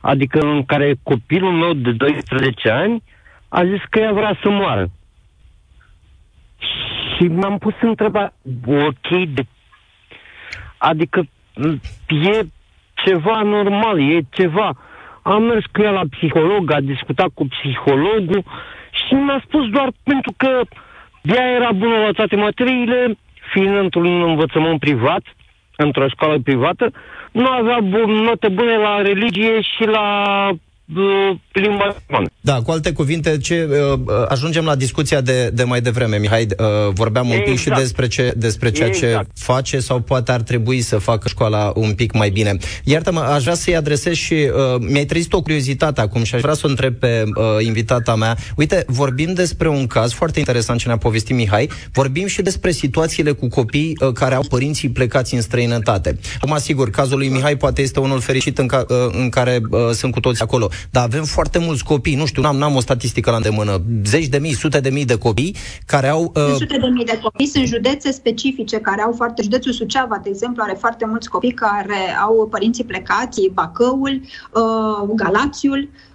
adică 0.00 0.38
în 0.40 0.64
care 0.64 0.94
copilul 1.02 1.52
meu 1.52 1.72
de 1.72 1.92
12 1.92 2.70
ani 2.70 3.02
a 3.48 3.64
zis 3.64 3.80
că 3.90 3.98
ea 3.98 4.12
vrea 4.12 4.38
să 4.42 4.48
moară. 4.48 4.90
Și 7.16 7.26
m-am 7.26 7.58
pus 7.58 7.74
întrebarea, 7.82 8.34
ok, 8.66 9.34
de... 9.34 9.46
adică 10.78 11.28
e 12.08 12.46
ceva 13.04 13.42
normal, 13.42 14.00
e 14.00 14.20
ceva. 14.30 14.72
Am 15.22 15.42
mers 15.42 15.64
cu 15.72 15.82
ea 15.82 15.90
la 15.90 16.02
psiholog, 16.10 16.72
a 16.72 16.80
discutat 16.80 17.28
cu 17.34 17.46
psihologul 17.46 18.42
și 18.90 19.14
mi-a 19.14 19.42
spus 19.46 19.68
doar 19.68 19.90
pentru 20.02 20.32
că 20.36 20.60
ea 21.22 21.50
era 21.50 21.72
bună 21.72 21.96
la 21.96 22.10
toate 22.10 22.36
materiile, 22.36 23.18
fiind 23.52 23.76
într-un 23.76 24.22
învățământ 24.22 24.80
privat, 24.80 25.22
într-o 25.76 26.08
școală 26.08 26.38
privată, 26.38 26.92
nu 27.32 27.46
avea 27.46 27.78
note 28.06 28.48
bune 28.48 28.76
la 28.76 29.02
religie 29.02 29.60
și 29.60 29.84
la 29.84 30.48
uh, 30.50 30.58
limba 31.52 31.96
germană. 32.06 32.28
Da, 32.40 32.62
cu 32.62 32.70
alte 32.70 32.92
cuvinte, 32.92 33.38
ce, 33.38 33.68
uh, 33.70 33.98
uh, 33.98 34.24
ajungem 34.28 34.64
la 34.64 34.74
discuția 34.74 35.20
de, 35.20 35.50
de 35.52 35.64
mai 35.64 35.80
devreme, 35.80 36.16
Mihai. 36.16 36.46
Uh, 36.58 36.92
vorbeam 36.92 37.26
un 37.26 37.32
exact. 37.32 37.50
pic 37.50 37.58
și 37.58 37.68
exact. 37.68 37.82
despre, 37.82 38.08
ce, 38.08 38.32
despre 38.36 38.70
ceea 38.70 38.88
exact. 38.88 39.26
ce 39.34 39.42
face 39.44 39.78
sau 39.78 40.00
poate 40.00 40.32
ar 40.32 40.40
trebui 40.40 40.80
să 40.80 40.98
facă 40.98 41.28
școala 41.28 41.72
un 41.74 41.92
pic 41.92 42.12
mai 42.12 42.30
bine. 42.30 42.56
Iartă-mă, 42.84 43.20
aș 43.20 43.42
vrea 43.42 43.54
să-i 43.54 43.76
adresez 43.76 44.14
și 44.14 44.34
uh, 44.34 44.80
mi-ai 44.90 45.04
trezit 45.04 45.32
o 45.32 45.42
curiozitate 45.42 46.00
acum 46.00 46.22
și 46.22 46.34
aș 46.34 46.40
vrea 46.40 46.54
să 46.54 46.62
o 46.64 46.68
întreb 46.68 46.94
pe 46.94 47.24
uh, 47.34 47.44
invitata 47.64 48.14
mea. 48.14 48.36
Uite, 48.56 48.84
vorbim 48.86 49.32
despre 49.32 49.68
un 49.68 49.86
caz 49.86 50.12
foarte 50.12 50.38
interesant 50.38 50.80
ce 50.80 50.86
ne-a 50.86 50.96
povestit 50.96 51.36
Mihai. 51.36 51.70
Vorbim 51.92 52.26
și 52.26 52.42
despre 52.42 52.70
situațiile 52.70 53.32
cu 53.32 53.48
copii 53.48 53.96
uh, 54.00 54.12
care 54.12 54.34
au 54.34 54.44
părinții 54.48 54.88
plecați 54.88 55.34
în 55.34 55.40
străinătate. 55.40 56.18
Mă 56.46 56.54
asigur, 56.54 56.90
cazul 56.90 57.18
lui 57.18 57.28
Mihai 57.28 57.56
poate 57.56 57.82
este 57.82 58.00
unul 58.00 58.20
fericit 58.20 58.58
în, 58.58 58.66
ca, 58.66 58.84
uh, 58.88 58.96
în 59.12 59.28
care 59.28 59.60
uh, 59.70 59.90
sunt 59.92 60.12
cu 60.12 60.20
toți 60.20 60.42
acolo. 60.42 60.68
Dar 60.90 61.04
avem 61.04 61.24
foarte 61.24 61.58
mulți 61.58 61.84
copii, 61.84 62.14
nu 62.14 62.26
știu, 62.26 62.42
n-am, 62.42 62.56
n-am 62.56 62.76
o 62.76 62.80
statistică 62.80 63.30
la 63.30 63.36
îndemână, 63.36 63.82
zeci 64.04 64.26
de 64.26 64.38
mii, 64.38 64.52
sute 64.52 64.80
de 64.80 64.90
mii 64.90 65.04
de 65.04 65.18
copii 65.18 65.56
care 65.86 66.08
au... 66.08 66.32
Uh... 66.34 66.54
Sute 66.54 66.78
de 66.78 66.86
mii 66.86 67.04
de 67.04 67.18
copii, 67.22 67.46
sunt 67.46 67.66
județe 67.66 68.10
specifice 68.10 68.76
care 68.76 69.02
au 69.02 69.12
foarte... 69.16 69.42
Județul 69.42 69.72
Suceava, 69.72 70.20
de 70.22 70.28
exemplu, 70.28 70.62
are 70.66 70.76
foarte 70.78 71.06
mulți 71.06 71.28
copii 71.28 71.52
care 71.52 72.16
au 72.22 72.48
părinții 72.50 72.84
plecați, 72.84 73.50
Bacăul, 73.52 74.20
uh, 74.52 75.14
Galațiul, 75.14 75.78
Uh, 75.80 76.09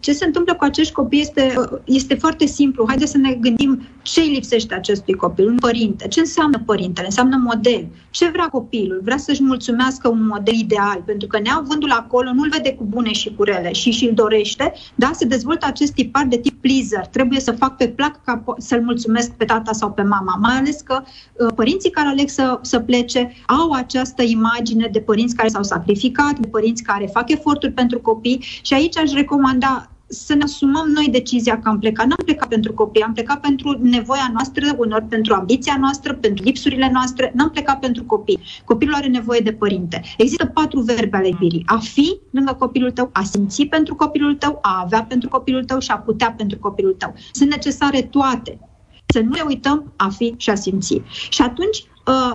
ce 0.00 0.12
se 0.12 0.24
întâmplă 0.24 0.54
cu 0.54 0.64
acești 0.64 0.92
copii 0.92 1.20
este, 1.20 1.54
uh, 1.58 1.78
este 1.84 2.14
foarte 2.14 2.46
simplu. 2.46 2.84
Haideți 2.88 3.10
să 3.10 3.18
ne 3.18 3.34
gândim 3.34 3.86
ce 4.02 4.20
îi 4.20 4.32
lipsește 4.32 4.74
acestui 4.74 5.14
copil, 5.14 5.48
un 5.48 5.56
părinte. 5.56 6.08
Ce 6.08 6.20
înseamnă 6.20 6.62
părintele? 6.66 7.06
Înseamnă 7.06 7.36
model. 7.36 7.86
Ce 8.10 8.28
vrea 8.28 8.46
copilul? 8.46 9.00
Vrea 9.04 9.16
să-și 9.16 9.42
mulțumească 9.42 10.08
un 10.08 10.26
model 10.26 10.54
ideal, 10.54 11.02
pentru 11.06 11.26
că 11.26 11.38
neavându-l 11.38 11.90
acolo, 11.90 12.32
nu-l 12.32 12.48
vede 12.48 12.74
cu 12.74 12.84
bune 12.84 13.12
și 13.12 13.34
cu 13.34 13.42
rele 13.42 13.72
și 13.72 13.90
și-l 13.90 14.12
dorește, 14.14 14.72
da? 14.94 15.10
Se 15.14 15.24
dezvoltă 15.24 15.66
acest 15.66 15.92
tipar 15.92 16.26
de 16.28 16.36
tip 16.36 16.60
pleaser. 16.60 17.06
Trebuie 17.06 17.40
să 17.40 17.52
fac 17.52 17.76
pe 17.76 17.88
plac 17.88 18.24
ca 18.24 18.44
să-l 18.58 18.82
mulțumesc 18.82 19.30
pe 19.30 19.44
tata 19.44 19.72
sau 19.72 19.90
pe 19.92 20.02
mama. 20.02 20.38
Mai 20.40 20.54
ales 20.54 20.80
că 20.80 21.02
uh, 21.02 21.52
părinții 21.54 21.90
care 21.90 22.08
aleg 22.08 22.28
să, 22.28 22.58
să 22.62 22.78
plece 22.78 23.32
au 23.46 23.70
această 23.70 24.22
imagine 24.22 24.88
de 24.92 25.00
părinți 25.00 25.34
care 25.34 25.48
s-au 25.48 25.62
sacrificat, 25.62 26.38
de 26.38 26.48
părinți 26.48 26.82
care 26.82 27.10
fac 27.12 27.30
eforturi 27.30 27.72
pentru 27.72 28.00
copii 28.00 28.44
și 28.62 28.74
aici 28.74 28.98
aș 28.98 29.12
recomanda 29.12 29.45
recomanda 29.46 29.90
să 30.08 30.34
ne 30.34 30.42
asumăm 30.42 30.88
noi 30.88 31.08
decizia 31.10 31.60
că 31.60 31.68
am 31.68 31.78
plecat. 31.78 32.06
N-am 32.06 32.24
plecat 32.24 32.48
pentru 32.48 32.72
copii, 32.72 33.02
am 33.02 33.12
plecat 33.12 33.40
pentru 33.40 33.78
nevoia 33.82 34.30
noastră, 34.32 34.74
unor 34.78 35.04
pentru 35.08 35.34
ambiția 35.34 35.76
noastră, 35.80 36.14
pentru 36.14 36.44
lipsurile 36.44 36.90
noastre, 36.92 37.32
n-am 37.34 37.50
plecat 37.50 37.78
pentru 37.78 38.04
copii. 38.04 38.38
Copilul 38.64 38.94
are 38.94 39.06
nevoie 39.06 39.40
de 39.40 39.52
părinte. 39.52 40.02
Există 40.16 40.46
patru 40.46 40.80
verbe 40.80 41.16
ale 41.16 41.28
iubirii. 41.28 41.62
A 41.66 41.78
fi 41.78 42.18
lângă 42.30 42.52
copilul 42.52 42.90
tău, 42.90 43.10
a 43.12 43.22
simți 43.22 43.64
pentru 43.64 43.94
copilul 43.94 44.34
tău, 44.34 44.58
a 44.62 44.80
avea 44.84 45.04
pentru 45.04 45.28
copilul 45.28 45.64
tău 45.64 45.78
și 45.78 45.90
a 45.90 45.98
putea 45.98 46.34
pentru 46.36 46.58
copilul 46.58 46.94
tău. 46.98 47.14
Sunt 47.32 47.50
necesare 47.50 48.02
toate. 48.02 48.58
Să 49.06 49.20
nu 49.20 49.28
ne 49.28 49.42
uităm 49.46 49.92
a 49.96 50.08
fi 50.08 50.34
și 50.36 50.50
a 50.50 50.54
simți. 50.54 51.02
Și 51.28 51.42
atunci, 51.42 51.84
uh, 52.06 52.32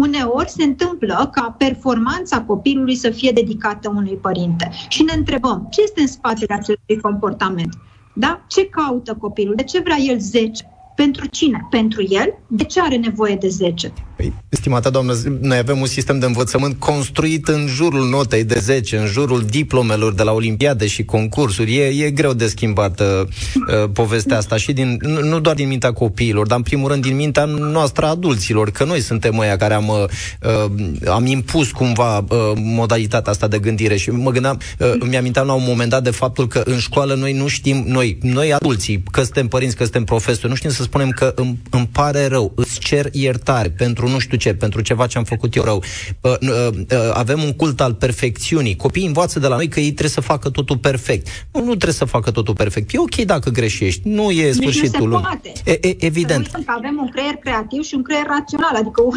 uneori 0.00 0.48
se 0.48 0.62
întâmplă 0.64 1.30
ca 1.32 1.54
performanța 1.58 2.42
copilului 2.42 2.94
să 2.94 3.10
fie 3.10 3.30
dedicată 3.30 3.88
unui 3.88 4.16
părinte. 4.16 4.70
Și 4.88 5.02
ne 5.02 5.12
întrebăm, 5.16 5.66
ce 5.70 5.82
este 5.82 6.00
în 6.00 6.06
spatele 6.06 6.54
acestui 6.54 7.00
comportament? 7.02 7.74
Da? 8.14 8.44
Ce 8.48 8.66
caută 8.66 9.14
copilul? 9.14 9.54
De 9.54 9.62
ce 9.62 9.80
vrea 9.80 9.96
el 9.98 10.18
10? 10.18 10.64
Pentru 10.94 11.26
cine? 11.26 11.66
Pentru 11.70 12.02
el? 12.08 12.38
De 12.46 12.64
ce 12.64 12.80
are 12.80 12.96
nevoie 12.96 13.34
de 13.34 13.48
10? 13.48 13.92
Păi, 14.20 14.32
stimată 14.48 14.90
doamnă, 14.90 15.14
noi 15.40 15.58
avem 15.58 15.80
un 15.80 15.86
sistem 15.86 16.18
de 16.18 16.26
învățământ 16.26 16.78
construit 16.78 17.48
în 17.48 17.66
jurul 17.66 18.08
notei 18.08 18.44
de 18.44 18.58
10, 18.58 18.96
în 18.96 19.06
jurul 19.06 19.44
diplomelor 19.44 20.12
de 20.14 20.22
la 20.22 20.32
olimpiade 20.32 20.86
și 20.86 21.04
concursuri. 21.04 21.76
E, 21.76 22.04
e 22.04 22.10
greu 22.10 22.32
de 22.32 22.46
schimbat 22.46 23.00
uh, 23.00 23.06
uh, 23.26 23.90
povestea 23.92 24.36
asta 24.36 24.56
și 24.56 24.72
din, 24.72 24.98
nu, 25.00 25.22
nu 25.22 25.40
doar 25.40 25.54
din 25.54 25.68
mintea 25.68 25.92
copiilor, 25.92 26.46
dar 26.46 26.56
în 26.56 26.62
primul 26.62 26.88
rând 26.88 27.02
din 27.02 27.16
mintea 27.16 27.44
noastră 27.44 28.06
adulților, 28.06 28.70
că 28.70 28.84
noi 28.84 29.00
suntem 29.00 29.38
ăia 29.38 29.56
care 29.56 29.74
am, 29.74 29.88
uh, 29.88 30.04
uh, 30.42 31.08
am 31.08 31.26
impus 31.26 31.70
cumva 31.70 32.18
uh, 32.18 32.52
modalitatea 32.54 33.32
asta 33.32 33.48
de 33.48 33.58
gândire 33.58 33.96
și 33.96 34.10
mă 34.10 34.30
gândeam, 34.30 34.60
uh, 34.78 34.92
îmi 34.98 35.16
aminteam 35.16 35.46
la 35.46 35.52
un 35.52 35.64
moment 35.66 35.90
dat 35.90 36.02
de 36.02 36.10
faptul 36.10 36.48
că 36.48 36.62
în 36.64 36.78
școală 36.78 37.14
noi 37.14 37.32
nu 37.32 37.46
știm, 37.46 37.84
noi, 37.86 38.18
noi 38.22 38.52
adulții, 38.52 39.02
că 39.10 39.22
suntem 39.22 39.48
părinți, 39.48 39.76
că 39.76 39.82
suntem 39.82 40.04
profesori, 40.04 40.48
nu 40.48 40.54
știm 40.54 40.70
să 40.70 40.82
spunem 40.82 41.10
că 41.10 41.32
îmi, 41.36 41.58
îmi 41.70 41.88
pare 41.92 42.26
rău, 42.26 42.52
îți 42.54 42.78
cer 42.78 43.08
iertare 43.12 43.68
pentru 43.68 44.08
nu 44.10 44.18
știu 44.18 44.36
ce, 44.36 44.54
pentru 44.54 44.80
ceva 44.80 45.06
ce 45.06 45.18
am 45.18 45.24
făcut 45.24 45.54
eu 45.54 45.62
rău. 45.62 45.82
Uh, 46.20 46.32
uh, 46.40 47.10
avem 47.12 47.42
un 47.42 47.52
cult 47.52 47.80
al 47.80 47.94
perfecțiunii. 47.94 48.76
Copiii 48.76 49.06
învață 49.06 49.38
de 49.38 49.46
la 49.46 49.56
noi 49.56 49.68
că 49.68 49.80
ei 49.80 49.86
trebuie 49.86 50.10
să 50.10 50.20
facă 50.20 50.50
totul 50.50 50.76
perfect. 50.76 51.28
Nu, 51.52 51.60
nu 51.60 51.74
trebuie 51.74 51.92
să 51.92 52.04
facă 52.04 52.30
totul 52.30 52.54
perfect. 52.54 52.94
E 52.94 52.98
ok 52.98 53.14
dacă 53.14 53.50
greșești. 53.50 54.08
Nu 54.08 54.30
e 54.30 54.52
sfârșitul 54.52 55.08
lumii. 55.08 55.52
E, 55.64 55.78
e, 55.80 55.96
evident. 56.04 56.46
Să 56.46 56.58
că 56.66 56.72
avem 56.76 56.98
un 57.00 57.08
creier 57.08 57.34
creativ 57.34 57.82
și 57.82 57.94
un 57.94 58.02
creier 58.02 58.26
rațional, 58.26 58.74
adică 58.74 59.02
o, 59.02 59.10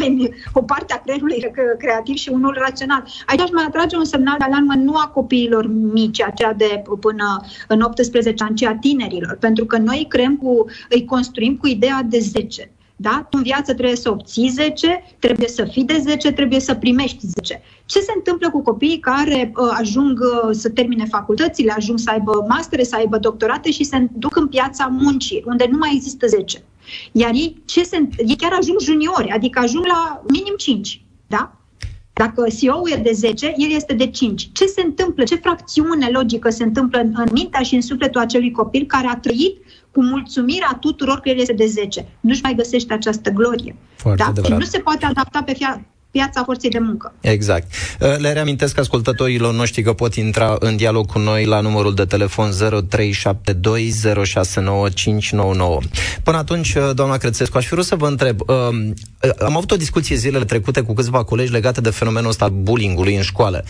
o 0.52 0.62
parte 0.62 0.92
a 0.92 1.00
creierului 1.00 1.50
creativ 1.78 2.16
și 2.16 2.28
unul 2.28 2.56
rațional. 2.60 3.04
Aici 3.26 3.40
aș 3.40 3.50
mai 3.50 3.64
atrage 3.66 3.96
un 3.96 4.04
semnal 4.04 4.36
de 4.38 4.44
alarmă 4.44 4.74
nu 4.74 4.96
a 4.96 5.06
copiilor 5.06 5.66
mici, 5.92 6.22
aceea 6.22 6.52
de 6.52 6.82
până 7.00 7.44
în 7.68 7.80
18 7.80 8.44
ani, 8.44 8.56
ci 8.56 8.64
a 8.64 8.76
tinerilor, 8.80 9.36
pentru 9.40 9.64
că 9.64 9.76
noi 9.78 10.06
creăm 10.08 10.36
cu, 10.36 10.64
îi 10.88 11.04
construim 11.04 11.56
cu 11.56 11.66
ideea 11.66 12.02
de 12.08 12.18
10. 12.18 12.70
Da? 12.96 13.26
Tu 13.30 13.36
în 13.36 13.42
viață 13.42 13.74
trebuie 13.74 13.96
să 13.96 14.10
obții 14.10 14.48
10, 14.48 15.02
trebuie 15.18 15.48
să 15.48 15.64
fii 15.64 15.84
de 15.84 15.98
10, 16.02 16.32
trebuie 16.32 16.60
să 16.60 16.74
primești 16.74 17.26
10. 17.26 17.62
Ce 17.84 17.98
se 17.98 18.12
întâmplă 18.16 18.50
cu 18.50 18.62
copiii 18.62 18.98
care 18.98 19.52
uh, 19.56 19.76
ajung 19.78 20.20
uh, 20.20 20.50
să 20.50 20.68
termine 20.68 21.04
facultățile, 21.04 21.72
ajung 21.72 21.98
să 21.98 22.10
aibă 22.10 22.44
mastere, 22.48 22.82
să 22.82 22.96
aibă 22.96 23.18
doctorate 23.18 23.70
și 23.70 23.84
se 23.84 24.08
duc 24.12 24.36
în 24.36 24.46
piața 24.46 24.86
muncii, 24.86 25.42
unde 25.46 25.66
nu 25.70 25.78
mai 25.78 25.90
există 25.94 26.26
10. 26.26 26.62
Iar 27.12 27.30
ei, 27.34 27.62
ce 27.64 27.82
se, 27.82 28.08
ei 28.26 28.36
chiar 28.36 28.52
ajung 28.58 28.80
juniori, 28.80 29.30
adică 29.30 29.58
ajung 29.58 29.86
la 29.86 30.22
minim 30.28 30.54
5. 30.56 31.04
Da? 31.26 31.56
Dacă 32.12 32.46
CEO-ul 32.58 32.90
e 32.90 32.96
de 32.96 33.12
10, 33.12 33.54
el 33.56 33.70
este 33.70 33.94
de 33.94 34.06
5. 34.06 34.48
Ce 34.52 34.66
se 34.66 34.82
întâmplă? 34.82 35.24
Ce 35.24 35.34
fracțiune 35.34 36.08
logică 36.08 36.50
se 36.50 36.62
întâmplă 36.62 36.98
în, 37.00 37.12
în 37.16 37.26
mintea 37.32 37.60
și 37.60 37.74
în 37.74 37.80
sufletul 37.80 38.20
acelui 38.20 38.50
copil 38.50 38.84
care 38.86 39.06
a 39.06 39.16
trăit 39.16 39.56
cu 39.94 40.02
mulțumirea 40.02 40.76
tuturor 40.80 41.20
că 41.20 41.28
el 41.28 41.38
este 41.38 41.52
de 41.52 41.66
10. 41.66 42.06
Nu-și 42.20 42.42
mai 42.42 42.54
găsește 42.54 42.92
această 42.92 43.30
glorie. 43.30 43.76
Foarte 43.96 44.24
da? 44.34 44.42
Și 44.42 44.52
nu 44.52 44.64
se 44.64 44.78
poate 44.78 45.04
adapta 45.04 45.42
pe, 45.42 45.52
fia, 45.52 45.84
piața 46.14 46.42
forței 46.44 46.70
de 46.70 46.78
muncă. 46.78 47.12
Exact. 47.20 47.66
Uh, 48.00 48.16
le 48.18 48.32
reamintesc 48.32 48.78
ascultătorilor 48.78 49.54
noștri 49.54 49.82
că 49.82 49.92
pot 49.92 50.14
intra 50.14 50.56
în 50.58 50.76
dialog 50.76 51.06
cu 51.06 51.18
noi 51.18 51.44
la 51.44 51.60
numărul 51.60 51.94
de 51.94 52.04
telefon 52.04 52.50
0372069599. 52.50 52.56
Până 56.22 56.36
atunci, 56.36 56.74
uh, 56.74 56.90
doamna 56.94 57.16
Crețescu, 57.16 57.56
aș 57.56 57.66
fi 57.66 57.72
vrut 57.72 57.84
să 57.84 57.96
vă 57.96 58.06
întreb. 58.06 58.40
Um, 58.40 58.94
uh, 59.22 59.30
am 59.38 59.56
avut 59.56 59.70
o 59.70 59.76
discuție 59.76 60.16
zilele 60.16 60.44
trecute 60.44 60.80
cu 60.80 60.92
câțiva 60.92 61.24
colegi 61.24 61.52
legate 61.52 61.80
de 61.80 61.90
fenomenul 61.90 62.28
ăsta 62.30 62.48
bullyingului 62.48 63.16
în 63.16 63.22
școală, 63.22 63.64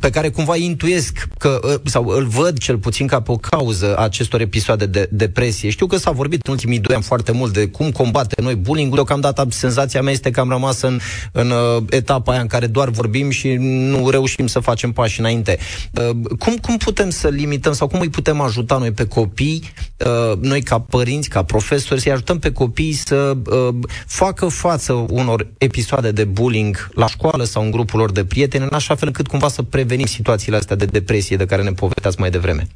pe 0.00 0.10
care 0.10 0.30
cumva 0.30 0.56
intuiesc 0.56 1.28
că, 1.38 1.80
sau 1.84 2.06
îl 2.06 2.26
văd 2.26 2.58
cel 2.58 2.78
puțin 2.78 3.06
ca 3.06 3.20
pe 3.20 3.32
o 3.32 3.36
cauză 3.36 3.96
a 3.96 4.02
acestor 4.02 4.40
episoade 4.40 4.86
de 4.86 5.08
depresie. 5.10 5.70
Știu 5.70 5.86
că 5.86 5.96
s-a 5.96 6.10
vorbit 6.10 6.46
în 6.46 6.52
ultimii 6.52 6.78
doi 6.78 6.94
ani 6.94 7.04
foarte 7.04 7.32
mult 7.32 7.52
de 7.52 7.68
cum 7.68 7.90
combate 7.90 8.42
noi 8.42 8.54
bullying 8.54 8.94
Deocamdată 8.94 9.46
senzația 9.48 10.02
mea 10.02 10.12
este 10.12 10.30
că 10.30 10.40
am 10.40 10.48
rămas 10.48 10.80
în, 10.80 11.00
în 11.32 11.49
uh, 11.50 11.82
etapa 11.90 12.32
aia 12.32 12.40
în 12.40 12.46
care 12.46 12.66
doar 12.66 12.88
vorbim 12.88 13.30
și 13.30 13.54
nu 13.58 14.10
reușim 14.10 14.46
să 14.46 14.60
facem 14.60 14.92
pași 14.92 15.20
înainte. 15.20 15.58
Uh, 15.90 16.10
cum, 16.38 16.56
cum 16.56 16.76
putem 16.76 17.10
să 17.10 17.28
limităm 17.28 17.72
sau 17.72 17.86
cum 17.88 18.00
îi 18.00 18.08
putem 18.08 18.40
ajuta 18.40 18.78
noi 18.78 18.92
pe 18.92 19.06
copii, 19.06 19.62
uh, 20.06 20.36
noi 20.40 20.62
ca 20.62 20.80
părinți, 20.80 21.28
ca 21.28 21.42
profesori, 21.42 22.00
să-i 22.00 22.12
ajutăm 22.12 22.38
pe 22.38 22.52
copii 22.52 22.92
să 22.92 23.36
uh, 23.46 23.74
facă 24.06 24.46
față 24.46 24.92
unor 24.92 25.46
episoade 25.58 26.10
de 26.10 26.24
bullying 26.24 26.88
la 26.94 27.06
școală 27.06 27.44
sau 27.44 27.62
în 27.62 27.70
grupul 27.70 27.98
lor 27.98 28.12
de 28.12 28.24
prieteni, 28.24 28.64
în 28.64 28.74
așa 28.74 28.94
fel 28.94 29.08
încât 29.08 29.26
cumva 29.26 29.48
să 29.48 29.62
prevenim 29.62 30.06
situațiile 30.06 30.56
astea 30.56 30.76
de 30.76 30.84
depresie 30.84 31.36
de 31.36 31.46
care 31.46 31.62
ne 31.62 31.72
povesteați 31.72 32.20
mai 32.20 32.30
devreme? 32.30 32.66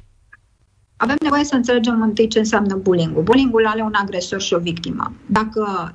Avem 0.97 1.17
nevoie 1.23 1.45
să 1.45 1.55
înțelegem 1.55 2.03
întâi 2.03 2.29
ce 2.29 2.39
înseamnă 2.39 2.75
bullying-ul. 2.75 3.23
Bullying-ul 3.23 3.67
are 3.67 3.83
un 3.83 3.93
agresor 3.93 4.41
și 4.41 4.55
o 4.55 4.59
victimă. 4.59 5.13
Dacă 5.27 5.95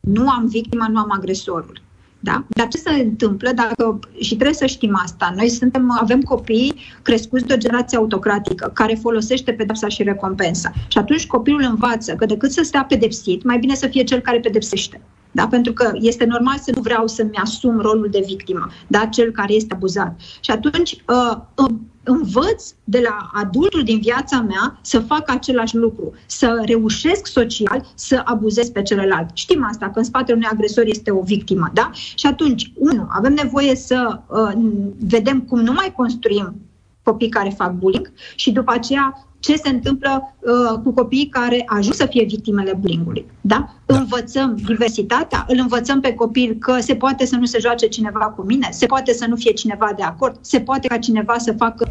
nu 0.00 0.30
am 0.30 0.46
victima, 0.48 0.88
nu 0.88 0.98
am 0.98 1.12
agresorul. 1.12 1.80
Da? 2.20 2.44
Dar 2.48 2.68
ce 2.68 2.78
se 2.78 2.90
întâmplă 2.90 3.50
dacă, 3.54 3.98
și 4.18 4.34
trebuie 4.34 4.54
să 4.54 4.66
știm 4.66 4.98
asta, 5.02 5.32
noi 5.36 5.48
suntem, 5.48 5.96
avem 6.00 6.20
copii 6.20 6.74
crescuți 7.02 7.44
de 7.44 7.52
o 7.52 7.56
generație 7.56 7.98
autocratică 7.98 8.70
care 8.74 8.94
folosește 8.94 9.52
pedepsa 9.52 9.88
și 9.88 10.02
recompensa. 10.02 10.72
Și 10.88 10.98
atunci 10.98 11.26
copilul 11.26 11.66
învață 11.68 12.14
că 12.14 12.26
decât 12.26 12.52
să 12.52 12.62
stea 12.62 12.84
pedepsit, 12.84 13.44
mai 13.44 13.58
bine 13.58 13.74
să 13.74 13.86
fie 13.86 14.02
cel 14.02 14.20
care 14.20 14.40
pedepsește. 14.40 15.00
Da? 15.30 15.46
Pentru 15.46 15.72
că 15.72 15.90
este 15.94 16.24
normal 16.24 16.58
să 16.58 16.70
nu 16.74 16.80
vreau 16.80 17.06
să-mi 17.06 17.36
asum 17.36 17.78
rolul 17.78 18.08
de 18.10 18.22
victimă, 18.26 18.68
da? 18.86 19.04
cel 19.04 19.30
care 19.30 19.52
este 19.52 19.74
abuzat. 19.74 20.20
Și 20.40 20.50
atunci 20.50 20.92
uh, 20.92 21.36
uh, 21.54 21.74
învăț 22.06 22.72
de 22.84 23.00
la 23.00 23.30
adultul 23.32 23.82
din 23.82 24.00
viața 24.00 24.40
mea 24.40 24.78
să 24.82 25.00
fac 25.00 25.30
același 25.30 25.76
lucru, 25.76 26.12
să 26.26 26.62
reușesc 26.64 27.26
social 27.26 27.86
să 27.94 28.22
abuzez 28.24 28.68
pe 28.68 28.82
celălalt. 28.82 29.30
Știm 29.32 29.66
asta, 29.68 29.90
că 29.90 29.98
în 29.98 30.04
spatele 30.04 30.36
unui 30.36 30.48
agresor 30.52 30.84
este 30.86 31.10
o 31.10 31.22
victimă, 31.22 31.70
da? 31.72 31.90
Și 32.14 32.26
atunci, 32.26 32.72
unu, 32.74 33.06
avem 33.08 33.32
nevoie 33.32 33.76
să 33.76 34.20
uh, 34.26 34.52
vedem 34.98 35.40
cum 35.40 35.60
nu 35.60 35.72
mai 35.72 35.92
construim 35.96 36.54
copii 37.02 37.28
care 37.28 37.54
fac 37.56 37.72
bullying 37.72 38.12
și 38.34 38.52
după 38.52 38.72
aceea 38.72 39.26
ce 39.46 39.56
se 39.56 39.68
întâmplă 39.68 40.34
uh, 40.38 40.78
cu 40.82 40.92
copiii 40.92 41.28
care 41.28 41.62
ajung 41.66 41.94
să 41.94 42.06
fie 42.06 42.24
victimele 42.24 42.72
bullying-ului. 42.80 43.26
Da? 43.40 43.68
da? 43.86 43.98
Învățăm 43.98 44.56
diversitatea, 44.66 45.44
îl 45.48 45.58
învățăm 45.58 46.00
pe 46.00 46.14
copil 46.14 46.56
că 46.60 46.78
se 46.80 46.96
poate 46.96 47.26
să 47.26 47.36
nu 47.36 47.44
se 47.44 47.58
joace 47.58 47.86
cineva 47.86 48.24
cu 48.24 48.42
mine, 48.42 48.68
se 48.70 48.86
poate 48.86 49.12
să 49.12 49.26
nu 49.26 49.36
fie 49.36 49.52
cineva 49.52 49.92
de 49.96 50.02
acord, 50.02 50.38
se 50.40 50.60
poate 50.60 50.88
ca 50.88 50.98
cineva 50.98 51.38
să 51.38 51.52
facă 51.52 51.88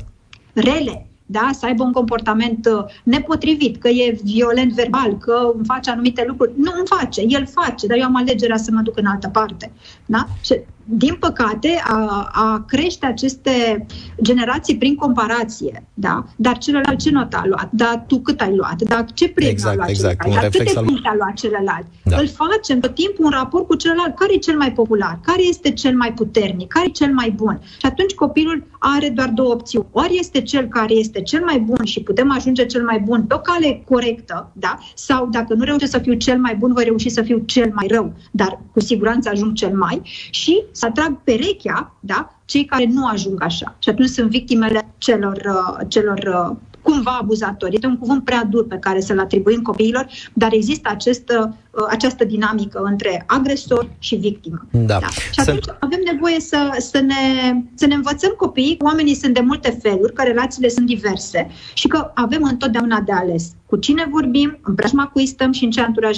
rele 0.53 1.09
da? 1.25 1.49
să 1.59 1.65
aibă 1.65 1.83
un 1.83 1.91
comportament 1.91 2.65
uh, 2.65 2.85
nepotrivit, 3.03 3.77
că 3.77 3.87
e 3.87 4.19
violent 4.23 4.71
verbal, 4.71 5.17
că 5.17 5.51
îmi 5.55 5.65
face 5.65 5.89
anumite 5.89 6.23
lucruri. 6.27 6.51
Nu 6.55 6.71
îmi 6.77 6.87
face, 6.99 7.21
el 7.27 7.47
face, 7.47 7.87
dar 7.87 7.97
eu 7.97 8.05
am 8.05 8.15
alegerea 8.15 8.57
să 8.57 8.71
mă 8.73 8.81
duc 8.81 8.97
în 8.97 9.05
altă 9.05 9.27
parte. 9.27 9.71
Da? 10.05 10.27
Și 10.43 10.59
din 10.85 11.15
păcate, 11.19 11.81
a, 11.83 12.29
a 12.31 12.63
crește 12.67 13.05
aceste 13.05 13.85
generații 14.21 14.77
prin 14.77 14.95
comparație, 14.95 15.83
da? 15.93 16.25
Dar 16.35 16.57
celălalt 16.57 16.99
ce 16.99 17.11
notă 17.11 17.37
a 17.37 17.45
luat? 17.45 17.69
Dar 17.71 18.03
tu 18.07 18.19
cât 18.19 18.41
ai 18.41 18.55
luat? 18.55 18.81
Dar 18.81 19.05
ce 19.13 19.29
premiu 19.29 19.51
exact, 19.51 19.73
a 19.73 19.75
luat 19.75 19.89
exact, 19.89 20.21
celălalt? 20.21 20.51
Dar 20.51 20.61
câte 20.61 20.77
al... 20.77 20.85
puncte 20.85 21.07
a 21.07 21.15
luat 21.15 21.33
celălalt? 21.33 21.85
Da. 22.03 22.17
Îl 22.17 22.27
facem 22.27 22.79
tot 22.79 22.95
timpul 22.95 23.25
un 23.25 23.31
raport 23.31 23.67
cu 23.67 23.75
celălalt. 23.75 24.15
Care 24.15 24.33
e 24.33 24.37
cel 24.37 24.57
mai 24.57 24.71
popular? 24.71 25.19
Care 25.23 25.43
este 25.43 25.71
cel 25.71 25.95
mai 25.95 26.13
puternic? 26.13 26.67
Care 26.67 26.85
e 26.85 26.89
cel 26.89 27.13
mai 27.13 27.29
bun? 27.29 27.61
Și 27.79 27.85
atunci 27.85 28.13
copilul 28.13 28.63
are 28.79 29.09
doar 29.09 29.29
două 29.29 29.51
opțiuni. 29.53 29.85
Ori 29.91 30.17
este 30.19 30.41
cel 30.41 30.67
care 30.67 30.93
este 30.93 31.21
cel 31.21 31.43
mai 31.43 31.59
bun 31.59 31.85
și 31.85 32.01
putem 32.01 32.31
ajunge 32.31 32.65
cel 32.65 32.83
mai 32.83 32.99
bun 32.99 33.23
pe 33.23 33.33
o 33.33 33.39
cale 33.39 33.83
corectă, 33.89 34.51
da? 34.53 34.77
Sau 34.95 35.27
dacă 35.31 35.53
nu 35.53 35.63
reușesc 35.63 35.91
să 35.91 35.99
fiu 35.99 36.13
cel 36.13 36.39
mai 36.39 36.55
bun, 36.55 36.73
voi 36.73 36.83
reuși 36.83 37.09
să 37.09 37.21
fiu 37.21 37.43
cel 37.45 37.71
mai 37.73 37.87
rău, 37.87 38.13
dar 38.31 38.61
cu 38.71 38.79
siguranță 38.79 39.29
ajung 39.29 39.53
cel 39.53 39.75
mai. 39.77 40.01
Și 40.29 40.63
să 40.75 40.85
atrag 40.85 41.17
perechea, 41.23 41.95
da, 41.99 42.35
cei 42.45 42.65
care 42.65 42.85
nu 42.85 43.07
ajung 43.07 43.43
așa. 43.43 43.75
Și 43.79 43.89
atunci 43.89 44.09
sunt 44.09 44.29
victimele 44.29 44.87
celor, 44.97 45.41
uh, 45.45 45.85
celor 45.87 46.17
uh, 46.17 46.55
cumva 46.81 47.17
abuzatori. 47.21 47.73
Este 47.73 47.87
un 47.87 47.97
cuvânt 47.97 48.23
prea 48.23 48.43
dur 48.43 48.67
pe 48.67 48.77
care 48.77 48.99
să-l 48.99 49.19
atribuim 49.19 49.61
copiilor, 49.61 50.07
dar 50.33 50.53
există 50.53 50.89
acest, 50.91 51.29
uh, 51.29 51.85
această 51.89 52.25
dinamică 52.25 52.81
între 52.83 53.23
agresor 53.27 53.89
și 53.99 54.15
victimă. 54.15 54.65
Da. 54.71 54.99
da. 54.99 55.07
Și 55.31 55.39
atunci 55.39 55.63
sunt... 55.63 55.77
avem 55.79 55.99
nevoie 56.11 56.39
să, 56.39 56.75
să, 56.77 56.99
ne, 56.99 57.53
să 57.75 57.85
ne 57.85 57.93
învățăm 57.93 58.33
copiii, 58.37 58.77
oamenii 58.81 59.15
sunt 59.15 59.33
de 59.33 59.39
multe 59.39 59.77
feluri, 59.81 60.13
că 60.13 60.23
relațiile 60.23 60.69
sunt 60.69 60.85
diverse 60.85 61.47
și 61.73 61.87
că 61.87 62.11
avem 62.13 62.43
întotdeauna 62.43 62.99
de 62.99 63.11
ales 63.11 63.51
cu 63.65 63.75
cine 63.75 64.07
vorbim, 64.11 64.59
în 64.61 64.75
preajma 64.75 65.07
cui 65.07 65.25
stăm 65.25 65.51
și 65.51 65.63
în 65.63 65.71
ce 65.71 65.81
anturaj 65.81 66.17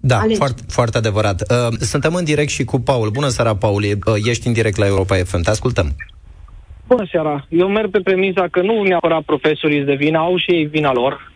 da, 0.00 0.20
foarte, 0.34 0.62
foarte 0.68 0.98
adevărat. 0.98 1.40
Uh, 1.40 1.76
suntem 1.78 2.14
în 2.14 2.24
direct 2.24 2.50
și 2.50 2.64
cu 2.64 2.80
Paul. 2.80 3.10
Bună 3.10 3.28
seara, 3.28 3.56
Paul. 3.56 3.82
Uh, 3.82 4.14
ești 4.24 4.46
în 4.46 4.52
direct 4.52 4.76
la 4.76 4.86
Europa 4.86 5.14
FM. 5.14 5.42
Te 5.42 5.50
ascultăm. 5.50 5.96
Bună 6.86 7.06
seara. 7.10 7.46
Eu 7.48 7.68
merg 7.68 7.90
pe 7.90 8.00
premisa 8.00 8.46
că 8.50 8.62
nu 8.62 8.82
neapărat 8.82 9.22
profesorii 9.22 9.84
de 9.84 9.94
vină, 9.94 10.18
au 10.18 10.36
și 10.36 10.50
ei 10.50 10.64
vina 10.64 10.92
lor. 10.92 11.32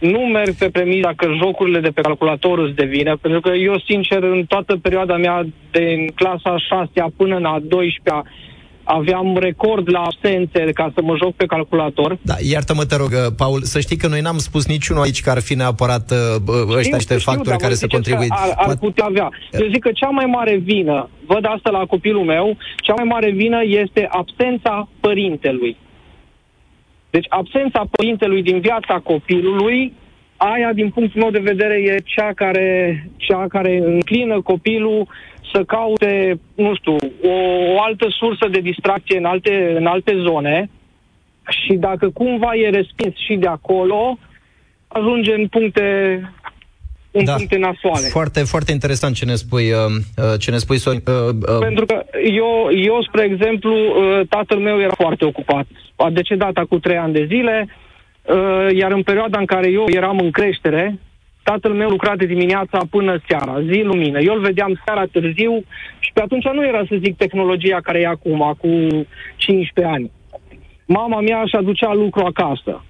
Nu 0.00 0.18
merg 0.18 0.54
pe 0.54 0.70
premisa 0.70 1.12
că 1.16 1.28
jocurile 1.36 1.80
de 1.80 1.88
pe 1.88 2.00
calculator 2.00 2.58
îți 2.58 2.74
devină, 2.74 3.16
pentru 3.16 3.40
că 3.40 3.50
eu, 3.50 3.78
sincer, 3.78 4.22
în 4.22 4.44
toată 4.44 4.76
perioada 4.76 5.16
mea 5.16 5.46
de 5.70 5.96
în 5.98 6.06
clasa 6.14 6.58
6 6.58 6.90
până 7.16 7.36
în 7.36 7.44
a 7.44 7.60
12-a, 7.60 8.22
aveam 8.88 9.36
record 9.36 9.90
la 9.90 10.00
absențe 10.00 10.72
ca 10.72 10.92
să 10.94 11.00
mă 11.02 11.14
joc 11.22 11.34
pe 11.34 11.46
calculator. 11.46 12.18
Da, 12.22 12.34
iartă-mă, 12.52 12.84
te 12.84 12.96
rog, 12.96 13.10
uh, 13.12 13.32
Paul, 13.36 13.62
să 13.62 13.80
știi 13.80 13.96
că 13.96 14.06
noi 14.06 14.20
n-am 14.20 14.38
spus 14.38 14.66
niciunul 14.66 15.02
aici 15.02 15.20
că 15.20 15.30
ar 15.30 15.40
fi 15.40 15.54
neapărat 15.54 16.10
uh, 16.10 16.16
ăștia 16.78 16.80
Știu, 16.80 16.96
niște 16.96 17.18
știu, 17.18 17.30
factori 17.30 17.48
dar 17.48 17.56
care 17.56 17.72
vă 17.72 17.78
să 17.78 17.86
ziceți 17.86 18.10
că 18.10 18.16
contribuie. 18.16 18.28
Ar, 18.30 18.68
ar 18.68 18.76
putea 18.76 19.04
avea. 19.04 19.28
Eu 19.52 19.68
zic 19.72 19.82
că 19.82 19.90
cea 19.94 20.08
mai 20.08 20.24
mare 20.24 20.56
vină, 20.56 21.08
văd 21.26 21.44
asta 21.54 21.70
la 21.70 21.84
copilul 21.84 22.24
meu, 22.24 22.56
cea 22.76 22.94
mai 22.94 23.04
mare 23.04 23.30
vină 23.30 23.60
este 23.64 24.08
absența 24.10 24.88
părintelui. 25.00 25.76
Deci 27.10 27.26
absența 27.28 27.88
părintelui 27.90 28.42
din 28.42 28.60
viața 28.60 28.94
copilului, 29.04 29.92
aia, 30.36 30.72
din 30.72 30.90
punctul 30.90 31.20
meu 31.20 31.30
de 31.30 31.48
vedere, 31.50 31.74
e 31.74 31.96
cea 32.04 32.32
care, 32.34 32.68
cea 33.16 33.46
care 33.48 33.80
înclină 33.84 34.40
copilul 34.40 35.08
să 35.52 35.64
caute, 35.64 36.40
nu 36.54 36.74
știu, 36.74 36.96
o, 37.22 37.34
o 37.74 37.82
altă 37.82 38.06
sursă 38.10 38.48
de 38.50 38.60
distracție 38.60 39.18
în 39.18 39.24
alte, 39.24 39.74
în 39.76 39.86
alte 39.86 40.16
zone 40.18 40.70
și 41.48 41.72
dacă 41.72 42.10
cumva 42.10 42.54
e 42.54 42.70
respins 42.70 43.14
și 43.26 43.34
de 43.34 43.46
acolo, 43.46 44.18
ajunge 44.88 45.34
în 45.34 45.46
puncte 45.46 46.20
în 47.10 47.24
Da. 47.24 47.34
puncte 47.34 47.58
nasoale. 47.58 48.06
Foarte, 48.08 48.40
foarte 48.40 48.72
interesant 48.72 49.14
ce 49.14 49.24
ne 49.24 49.34
spui, 49.34 49.72
uh, 49.72 49.78
uh, 50.16 50.38
ce 50.38 50.50
ne 50.50 50.56
spui 50.56 50.78
Sorin. 50.78 51.02
Uh, 51.06 51.34
uh, 51.48 51.58
Pentru 51.58 51.86
că 51.86 52.04
eu, 52.24 52.68
eu, 52.72 53.02
spre 53.02 53.24
exemplu, 53.24 53.74
uh, 53.74 54.20
tatăl 54.28 54.58
meu 54.58 54.80
era 54.80 54.94
foarte 54.96 55.24
ocupat. 55.24 55.66
A 55.96 56.10
decedat 56.10 56.64
cu 56.68 56.78
trei 56.78 56.96
ani 56.96 57.12
de 57.12 57.24
zile, 57.24 57.68
uh, 58.22 58.76
iar 58.76 58.92
în 58.92 59.02
perioada 59.02 59.38
în 59.38 59.44
care 59.44 59.70
eu 59.70 59.84
eram 59.86 60.18
în 60.18 60.30
creștere, 60.30 60.98
tatăl 61.50 61.72
meu 61.72 61.88
lucra 61.88 62.16
de 62.16 62.26
dimineața 62.26 62.78
până 62.90 63.12
seara, 63.28 63.54
zi 63.70 63.80
lumină. 63.90 64.18
Eu 64.20 64.34
îl 64.34 64.40
vedeam 64.40 64.80
seara 64.84 65.04
târziu 65.12 65.52
și 65.98 66.10
pe 66.12 66.20
atunci 66.22 66.44
nu 66.52 66.66
era, 66.66 66.82
să 66.88 66.96
zic, 67.04 67.16
tehnologia 67.16 67.78
care 67.82 67.98
e 68.00 68.06
acum, 68.06 68.54
cu 68.58 68.68
15 69.36 69.94
ani. 69.94 70.10
Mama 70.86 71.20
mea 71.20 71.40
își 71.44 71.54
aducea 71.56 71.92
lucru 71.94 72.24
acasă. 72.24 72.84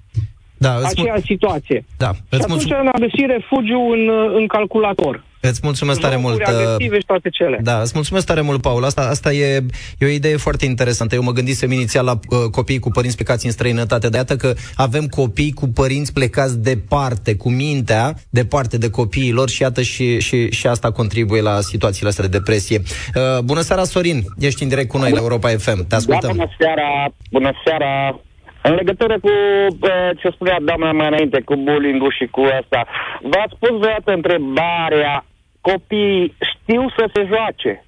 da, 0.65 0.73
îți, 0.75 0.85
mulț- 0.85 0.99
Aceeași 0.99 1.23
situație. 1.33 1.85
da, 1.97 2.11
Și 2.15 2.21
îți, 2.31 2.43
atunci 2.43 2.65
mulțum- 2.65 2.83
mi-a 2.83 3.07
găsit 3.07 3.27
refugiu 3.37 3.81
în, 3.97 4.03
în 4.35 4.47
calculator. 4.47 5.25
Îți 5.41 5.61
mulțumesc 5.63 6.01
tare 6.01 6.15
Jocuri 6.15 6.33
mult. 6.37 6.49
uh, 6.49 6.55
agresive 6.55 6.99
și 6.99 7.05
toate 7.07 7.29
cele. 7.29 7.59
Da, 7.63 7.81
îți 7.81 7.93
mulțumesc 7.95 8.27
tare 8.27 8.41
mult, 8.41 8.61
Paul. 8.63 8.85
Asta, 8.85 9.01
asta 9.11 9.33
e, 9.33 9.65
e 9.99 10.07
o 10.07 10.09
idee 10.09 10.37
foarte 10.37 10.65
interesantă. 10.65 11.15
Eu 11.15 11.23
mă 11.23 11.33
gândisem 11.33 11.73
inițial 11.73 12.05
la 12.05 12.13
uh, 12.13 12.39
copii 12.51 12.79
cu 12.79 12.91
părinți 12.91 13.17
plecați 13.17 13.47
în 13.47 13.53
străinătate, 13.53 14.09
dar 14.09 14.19
iată 14.19 14.37
că 14.37 14.55
avem 14.77 15.07
copii 15.07 15.53
cu 15.53 15.69
părinți 15.69 16.13
plecați 16.13 16.59
departe, 16.63 17.37
cu 17.37 17.51
mintea 17.51 18.15
departe 18.31 18.79
de 18.79 18.91
copiii 18.91 19.33
lor 19.33 19.49
și 19.49 19.63
iată 19.63 19.83
și, 19.83 20.21
și, 20.21 20.51
și 20.51 20.67
asta 20.67 20.93
contribuie 20.93 21.41
la 21.43 21.61
situațiile 21.61 22.09
astea 22.09 22.25
de 22.29 22.37
depresie. 22.37 22.81
Uh, 23.15 23.39
bună 23.45 23.61
seara, 23.61 23.85
Sorin! 23.85 24.23
Ești 24.39 24.63
în 24.63 24.69
direct 24.69 24.89
cu 24.89 24.99
noi 24.99 25.11
la 25.11 25.19
Europa 25.19 25.49
FM. 25.49 25.77
Te 25.77 25.85
Da, 25.89 25.97
ascultăm. 25.97 26.31
bună 26.37 26.49
seara, 26.59 26.89
bună 27.31 27.51
seara. 27.65 28.21
În 28.63 28.75
legătură 28.75 29.19
cu 29.21 29.29
uh, 29.71 30.11
ce 30.21 30.29
spunea 30.35 30.59
doamna 30.65 30.93
mai 30.93 31.07
înainte, 31.07 31.41
cu 31.45 31.55
bullying 31.57 32.03
și 32.19 32.27
cu 32.27 32.41
asta, 32.61 32.81
v-ați 33.23 33.55
pus 33.59 33.71
vreodată 33.79 34.13
întrebarea, 34.13 35.25
copiii 35.71 36.35
știu 36.51 36.83
să 36.97 37.05
se 37.15 37.23
joace? 37.33 37.85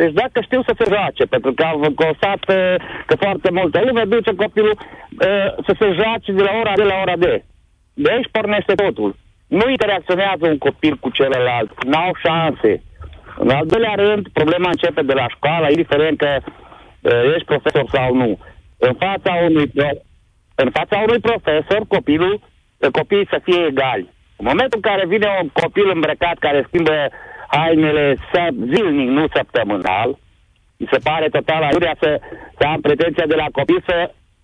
Deci 0.00 0.12
dacă 0.12 0.40
știu 0.40 0.62
să 0.62 0.72
se 0.78 0.84
joace, 0.94 1.24
pentru 1.24 1.52
că 1.52 1.62
am 1.62 1.80
constat 2.04 2.40
uh, 2.48 2.74
că 3.06 3.14
foarte 3.24 3.50
multă 3.50 3.78
lume 3.86 4.04
duce 4.04 4.34
copilul 4.34 4.76
uh, 4.78 5.48
să 5.66 5.72
se 5.80 5.92
joace 6.00 6.32
de 6.32 6.42
la 6.42 6.52
ora 6.60 6.72
de 6.74 6.82
la 6.82 6.96
ora 7.02 7.16
de. 7.16 7.44
De 7.94 8.10
aici 8.12 8.28
pornește 8.30 8.74
totul. 8.74 9.16
Nu 9.46 9.70
interacționează 9.70 10.44
un 10.46 10.58
copil 10.58 10.94
cu 10.96 11.10
celălalt, 11.10 11.84
n-au 11.84 12.12
șanse. 12.24 12.82
În 13.36 13.50
al 13.50 13.66
doilea 13.66 13.94
rând, 13.94 14.28
problema 14.32 14.68
începe 14.68 15.02
de 15.02 15.12
la 15.12 15.26
școală, 15.28 15.66
indiferent 15.70 16.18
că 16.18 16.30
uh, 16.40 17.34
ești 17.34 17.50
profesor 17.52 17.84
sau 17.92 18.14
nu. 18.14 18.38
În 18.78 18.94
fața 18.94 19.32
unui, 19.48 19.66
pro- 19.66 20.02
în 20.54 20.70
fața 20.70 20.96
unui 21.06 21.20
profesor, 21.20 21.80
copilul, 21.88 22.34
uh, 22.40 22.90
copiii 22.90 23.30
să 23.30 23.40
fie 23.44 23.66
egali. 23.66 24.08
În 24.40 24.46
momentul 24.50 24.80
în 24.82 24.86
care 24.90 25.02
vine 25.14 25.28
un 25.42 25.48
copil 25.62 25.86
îmbrăcat 25.94 26.36
care 26.46 26.64
schimbă 26.68 26.94
hainele 27.56 28.04
să- 28.32 28.54
zilnic, 28.72 29.08
nu 29.18 29.24
săptămânal, 29.36 30.10
mi 30.80 30.88
se 30.92 30.98
pare 31.08 31.26
total 31.36 31.62
aiurea 31.62 31.96
să, 32.02 32.10
să 32.58 32.64
am 32.72 32.80
pretenția 32.80 33.26
de 33.32 33.34
la 33.34 33.46
copil 33.58 33.82
să 33.86 33.96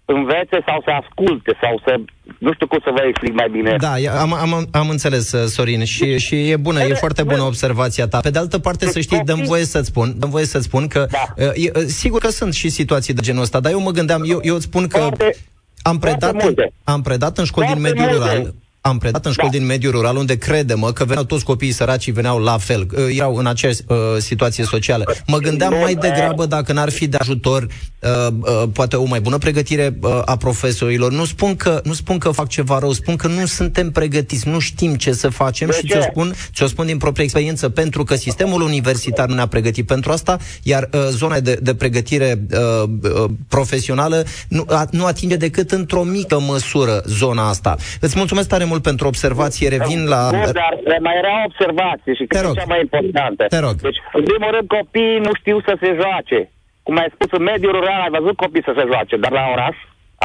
învețe 0.04 0.58
sau 0.68 0.78
să 0.86 0.90
asculte 1.00 1.52
sau 1.62 1.80
să... 1.84 1.92
Nu 2.38 2.52
știu 2.52 2.66
cum 2.66 2.80
să 2.84 2.90
vă 2.96 3.02
explic 3.08 3.32
mai 3.34 3.48
bine. 3.50 3.76
Da, 3.78 3.92
ia- 4.04 4.18
am, 4.24 4.32
am, 4.32 4.66
am 4.72 4.88
înțeles, 4.88 5.32
uh, 5.32 5.44
Sorin, 5.46 5.84
și, 5.84 6.18
și 6.18 6.50
e 6.50 6.56
bună, 6.56 6.80
e 6.82 6.94
foarte 6.94 7.22
bună 7.22 7.42
observația 7.42 8.06
ta. 8.08 8.18
Pe 8.20 8.30
de 8.30 8.38
altă 8.38 8.58
parte, 8.58 8.86
să 8.86 9.00
știi, 9.00 9.20
dăm 9.24 9.40
voie 9.44 9.64
să-ți 9.64 9.86
spun, 9.88 10.14
dăm 10.18 10.30
voie 10.30 10.44
să-ți 10.44 10.64
spun 10.64 10.86
că, 10.88 11.06
Da. 11.10 11.44
uh, 11.44 11.64
e, 11.64 11.70
uh, 11.74 11.82
sigur 11.86 12.20
că 12.20 12.28
sunt 12.28 12.54
și 12.54 12.68
situații 12.68 13.14
de 13.14 13.20
genul 13.22 13.42
ăsta, 13.42 13.60
dar 13.60 13.72
eu 13.72 13.80
mă 13.80 13.90
gândeam, 13.90 14.22
eu, 14.26 14.38
eu 14.42 14.54
îți 14.54 14.64
spun 14.64 14.86
că 14.86 14.98
Foarte- 14.98 15.36
am 15.82 15.98
foarte 15.98 16.06
predat, 16.18 16.32
în, 16.32 16.38
multe. 16.42 16.72
am 16.84 17.02
predat 17.02 17.38
în 17.38 17.44
școli 17.44 17.66
din 17.66 17.76
Foarte 17.80 17.94
mediul 17.98 18.16
multe. 18.18 18.34
rural, 18.36 18.54
am 18.86 18.98
predat 18.98 19.26
în 19.26 19.32
școli 19.32 19.50
Da. 19.50 19.58
din 19.58 19.66
mediul 19.66 19.92
rural, 19.92 20.16
unde 20.16 20.36
crede-mă 20.36 20.92
că 20.92 21.04
veneau 21.04 21.24
toți 21.24 21.44
copiii 21.44 21.72
săraci, 21.72 22.10
veneau 22.10 22.38
la 22.38 22.58
fel, 22.58 22.86
uh, 22.96 23.16
erau 23.16 23.36
în 23.36 23.46
aceeași 23.46 23.80
uh, 23.86 23.96
situație 24.18 24.64
socială. 24.64 25.14
Mă 25.26 25.38
gândeam 25.38 25.72
Nu, 25.72 25.78
mai 25.78 25.92
uh, 25.94 26.00
degrabă 26.00 26.46
dacă 26.46 26.72
n-ar 26.72 26.90
fi 26.90 27.06
de 27.06 27.16
ajutor, 27.20 27.62
uh, 28.00 28.26
uh, 28.40 28.62
poate 28.72 28.96
o 28.96 29.04
mai 29.04 29.20
bună 29.20 29.38
pregătire 29.38 29.98
uh, 30.00 30.22
a 30.24 30.36
profesorilor. 30.36 31.12
Nu 31.12 31.24
spun, 31.24 31.56
că, 31.56 31.80
nu 31.84 31.92
spun 31.92 32.18
că 32.18 32.30
fac 32.30 32.48
ceva 32.48 32.78
rău, 32.78 32.92
spun 32.92 33.16
că 33.16 33.26
nu 33.26 33.46
suntem 33.46 33.90
pregătiți, 33.90 34.48
nu 34.48 34.58
știm 34.58 34.94
ce 34.94 35.12
să 35.12 35.28
facem 35.28 35.66
De 35.66 35.72
și 35.74 35.86
ce? 35.86 35.92
ți-o 35.92 36.02
spun, 36.02 36.34
ți-o 36.54 36.66
spun 36.66 36.86
din 36.86 36.98
proprie 36.98 37.24
experiență, 37.24 37.68
pentru 37.68 38.04
că 38.04 38.14
sistemul 38.14 38.60
universitar 38.60 39.28
nu 39.28 39.34
ne-a 39.34 39.46
pregătit 39.46 39.86
pentru 39.86 40.12
asta, 40.12 40.38
iar 40.62 40.88
uh, 40.92 41.00
zona 41.10 41.40
de, 41.40 41.58
de 41.62 41.74
pregătire 41.74 42.46
uh, 42.50 42.88
uh, 43.02 43.24
profesională 43.48 44.24
nu, 44.48 44.64
a, 44.68 44.86
nu 44.90 45.04
atinge 45.04 45.36
decât 45.36 45.70
într-o 45.70 46.02
mică 46.02 46.40
măsură 46.40 47.02
zona 47.06 47.48
asta. 47.48 47.76
Îți 48.00 48.16
mulțumesc 48.16 48.48
tare 48.48 48.64
mult 48.64 48.73
pentru 48.80 49.06
observație, 49.06 49.68
revin 49.68 50.00
la... 50.14 50.20
Bun, 50.30 50.50
dar 50.52 50.72
mai 51.00 51.16
era 51.22 51.32
o 51.40 51.44
observație 51.50 52.12
și 52.18 52.24
Te 52.24 52.26
cred 52.26 52.40
că 52.40 52.46
rog. 52.46 52.56
e 52.56 52.60
cea 52.60 52.72
mai 52.74 52.80
importantă. 52.80 53.42
Te 53.54 53.58
rog. 53.66 53.74
Deci, 53.88 54.00
în 54.18 54.22
primul 54.30 54.50
rând, 54.54 54.66
copiii 54.78 55.18
nu 55.26 55.32
știu 55.40 55.56
să 55.66 55.72
se 55.82 55.90
joace. 56.00 56.40
Cum 56.86 56.94
ai 57.02 57.10
spus, 57.14 57.28
în 57.38 57.44
mediul 57.52 57.72
rural 57.78 58.00
ai 58.06 58.14
văzut 58.18 58.36
copii 58.36 58.66
să 58.68 58.72
se 58.78 58.84
joace, 58.90 59.16
dar 59.24 59.32
la 59.40 59.44
oraș 59.54 59.76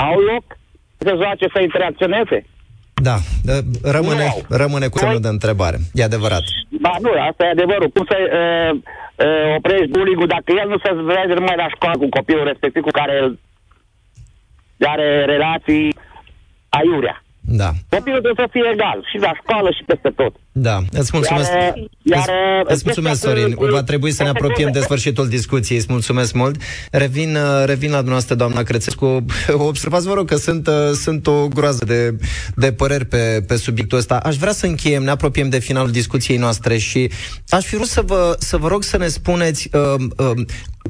au 0.07 0.17
loc 0.31 0.45
să 0.97 1.03
se 1.07 1.13
joace, 1.21 1.45
să 1.53 1.59
interacționeze. 1.61 2.39
Da, 3.09 3.15
uh, 3.51 3.59
rămâne, 3.97 4.27
Nu. 4.49 4.55
rămâne 4.63 4.87
cu 4.87 4.97
semnul 4.97 5.21
de 5.27 5.27
întrebare. 5.37 5.77
E 5.93 6.03
adevărat. 6.03 6.43
Ba 6.85 6.93
nu, 7.01 7.11
asta 7.29 7.41
e 7.45 7.49
adevărul. 7.57 7.89
Cum 7.95 8.05
să 8.11 8.15
uh, 8.21 8.71
uh, 9.25 9.55
oprești 9.57 9.91
bullying 9.95 10.25
dacă 10.35 10.49
el 10.61 10.67
nu 10.73 10.77
se 10.83 10.91
vede 11.11 11.33
numai 11.39 11.55
la 11.63 11.67
școală 11.75 11.97
cu 11.97 12.07
copilul 12.09 12.45
respectiv 12.51 12.81
cu 12.83 12.89
care 12.99 13.13
el 13.23 13.39
are 14.87 15.25
relații 15.25 15.95
aiurea. 16.69 17.23
Da, 17.51 17.71
Copilul 17.89 18.21
trebuie 18.21 18.45
să 18.45 18.51
fie 18.51 18.69
egal 18.73 19.07
și 19.11 19.17
la 19.17 19.31
școală 19.41 19.69
și 19.77 19.83
peste 19.85 20.09
tot. 20.15 20.33
da. 20.51 20.77
Îți 20.91 21.09
mulțumesc. 21.13 21.49
Iar, 21.51 21.73
iar, 22.03 22.29
Îți, 22.63 22.73
îți 22.73 22.81
mulțumesc, 22.85 23.21
chestia 23.21 23.41
Sorin. 23.41 23.55
cu- 23.55 23.65
Va 23.65 23.83
trebui 23.83 24.11
să 24.11 24.23
ne 24.23 24.29
cu- 24.29 24.35
apropiem 24.37 24.71
de 24.71 24.79
sfârșitul 24.79 25.27
discuției. 25.27 25.77
Îți 25.77 25.87
mulțumesc 25.89 26.33
mult. 26.33 26.61
Revin, 26.91 27.35
uh, 27.35 27.63
revin 27.65 27.89
la 27.89 27.95
dumneavoastră, 27.95 28.35
doamna 28.35 28.63
Crețescu. 28.63 29.25
Observați, 29.71 30.07
vă 30.07 30.13
rog, 30.13 30.27
că 30.27 30.35
sunt, 30.35 30.67
uh, 30.67 30.73
sunt 30.93 31.27
o 31.27 31.47
groază 31.47 31.85
de, 31.85 32.17
de 32.55 32.71
păreri 32.71 33.05
pe, 33.05 33.43
pe 33.47 33.55
subiectul 33.55 33.97
ăsta. 33.97 34.15
Aș 34.15 34.35
vrea 34.35 34.51
să 34.51 34.65
încheiem, 34.65 35.03
ne 35.03 35.09
apropiem 35.09 35.49
de 35.49 35.59
finalul 35.59 35.91
discuției 35.91 36.37
noastre 36.37 36.77
și 36.77 37.11
aș 37.47 37.65
fi 37.65 37.75
vrut 37.75 37.87
să 37.87 38.01
vă, 38.01 38.35
să 38.39 38.57
vă 38.57 38.67
rog 38.67 38.83
să 38.83 38.97
ne 38.97 39.07
spuneți 39.07 39.69
uh, 39.73 39.93
uh, 40.17 40.31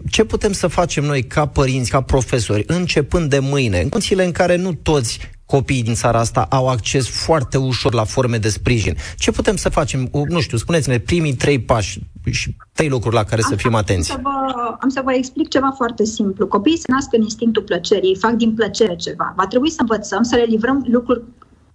ce 0.10 0.24
putem 0.24 0.52
să 0.52 0.68
facem 0.68 1.04
noi 1.04 1.24
ca 1.24 1.46
părinți, 1.48 1.90
ca 1.92 2.02
profesori, 2.02 2.64
începând 2.68 3.30
de 3.30 3.40
mâine, 3.40 3.82
în 3.82 3.90
condițiile 3.90 4.26
în 4.26 4.32
care 4.32 4.56
nu 4.56 4.74
toți 4.74 5.20
copiii 5.56 5.84
din 5.84 5.94
țara 5.94 6.20
asta 6.20 6.48
au 6.50 6.68
acces 6.68 7.10
foarte 7.10 7.58
ușor 7.58 7.94
la 7.94 8.04
forme 8.04 8.38
de 8.38 8.50
sprijin. 8.50 8.96
Ce 9.18 9.32
putem 9.32 9.56
să 9.56 9.70
facem? 9.70 10.08
O, 10.12 10.24
Nu 10.28 10.40
știu, 10.40 10.58
spuneți-ne 10.58 11.00
primii 11.00 11.36
trei 11.36 11.60
pași 11.60 12.00
și 12.32 12.56
trei 12.74 12.90
lucruri 12.90 13.16
la 13.16 13.24
care 13.24 13.42
să 13.42 13.56
fim 13.56 13.76
atenți. 13.76 14.12
Am 14.12 14.18
să, 14.18 14.22
vă, 14.24 14.76
am 14.80 14.90
să 14.90 15.02
vă 15.04 15.14
explic 15.14 15.48
ceva 15.48 15.72
foarte 15.76 16.06
simplu. 16.06 16.48
Copiii 16.48 16.78
se 16.78 16.92
nasc 16.92 17.14
în 17.14 17.22
instinctul 17.22 17.64
plăcerii, 17.64 18.10
ei 18.10 18.16
fac 18.16 18.32
din 18.32 18.54
plăcere 18.54 18.96
ceva. 18.96 19.34
Va 19.36 19.48
trebui 19.48 19.70
să 19.70 19.78
învățăm 19.80 20.24
să 20.24 20.36
le 20.36 20.44
livrăm 20.44 20.86
lucruri 20.88 21.22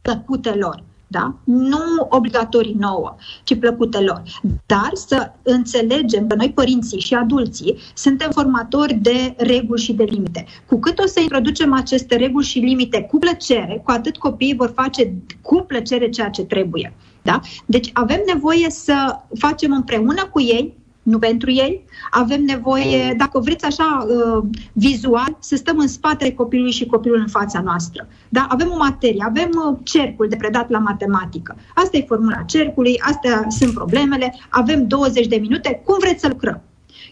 plăcute 0.03 0.51
lor. 0.51 0.83
Da? 1.07 1.35
Nu 1.45 2.07
obligatorii 2.09 2.77
nouă, 2.79 3.17
ci 3.45 3.59
plăcute 3.59 4.01
lor. 4.01 4.23
Dar 4.67 4.90
să 4.95 5.33
înțelegem 5.43 6.27
că 6.27 6.35
noi, 6.35 6.53
părinții 6.53 7.01
și 7.01 7.14
adulții, 7.14 7.79
suntem 7.95 8.31
formatori 8.31 8.95
de 8.95 9.35
reguli 9.37 9.81
și 9.81 9.93
de 9.93 10.05
limite. 10.05 10.45
Cu 10.67 10.79
cât 10.79 10.99
o 10.99 11.07
să 11.07 11.21
introducem 11.21 11.73
aceste 11.73 12.17
reguli 12.17 12.47
și 12.47 12.59
limite 12.59 13.03
cu 13.03 13.19
plăcere, 13.19 13.81
cu 13.85 13.90
atât 13.90 14.17
copiii 14.17 14.57
vor 14.57 14.73
face 14.75 15.14
cu 15.40 15.64
plăcere 15.67 16.09
ceea 16.09 16.31
ce 16.31 16.45
trebuie. 16.45 16.95
Da? 17.23 17.40
Deci 17.67 17.90
avem 17.93 18.23
nevoie 18.27 18.71
să 18.71 19.19
facem 19.38 19.73
împreună 19.73 20.29
cu 20.33 20.40
ei 20.40 20.83
nu 21.05 21.19
pentru 21.19 21.51
ei. 21.51 21.85
Avem 22.11 22.43
nevoie, 22.45 23.14
dacă 23.17 23.38
vreți 23.38 23.64
așa, 23.64 24.07
uh, 24.09 24.45
vizual, 24.73 25.37
să 25.40 25.57
stăm 25.57 25.79
în 25.79 25.88
spatele 25.88 26.31
copilului 26.31 26.73
și 26.73 26.87
copilul 26.87 27.19
în 27.19 27.29
fața 27.29 27.61
noastră. 27.61 28.09
Da? 28.29 28.47
Avem 28.49 28.71
o 28.73 28.77
materie, 28.77 29.25
avem 29.29 29.51
uh, 29.69 29.79
cercul 29.83 30.29
de 30.29 30.37
predat 30.37 30.71
la 30.71 30.79
matematică. 30.79 31.57
Asta 31.75 31.97
e 31.97 32.05
formula 32.09 32.43
cercului, 32.47 33.01
astea 33.01 33.45
sunt 33.49 33.75
problemele, 33.75 34.35
avem 34.49 34.87
20 34.87 35.27
de 35.27 35.37
minute, 35.37 35.83
cum 35.85 35.97
vreți 36.01 36.21
să 36.21 36.29
lucrăm? 36.29 36.62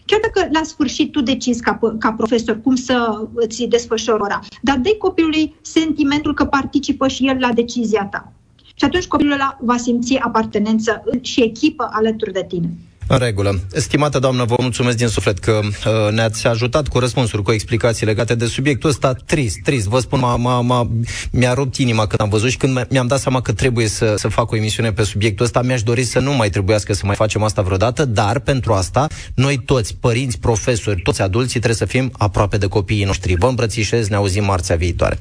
Chiar 0.05 0.19
dacă 0.21 0.49
la 0.51 0.63
sfârșit 0.63 1.11
tu 1.11 1.21
decizi 1.21 1.61
ca, 1.61 1.79
ca 1.99 2.13
profesor 2.13 2.61
cum 2.61 2.75
să 2.75 3.27
îți 3.33 3.63
desfășori 3.63 4.21
ora, 4.21 4.39
dar 4.61 4.77
dai 4.77 4.95
copilului 4.99 5.55
sentimentul 5.61 6.33
că 6.33 6.45
participă 6.45 7.07
și 7.07 7.27
el 7.27 7.37
la 7.39 7.53
decizia 7.53 8.05
ta. 8.11 8.31
Și 8.75 8.85
atunci 8.85 9.07
copilul 9.07 9.33
ăla 9.33 9.57
va 9.61 9.77
simți 9.77 10.15
apartenență 10.15 11.03
și 11.21 11.41
echipă 11.41 11.89
alături 11.91 12.31
de 12.31 12.45
tine. 12.47 12.69
În 13.07 13.17
regulă. 13.17 13.59
Stimată 13.73 14.19
doamnă, 14.19 14.43
vă 14.43 14.55
mulțumesc 14.59 14.97
din 14.97 15.07
suflet 15.07 15.39
că 15.39 15.59
uh, 15.63 16.11
ne-ați 16.11 16.47
ajutat 16.47 16.87
cu 16.87 16.99
răspunsuri, 16.99 17.43
cu 17.43 17.51
explicații 17.51 18.05
legate 18.05 18.35
de 18.35 18.45
subiectul 18.45 18.89
ăsta 18.89 19.13
trist, 19.13 19.57
trist. 19.63 19.87
Vă 19.87 19.99
spun, 19.99 20.19
m-a, 20.19 20.35
m-a, 20.35 20.61
m-a, 20.61 20.89
mi-a 21.31 21.53
rupt 21.53 21.75
inima 21.75 22.07
când 22.07 22.21
am 22.21 22.29
văzut 22.29 22.49
și 22.49 22.57
când 22.57 22.85
mi-am 22.89 23.07
dat 23.07 23.19
seama 23.19 23.41
că 23.41 23.53
trebuie 23.53 23.87
să, 23.87 24.13
să 24.17 24.27
fac 24.27 24.51
o 24.51 24.55
emisiune 24.55 24.91
pe 24.91 25.03
subiectul 25.03 25.45
ăsta. 25.45 25.61
Mi-aș 25.61 25.83
dori 25.83 26.03
să 26.03 26.19
nu 26.19 26.33
mai 26.33 26.49
trebuiască 26.49 26.93
să 26.93 27.05
mai 27.05 27.15
facem 27.15 27.43
asta 27.43 27.61
vreodată, 27.61 28.05
dar 28.05 28.39
pentru 28.39 28.73
asta, 28.73 29.07
noi 29.35 29.57
toți, 29.57 29.95
părinți, 29.99 30.39
profesori, 30.39 31.01
toți 31.01 31.21
adulții, 31.21 31.59
trebuie 31.59 31.75
să 31.75 31.85
fim 31.85 32.11
aproape 32.17 32.57
de 32.57 32.67
copiii 32.67 33.03
noștri. 33.03 33.35
Vă 33.35 33.47
îmbrățișez, 33.47 34.07
ne 34.07 34.15
auzim 34.15 34.43
marțea 34.43 34.75
viitoare. 34.75 35.19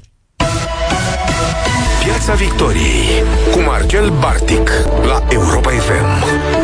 Piața 2.05 2.35
Victoriei 2.35 3.23
cu 3.53 3.61
Marcel 3.61 4.11
Bartic 4.11 4.71
la 5.07 5.27
Europa 5.31 5.71
FM. 5.71 6.62